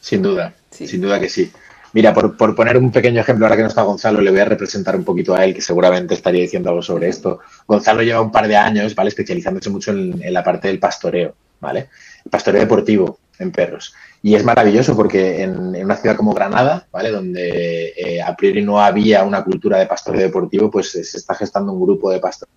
Sin 0.00 0.20
duda, 0.20 0.54
sin 0.70 1.00
duda 1.00 1.18
que 1.18 1.30
sí. 1.30 1.50
Mira, 1.94 2.12
por, 2.12 2.36
por, 2.36 2.54
poner 2.54 2.76
un 2.76 2.92
pequeño 2.92 3.22
ejemplo, 3.22 3.46
ahora 3.46 3.56
que 3.56 3.62
no 3.62 3.68
está 3.68 3.84
Gonzalo, 3.84 4.20
le 4.20 4.30
voy 4.30 4.40
a 4.40 4.44
representar 4.44 4.94
un 4.96 5.02
poquito 5.02 5.34
a 5.34 5.42
él, 5.46 5.54
que 5.54 5.62
seguramente 5.62 6.12
estaría 6.12 6.42
diciendo 6.42 6.68
algo 6.68 6.82
sobre 6.82 7.08
esto. 7.08 7.38
Gonzalo 7.66 8.02
lleva 8.02 8.20
un 8.20 8.30
par 8.30 8.46
de 8.46 8.54
años, 8.54 8.94
¿vale? 8.94 9.08
Especializándose 9.08 9.70
mucho 9.70 9.92
en, 9.92 10.20
la 10.30 10.44
parte 10.44 10.68
del 10.68 10.78
pastoreo, 10.78 11.34
¿vale? 11.58 11.88
pastoreo 12.30 12.60
deportivo 12.60 13.18
en 13.38 13.52
perros. 13.52 13.94
Y 14.22 14.34
es 14.34 14.44
maravilloso 14.44 14.96
porque 14.96 15.42
en, 15.42 15.76
una 15.84 15.96
ciudad 15.96 16.16
como 16.16 16.32
Granada, 16.32 16.86
¿vale? 16.90 17.10
Donde 17.10 17.92
eh, 17.96 18.22
a 18.22 18.34
priori 18.34 18.62
no 18.62 18.80
había 18.80 19.24
una 19.24 19.44
cultura 19.44 19.78
de 19.78 19.86
pastoreo 19.86 20.22
deportivo, 20.22 20.70
pues 20.70 20.92
se 20.92 21.00
está 21.00 21.34
gestando 21.34 21.72
un 21.72 21.80
grupo 21.80 22.10
de 22.10 22.20
pastoreo 22.20 22.54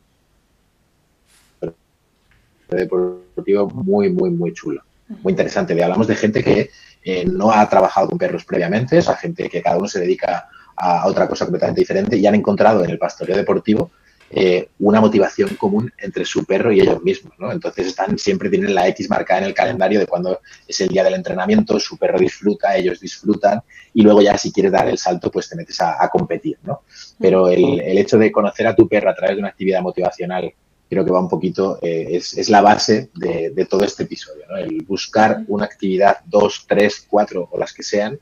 deportivo 2.69 3.69
muy, 3.69 4.09
muy, 4.09 4.30
muy 4.30 4.53
chulo. 4.53 4.84
Muy 5.23 5.32
interesante. 5.32 5.82
hablamos 5.82 6.07
de 6.07 6.15
gente 6.15 6.43
que 6.43 6.69
eh, 7.03 7.25
no 7.25 7.51
ha 7.51 7.67
trabajado 7.69 8.09
con 8.09 8.17
perros 8.17 8.43
previamente, 8.43 8.97
es 8.97 9.09
gente 9.19 9.49
que 9.49 9.61
cada 9.61 9.78
uno 9.78 9.88
se 9.88 10.01
dedica 10.01 10.49
a, 10.75 11.07
otra 11.07 11.28
cosa 11.28 11.45
completamente 11.45 11.82
diferente 11.82 12.17
y 12.17 12.28
han 12.28 12.36
encontrado 12.36 12.84
en 12.84 12.89
el 12.89 12.97
pastoreo 12.97 13.38
deportivo 13.38 13.91
eh, 14.30 14.69
una 14.80 14.99
motivación 14.99 15.55
común 15.55 15.91
entre 15.97 16.25
su 16.25 16.43
perro 16.43 16.71
y 16.71 16.82
ellos 16.82 17.01
mismos, 17.01 17.34
¿no? 17.38 17.51
Entonces 17.51 17.88
están, 17.88 18.17
siempre 18.17 18.49
tienen 18.49 18.75
la 18.75 18.88
X 18.89 19.09
marcada 19.09 19.39
en 19.39 19.45
el 19.47 19.53
calendario 19.53 19.99
de 19.99 20.05
cuando 20.05 20.41
es 20.67 20.82
el 20.82 20.89
día 20.89 21.03
del 21.03 21.13
entrenamiento, 21.13 21.80
su 21.80 21.97
perro 21.97 22.19
disfruta, 22.19 22.75
ellos 22.75 22.99
disfrutan 22.99 23.61
y 23.93 24.01
luego 24.01 24.21
ya 24.21 24.38
si 24.38 24.51
quieres 24.51 24.73
dar 24.73 24.88
el 24.89 24.97
salto 24.97 25.32
pues 25.32 25.47
te 25.47 25.55
metes 25.55 25.80
a, 25.80 26.09
competir, 26.09 26.57
¿no? 26.63 26.82
Pero 27.19 27.47
el, 27.47 27.80
el, 27.80 27.97
hecho 27.97 28.17
de 28.17 28.32
conocer 28.32 28.67
a 28.67 28.75
tu 28.75 28.88
perro 28.88 29.09
a 29.09 29.15
través 29.15 29.36
de 29.36 29.39
una 29.39 29.49
actividad 29.49 29.82
motivacional 29.82 30.53
creo 30.89 31.05
que 31.05 31.11
va 31.11 31.19
un 31.19 31.30
poquito, 31.30 31.80
eh, 31.82 32.07
es, 32.11 32.38
es, 32.38 32.49
la 32.49 32.61
base 32.61 33.09
de, 33.13 33.51
de, 33.51 33.65
todo 33.65 33.84
este 33.84 34.03
episodio, 34.03 34.43
¿no? 34.49 34.57
El 34.57 34.84
buscar 34.84 35.43
una 35.47 35.65
actividad, 35.65 36.19
dos, 36.25 36.65
tres, 36.67 37.05
cuatro 37.09 37.47
o 37.51 37.57
las 37.57 37.73
que 37.73 37.84
sean, 37.84 38.19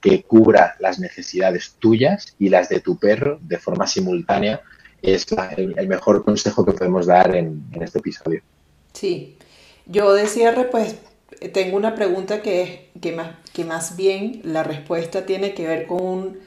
que 0.00 0.22
cubra 0.22 0.76
las 0.78 0.98
necesidades 0.98 1.74
tuyas 1.78 2.36
y 2.38 2.48
las 2.48 2.68
de 2.68 2.80
tu 2.80 2.96
perro 2.98 3.38
de 3.42 3.58
forma 3.58 3.86
simultánea, 3.86 4.60
es 5.14 5.26
el, 5.56 5.88
mejor 5.88 6.24
consejo 6.24 6.64
que 6.64 6.72
podemos 6.72 7.06
dar 7.06 7.34
en, 7.34 7.64
este 7.80 7.98
episodio. 7.98 8.42
Sí, 8.92 9.36
yo 9.86 10.12
de 10.12 10.26
cierre, 10.26 10.64
pues 10.64 10.96
tengo 11.52 11.76
una 11.76 11.94
pregunta 11.94 12.42
que, 12.42 12.62
es, 12.62 13.00
que, 13.00 13.12
más, 13.12 13.30
que 13.52 13.64
más 13.64 13.96
bien 13.96 14.40
la 14.44 14.62
respuesta 14.62 15.26
tiene 15.26 15.54
que 15.54 15.66
ver 15.66 15.86
con 15.86 16.02
un, 16.02 16.38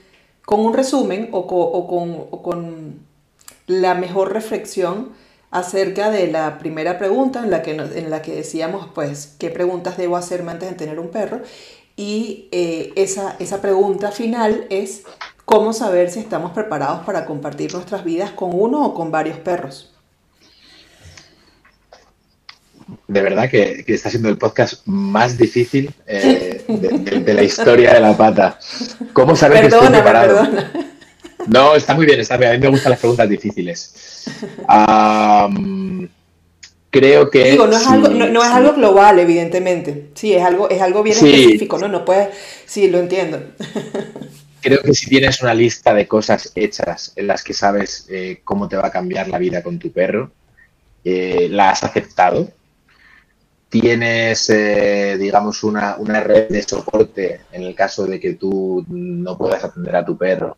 con 0.45 0.59
un 0.61 0.73
resumen 0.73 1.29
o 1.31 1.47
con, 1.47 1.59
o 1.59 1.87
con, 1.87 2.27
o 2.31 2.43
con 2.43 2.99
la 3.67 3.93
mejor 3.93 4.33
reflexión 4.33 5.09
acerca 5.51 6.11
de 6.11 6.27
la 6.27 6.59
primera 6.59 6.97
pregunta 6.97 7.43
en 7.43 7.51
la 7.51 7.61
que, 7.63 7.71
en 7.71 8.09
la 8.09 8.21
que 8.21 8.35
decíamos, 8.35 8.87
pues, 8.93 9.35
¿qué 9.39 9.49
preguntas 9.49 9.97
debo 9.97 10.15
hacerme 10.15 10.51
antes 10.51 10.69
de 10.69 10.75
tener 10.75 10.99
un 10.99 11.09
perro? 11.09 11.41
Y 11.99 12.47
eh, 12.53 12.93
esa, 12.95 13.35
esa 13.39 13.59
pregunta 13.59 14.09
final 14.13 14.67
es, 14.69 15.03
¿cómo 15.43 15.73
saber 15.73 16.09
si 16.09 16.19
estamos 16.19 16.51
preparados 16.51 17.05
para 17.05 17.25
compartir 17.25 17.73
nuestras 17.73 18.05
vidas 18.05 18.31
con 18.31 18.51
uno 18.53 18.85
o 18.85 18.93
con 18.93 19.11
varios 19.11 19.37
perros? 19.39 19.91
De 23.05 23.21
verdad 23.21 23.49
que, 23.49 23.83
está 23.85 24.09
siendo 24.09 24.29
el 24.29 24.37
podcast 24.37 24.87
más 24.87 25.37
difícil 25.37 25.93
eh, 26.07 26.63
de, 26.69 27.33
la 27.33 27.43
historia 27.43 27.95
de 27.95 27.99
la 27.99 28.15
pata. 28.15 28.57
¿Cómo 29.11 29.35
saber 29.35 29.59
que 29.59 29.67
estoy 29.67 29.89
preparado? 29.89 30.37
Perdona. 30.37 30.71
No, 31.47 31.75
está 31.75 31.95
muy 31.95 32.05
bien, 32.05 32.21
está 32.21 32.37
bien. 32.37 32.51
A 32.51 32.53
mí 32.53 32.59
me 32.59 32.69
gustan 32.69 32.91
las 32.91 32.99
preguntas 32.99 33.27
difíciles. 33.27 34.25
Creo 36.89 37.29
que. 37.29 37.51
Digo, 37.51 37.67
no 37.67 37.77
es, 37.77 37.87
algo, 37.87 38.09
no, 38.09 38.43
es 38.43 38.49
algo 38.49 38.73
global, 38.73 39.19
evidentemente. 39.19 40.09
Sí, 40.15 40.33
es 40.33 40.43
algo, 40.43 40.69
es 40.69 40.81
algo 40.81 41.03
bien 41.03 41.15
específico, 41.15 41.77
¿no? 41.77 41.87
No 41.87 42.05
puedes. 42.05 42.29
Sí, 42.65 42.89
lo 42.89 42.99
entiendo. 42.99 43.41
creo 44.61 44.81
que 44.81 44.93
si 44.93 45.09
tienes 45.09 45.41
una 45.41 45.53
lista 45.53 45.93
de 45.93 46.07
cosas 46.07 46.51
hechas 46.55 47.13
en 47.15 47.27
las 47.27 47.43
que 47.43 47.53
sabes 47.53 48.05
eh, 48.09 48.41
cómo 48.43 48.67
te 48.67 48.75
va 48.75 48.87
a 48.87 48.91
cambiar 48.91 49.27
la 49.29 49.37
vida 49.37 49.63
con 49.63 49.79
tu 49.79 49.91
perro, 49.91 50.31
eh, 51.03 51.47
la 51.49 51.71
has 51.71 51.83
aceptado. 51.83 52.49
Tienes, 53.69 54.49
eh, 54.49 55.15
digamos, 55.19 55.63
una, 55.63 55.95
una 55.97 56.21
red 56.21 56.49
de 56.49 56.63
soporte 56.63 57.41
en 57.51 57.63
el 57.63 57.75
caso 57.75 58.07
de 58.07 58.19
que 58.19 58.33
tú 58.33 58.83
no 58.89 59.37
puedas 59.37 59.63
atender 59.63 59.95
a 59.95 60.03
tu 60.03 60.17
perro 60.17 60.57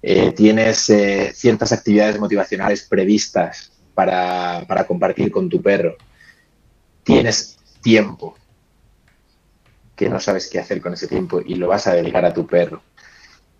eh, 0.00 0.32
tienes 0.32 0.88
eh, 0.90 1.32
ciertas 1.34 1.72
actividades 1.72 2.20
motivacionales 2.20 2.82
previstas 2.82 3.72
para, 3.98 4.84
compartir 4.86 5.32
con 5.32 5.48
tu 5.48 5.60
perro, 5.60 5.96
tienes 7.02 7.58
tiempo 7.82 8.36
que 9.96 10.08
no 10.08 10.20
sabes 10.20 10.48
qué 10.48 10.60
hacer 10.60 10.80
con 10.80 10.92
ese 10.92 11.08
tiempo 11.08 11.40
y 11.44 11.56
lo 11.56 11.66
vas 11.66 11.88
a 11.88 11.94
dedicar 11.94 12.24
a 12.24 12.32
tu 12.32 12.46
perro. 12.46 12.80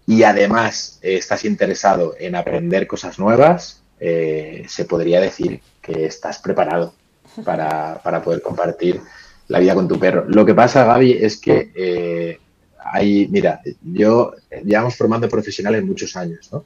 Y 0.06 0.22
además 0.22 1.00
eh, 1.02 1.16
estás 1.16 1.44
interesado 1.44 2.14
en 2.20 2.36
aprender 2.36 2.86
cosas 2.86 3.18
nuevas, 3.18 3.82
se 3.98 4.84
podría 4.88 5.20
decir 5.20 5.60
que 5.82 6.04
estás 6.06 6.38
preparado 6.38 6.94
para, 7.44 8.00
para, 8.04 8.22
poder 8.22 8.40
compartir 8.40 9.00
la 9.48 9.58
vida 9.58 9.74
con 9.74 9.88
tu 9.88 9.98
perro. 9.98 10.24
Lo 10.28 10.46
que 10.46 10.54
pasa, 10.54 10.84
Gaby, 10.84 11.18
es 11.20 11.36
que 11.36 12.38
hay, 12.78 13.26
mira, 13.26 13.60
yo 13.82 14.34
llevamos 14.64 14.94
formando 14.94 15.28
profesionales 15.28 15.82
muchos 15.82 16.14
años, 16.14 16.48
¿no? 16.52 16.64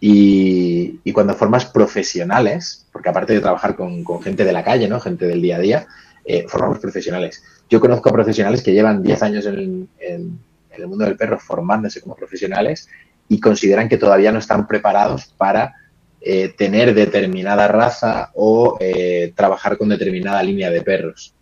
Y, 0.00 1.12
cuando 1.12 1.34
formas 1.34 1.66
profesionales, 1.66 2.86
porque 2.90 3.10
aparte 3.10 3.34
de 3.34 3.40
trabajar 3.40 3.76
con, 3.76 4.04
gente 4.22 4.44
de 4.44 4.52
la 4.52 4.64
calle, 4.64 4.88
¿no? 4.88 4.98
Gente 5.00 5.26
del 5.26 5.42
día 5.42 5.56
a 5.56 5.60
día, 5.60 5.86
eh, 6.24 6.46
formamos 6.48 6.78
profesionales. 6.78 7.42
Yo 7.68 7.80
conozco 7.80 8.08
a 8.08 8.12
profesionales 8.12 8.62
que 8.62 8.72
llevan 8.72 9.02
10 9.02 9.22
años 9.22 9.46
en, 9.46 9.88
el 9.98 10.86
mundo 10.86 11.04
del 11.04 11.16
perro 11.16 11.38
formándose 11.38 12.00
como 12.00 12.14
profesionales 12.14 12.88
y 13.28 13.38
consideran 13.38 13.88
que 13.88 13.98
todavía 13.98 14.32
no 14.32 14.38
están 14.38 14.66
preparados 14.66 15.26
para 15.36 15.74
eh, 16.20 16.54
tener 16.56 16.94
determinada 16.94 17.68
raza 17.68 18.30
o 18.34 18.78
eh, 18.80 19.32
trabajar 19.36 19.76
con 19.76 19.90
determinada 19.90 20.42
línea 20.42 20.70
de 20.70 20.80
perros. 20.80 21.34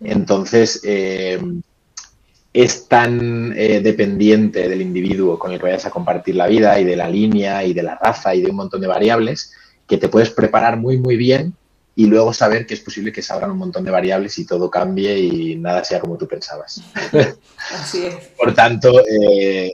Entonces, 0.00 0.82
es 2.52 2.86
tan 2.86 3.54
eh, 3.56 3.80
dependiente 3.80 4.68
del 4.68 4.82
individuo 4.82 5.38
con 5.38 5.52
el 5.52 5.58
que 5.58 5.64
vayas 5.64 5.86
a 5.86 5.90
compartir 5.90 6.36
la 6.36 6.46
vida 6.46 6.78
y 6.78 6.84
de 6.84 6.96
la 6.96 7.08
línea 7.08 7.64
y 7.64 7.72
de 7.72 7.82
la 7.82 7.96
raza 7.96 8.34
y 8.34 8.42
de 8.42 8.50
un 8.50 8.56
montón 8.56 8.80
de 8.80 8.86
variables 8.86 9.52
que 9.88 9.96
te 9.96 10.08
puedes 10.08 10.30
preparar 10.30 10.76
muy, 10.76 10.98
muy 10.98 11.16
bien 11.16 11.54
y 11.94 12.06
luego 12.06 12.32
saber 12.32 12.66
que 12.66 12.74
es 12.74 12.80
posible 12.80 13.12
que 13.12 13.22
se 13.22 13.32
abran 13.32 13.50
un 13.50 13.58
montón 13.58 13.84
de 13.84 13.90
variables 13.90 14.38
y 14.38 14.46
todo 14.46 14.70
cambie 14.70 15.18
y 15.18 15.56
nada 15.56 15.84
sea 15.84 16.00
como 16.00 16.16
tú 16.16 16.26
pensabas. 16.26 16.82
Así 17.72 18.06
es. 18.06 18.14
Por 18.36 18.54
tanto, 18.54 19.00
eh, 19.00 19.72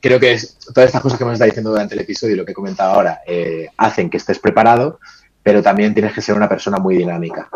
creo 0.00 0.18
que 0.18 0.38
todas 0.74 0.86
estas 0.86 1.02
cosas 1.02 1.18
que 1.18 1.24
hemos 1.24 1.34
estado 1.34 1.50
diciendo 1.50 1.70
durante 1.70 1.94
el 1.94 2.02
episodio 2.02 2.34
y 2.34 2.36
lo 2.38 2.44
que 2.44 2.52
he 2.52 2.54
comentado 2.54 2.92
ahora 2.92 3.20
eh, 3.26 3.68
hacen 3.76 4.08
que 4.08 4.16
estés 4.16 4.38
preparado, 4.38 4.98
pero 5.42 5.62
también 5.62 5.92
tienes 5.94 6.12
que 6.12 6.22
ser 6.22 6.36
una 6.36 6.48
persona 6.48 6.78
muy 6.78 6.96
dinámica 6.96 7.48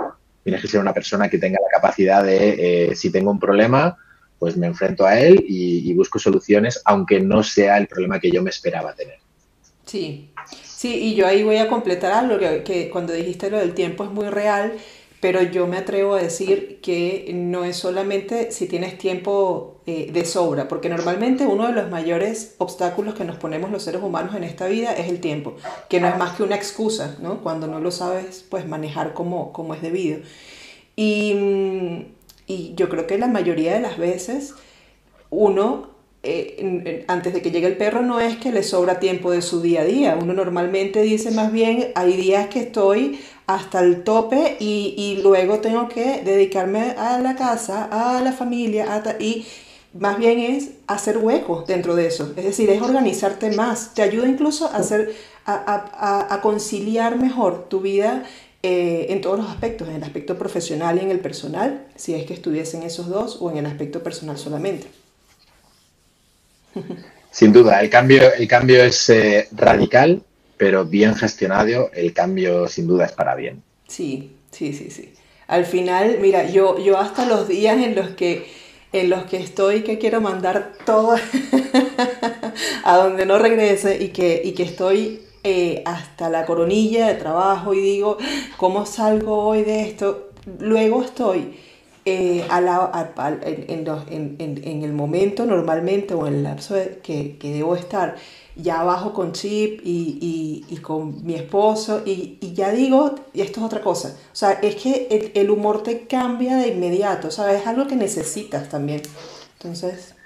Tienes 0.48 0.62
que 0.62 0.68
ser 0.68 0.80
una 0.80 0.94
persona 0.94 1.28
que 1.28 1.36
tenga 1.36 1.58
la 1.60 1.78
capacidad 1.78 2.24
de, 2.24 2.90
eh, 2.90 2.96
si 2.96 3.10
tengo 3.10 3.30
un 3.30 3.38
problema, 3.38 3.98
pues 4.38 4.56
me 4.56 4.66
enfrento 4.66 5.04
a 5.04 5.18
él 5.18 5.44
y, 5.48 5.92
busco 5.94 6.18
soluciones, 6.18 6.80
aunque 6.84 7.20
no 7.20 7.42
sea 7.42 7.78
el 7.78 7.86
problema 7.88 8.20
que 8.20 8.30
yo 8.30 8.42
me 8.42 8.50
esperaba 8.50 8.94
tener. 8.94 9.18
Sí, 9.84 10.30
sí, 10.62 10.94
y 10.94 11.14
yo 11.14 11.26
ahí 11.26 11.42
voy 11.42 11.56
a 11.56 11.68
completar 11.68 12.12
algo 12.12 12.38
que 12.38 12.88
cuando 12.92 13.12
dijiste 13.12 13.50
lo 13.50 13.58
del 13.58 13.74
tiempo 13.74 14.04
es 14.04 14.10
muy 14.10 14.28
real 14.28 14.74
pero 15.20 15.42
yo 15.42 15.66
me 15.66 15.78
atrevo 15.78 16.14
a 16.14 16.22
decir 16.22 16.80
que 16.80 17.30
no 17.34 17.64
es 17.64 17.76
solamente 17.76 18.52
si 18.52 18.68
tienes 18.68 18.98
tiempo 18.98 19.80
eh, 19.86 20.10
de 20.12 20.24
sobra, 20.24 20.68
porque 20.68 20.88
normalmente 20.88 21.44
uno 21.44 21.66
de 21.66 21.72
los 21.72 21.90
mayores 21.90 22.54
obstáculos 22.58 23.14
que 23.14 23.24
nos 23.24 23.36
ponemos 23.36 23.70
los 23.70 23.82
seres 23.82 24.02
humanos 24.02 24.36
en 24.36 24.44
esta 24.44 24.68
vida 24.68 24.92
es 24.92 25.08
el 25.08 25.20
tiempo, 25.20 25.56
que 25.88 26.00
no 26.00 26.08
es 26.08 26.16
más 26.16 26.36
que 26.36 26.44
una 26.44 26.54
excusa, 26.54 27.16
¿no? 27.20 27.42
Cuando 27.42 27.66
no 27.66 27.80
lo 27.80 27.90
sabes, 27.90 28.44
pues 28.48 28.66
manejar 28.68 29.12
como, 29.12 29.52
como 29.52 29.74
es 29.74 29.82
debido. 29.82 30.20
Y, 30.94 31.34
mm, 31.34 32.17
y 32.48 32.72
yo 32.74 32.88
creo 32.88 33.06
que 33.06 33.18
la 33.18 33.28
mayoría 33.28 33.74
de 33.74 33.80
las 33.80 33.98
veces 33.98 34.54
uno 35.30 35.98
eh, 36.24 37.04
antes 37.06 37.32
de 37.32 37.42
que 37.42 37.52
llegue 37.52 37.68
el 37.68 37.76
perro 37.76 38.02
no 38.02 38.18
es 38.18 38.38
que 38.38 38.50
le 38.50 38.64
sobra 38.64 38.98
tiempo 38.98 39.30
de 39.30 39.40
su 39.40 39.60
día 39.62 39.82
a 39.82 39.84
día. 39.84 40.18
Uno 40.20 40.32
normalmente 40.32 41.00
dice 41.02 41.30
más 41.30 41.52
bien, 41.52 41.92
hay 41.94 42.16
días 42.16 42.48
que 42.48 42.60
estoy 42.60 43.20
hasta 43.46 43.80
el 43.80 44.02
tope 44.02 44.56
y, 44.58 44.94
y 44.96 45.22
luego 45.22 45.60
tengo 45.60 45.88
que 45.88 46.22
dedicarme 46.24 46.90
a 46.98 47.18
la 47.20 47.36
casa, 47.36 47.88
a 47.90 48.20
la 48.20 48.32
familia, 48.32 49.02
y 49.20 49.46
más 49.94 50.18
bien 50.18 50.38
es 50.38 50.70
hacer 50.86 51.18
huecos 51.18 51.66
dentro 51.66 51.94
de 51.94 52.08
eso. 52.08 52.32
Es 52.36 52.44
decir, 52.44 52.68
es 52.68 52.82
organizarte 52.82 53.52
más. 53.52 53.94
Te 53.94 54.02
ayuda 54.02 54.28
incluso 54.28 54.66
a, 54.66 54.76
hacer, 54.76 55.14
a, 55.46 55.54
a, 55.54 56.34
a 56.34 56.40
conciliar 56.40 57.16
mejor 57.16 57.68
tu 57.68 57.80
vida 57.80 58.24
eh, 58.62 59.06
en 59.10 59.20
todos 59.20 59.38
los 59.38 59.48
aspectos, 59.48 59.88
en 59.88 59.96
el 59.96 60.02
aspecto 60.02 60.36
profesional 60.36 60.98
y 60.98 61.00
en 61.04 61.10
el 61.10 61.20
personal, 61.20 61.86
si 61.96 62.14
es 62.14 62.26
que 62.26 62.34
estuviesen 62.34 62.82
esos 62.82 63.08
dos, 63.08 63.38
o 63.40 63.50
en 63.50 63.58
el 63.58 63.66
aspecto 63.66 64.02
personal 64.02 64.36
solamente. 64.38 64.86
Sin 67.30 67.52
duda, 67.52 67.80
el 67.80 67.90
cambio, 67.90 68.32
el 68.34 68.48
cambio 68.48 68.82
es 68.82 69.10
eh, 69.10 69.48
radical, 69.52 70.22
pero 70.56 70.84
bien 70.84 71.14
gestionado, 71.14 71.90
el 71.92 72.12
cambio 72.12 72.66
sin 72.66 72.88
duda 72.88 73.04
es 73.04 73.12
para 73.12 73.36
bien. 73.36 73.62
Sí, 73.86 74.32
sí, 74.50 74.72
sí, 74.72 74.90
sí. 74.90 75.12
Al 75.46 75.64
final, 75.64 76.18
mira, 76.20 76.50
yo, 76.50 76.78
yo 76.78 76.98
hasta 76.98 77.26
los 77.26 77.46
días 77.46 77.78
en 77.78 77.94
los 77.94 78.08
que 78.10 78.46
en 78.92 79.10
los 79.10 79.24
que 79.24 79.36
estoy, 79.36 79.82
que 79.82 79.98
quiero 79.98 80.20
mandar 80.20 80.72
todo 80.86 81.14
a 82.84 82.96
donde 82.96 83.26
no 83.26 83.38
regrese 83.38 84.02
y 84.02 84.08
que, 84.08 84.40
y 84.42 84.52
que 84.52 84.62
estoy 84.62 85.20
eh, 85.44 85.82
hasta 85.86 86.28
la 86.28 86.44
coronilla 86.46 87.06
de 87.06 87.14
trabajo 87.14 87.74
y 87.74 87.80
digo, 87.80 88.18
¿cómo 88.56 88.86
salgo 88.86 89.44
hoy 89.44 89.62
de 89.62 89.82
esto? 89.82 90.30
Luego 90.58 91.02
estoy 91.02 91.56
eh, 92.04 92.46
en, 94.10 94.82
el 94.82 94.92
momento 94.92 95.46
normalmente 95.46 96.14
o 96.14 96.26
en 96.26 96.34
el 96.34 96.42
lapso 96.42 96.74
que, 97.02 97.36
debo 97.40 97.76
estar 97.76 98.16
ya 98.56 98.80
abajo 98.80 99.12
con 99.12 99.32
Chip 99.32 99.80
y, 99.84 100.76
con 100.82 101.24
mi 101.24 101.34
esposo 101.34 102.02
y, 102.04 102.38
y, 102.40 102.54
ya 102.54 102.72
digo, 102.72 103.14
y 103.32 103.42
esto 103.42 103.60
es 103.60 103.66
otra 103.66 103.80
cosa, 103.80 104.16
o 104.32 104.36
sea, 104.36 104.52
es 104.52 104.76
que 104.76 105.06
el, 105.10 105.30
el 105.34 105.50
humor 105.50 105.82
te 105.82 106.06
cambia 106.06 106.56
de 106.56 106.68
inmediato, 106.68 107.30
¿sabes? 107.30 107.60
Es 107.60 107.66
algo 107.66 107.86
que 107.86 107.96
necesitas 107.96 108.68
también. 108.68 109.02
Entonces... 109.58 110.17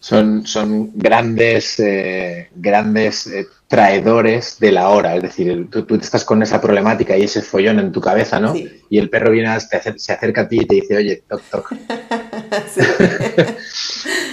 Son, 0.00 0.46
son 0.46 0.92
grandes, 0.94 1.78
eh, 1.78 2.48
grandes 2.54 3.26
eh, 3.26 3.46
traidores 3.66 4.58
de 4.58 4.72
la 4.72 4.88
hora. 4.88 5.14
Es 5.16 5.22
decir, 5.22 5.68
tú, 5.70 5.84
tú, 5.84 5.96
estás 5.96 6.24
con 6.24 6.42
esa 6.42 6.60
problemática 6.60 7.16
y 7.18 7.24
ese 7.24 7.42
follón 7.42 7.78
en 7.78 7.92
tu 7.92 8.00
cabeza, 8.00 8.40
¿no? 8.40 8.54
Y 8.56 8.98
el 8.98 9.10
perro 9.10 9.30
viene, 9.30 9.48
se 9.60 10.12
acerca 10.12 10.42
a 10.42 10.48
ti 10.48 10.60
y 10.60 10.66
te 10.66 10.76
dice, 10.76 10.96
oye, 10.96 11.22
toc, 11.28 11.42
toc. 11.50 11.74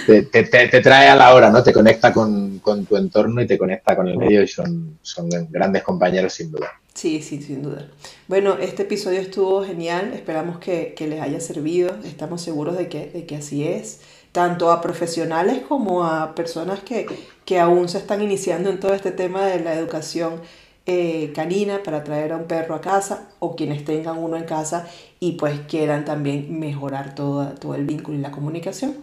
te, 0.06 0.22
te, 0.22 0.80
trae 0.80 1.08
a 1.08 1.16
la 1.16 1.34
hora, 1.34 1.50
¿no? 1.50 1.62
Te 1.62 1.72
conecta 1.72 2.12
con, 2.14 2.60
con, 2.60 2.86
tu 2.86 2.96
entorno 2.96 3.42
y 3.42 3.46
te 3.46 3.58
conecta 3.58 3.94
con 3.94 4.08
el 4.08 4.16
medio 4.16 4.42
y 4.42 4.48
son, 4.48 4.98
son 5.02 5.28
grandes 5.50 5.82
compañeros 5.82 6.32
sin 6.32 6.50
duda. 6.50 6.72
Sí, 6.94 7.20
sí, 7.20 7.42
sin 7.42 7.62
duda. 7.62 7.88
Bueno, 8.26 8.56
este 8.58 8.84
episodio 8.84 9.20
estuvo 9.20 9.62
genial. 9.62 10.14
Esperamos 10.14 10.58
que, 10.58 10.94
que 10.96 11.06
les 11.06 11.20
haya 11.20 11.40
servido. 11.40 11.94
Estamos 12.06 12.40
seguros 12.40 12.78
de 12.78 12.88
que, 12.88 13.10
de 13.10 13.26
que 13.26 13.36
así 13.36 13.64
es 13.64 14.00
tanto 14.36 14.70
a 14.70 14.82
profesionales 14.82 15.62
como 15.66 16.04
a 16.04 16.34
personas 16.34 16.80
que, 16.80 17.06
que 17.46 17.58
aún 17.58 17.88
se 17.88 17.96
están 17.96 18.20
iniciando 18.20 18.68
en 18.68 18.78
todo 18.78 18.92
este 18.92 19.10
tema 19.10 19.46
de 19.46 19.60
la 19.60 19.72
educación 19.72 20.42
eh, 20.84 21.32
canina 21.34 21.82
para 21.82 22.04
traer 22.04 22.32
a 22.32 22.36
un 22.36 22.44
perro 22.44 22.74
a 22.74 22.82
casa 22.82 23.30
o 23.38 23.56
quienes 23.56 23.86
tengan 23.86 24.18
uno 24.18 24.36
en 24.36 24.44
casa 24.44 24.86
y 25.20 25.32
pues 25.32 25.60
quieran 25.66 26.04
también 26.04 26.60
mejorar 26.60 27.14
todo, 27.14 27.46
todo 27.58 27.74
el 27.76 27.86
vínculo 27.86 28.18
y 28.18 28.20
la 28.20 28.30
comunicación. 28.30 28.96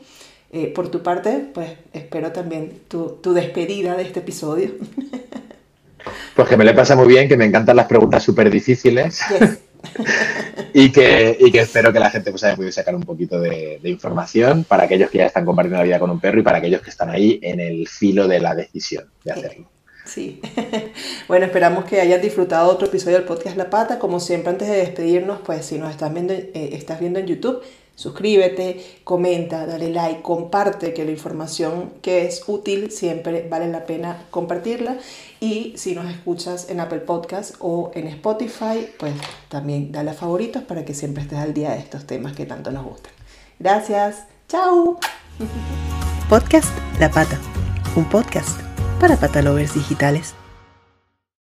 Eh, 0.52 0.68
por 0.68 0.90
tu 0.90 1.02
parte, 1.02 1.44
pues 1.52 1.72
espero 1.94 2.32
también 2.32 2.82
tu, 2.88 3.18
tu 3.20 3.34
despedida 3.34 3.96
de 3.96 4.04
este 4.04 4.20
episodio. 4.20 4.70
Pues 6.36 6.48
que 6.48 6.58
me 6.58 6.64
le 6.66 6.74
pasa 6.74 6.96
muy 6.96 7.08
bien, 7.08 7.28
que 7.28 7.38
me 7.38 7.46
encantan 7.46 7.76
las 7.76 7.88
preguntas 7.88 8.22
súper 8.22 8.52
difíciles. 8.52 9.22
Y, 10.74 10.92
que, 10.92 11.38
y 11.40 11.52
que 11.52 11.60
espero 11.60 11.92
que 11.92 12.00
la 12.00 12.10
gente 12.10 12.32
pues, 12.32 12.44
haya 12.44 12.56
podido 12.56 12.72
sacar 12.72 12.96
un 12.96 13.04
poquito 13.04 13.40
de, 13.40 13.80
información 13.84 14.64
para 14.64 14.84
aquellos 14.84 15.10
que 15.10 15.20
ya 15.20 15.26
están 15.26 15.46
compartiendo 15.46 15.78
la 15.78 15.84
vida 15.84 16.00
con 16.00 16.10
un 16.10 16.20
perro 16.20 16.40
y 16.40 16.44
para 16.44 16.58
aquellos 16.58 16.82
que 16.82 16.90
están 16.90 17.10
ahí 17.10 17.40
en 17.42 17.60
el 17.60 17.88
filo 17.88 18.28
de 18.28 18.40
la 18.40 18.56
decisión 18.56 19.06
de 19.24 19.32
hacerlo. 19.32 19.70
Sí. 20.06 20.42
bueno, 21.28 21.46
esperamos 21.46 21.86
que 21.86 22.02
hayas 22.02 22.22
disfrutado 22.22 22.70
otro 22.70 22.88
episodio 22.88 23.18
del 23.18 23.26
podcast 23.26 23.56
La 23.56 23.70
Pata. 23.70 24.00
Como 24.00 24.20
siempre, 24.20 24.50
antes 24.50 24.68
de 24.68 24.76
despedirnos, 24.76 25.40
pues 25.46 25.66
si 25.66 25.78
nos 25.78 25.92
estás 25.92 26.14
viendo, 26.14 26.34
eh, 26.34 26.52
estás 26.74 27.00
viendo 27.00 27.20
en 27.20 27.28
YouTube, 27.28 27.62
suscríbete, 27.96 28.84
comenta, 29.04 29.66
dale 29.66 29.90
like, 29.90 30.22
comparte, 30.22 30.94
que 30.94 31.06
la 31.06 31.12
información 31.12 31.94
que 32.02 32.26
es 32.26 32.44
útil 32.48 32.92
siempre 32.92 33.48
vale 33.50 33.68
la 33.68 33.86
pena 33.86 34.26
compartirla. 34.32 34.98
Y 35.40 35.74
si 35.78 35.96
nos 35.96 36.10
escuchas 36.10 36.70
en 36.70 36.80
Apple 36.80 37.00
Podcast 37.00 37.56
o 37.60 37.92
en 37.94 38.08
Spotify, 38.08 38.88
pues 38.98 39.14
también 39.50 39.92
dale 39.92 40.12
a 40.12 40.14
favoritos 40.14 40.64
para 40.64 40.86
que 40.86 40.94
siempre 40.94 41.24
estés 41.24 41.40
al 41.40 41.54
día 41.54 41.72
de 41.72 41.80
estos 41.80 42.06
temas 42.06 42.36
que 42.36 42.46
tanto 42.46 42.72
nos 42.72 42.86
gustan. 42.86 43.12
Gracias. 43.60 44.26
Chao. 44.48 45.00
Podcast 46.30 46.70
La 47.00 47.10
Pata. 47.10 47.40
Un 47.96 48.06
podcast 48.10 48.60
para 49.00 49.18
patalovers 49.18 49.74
digitales. 49.74 50.34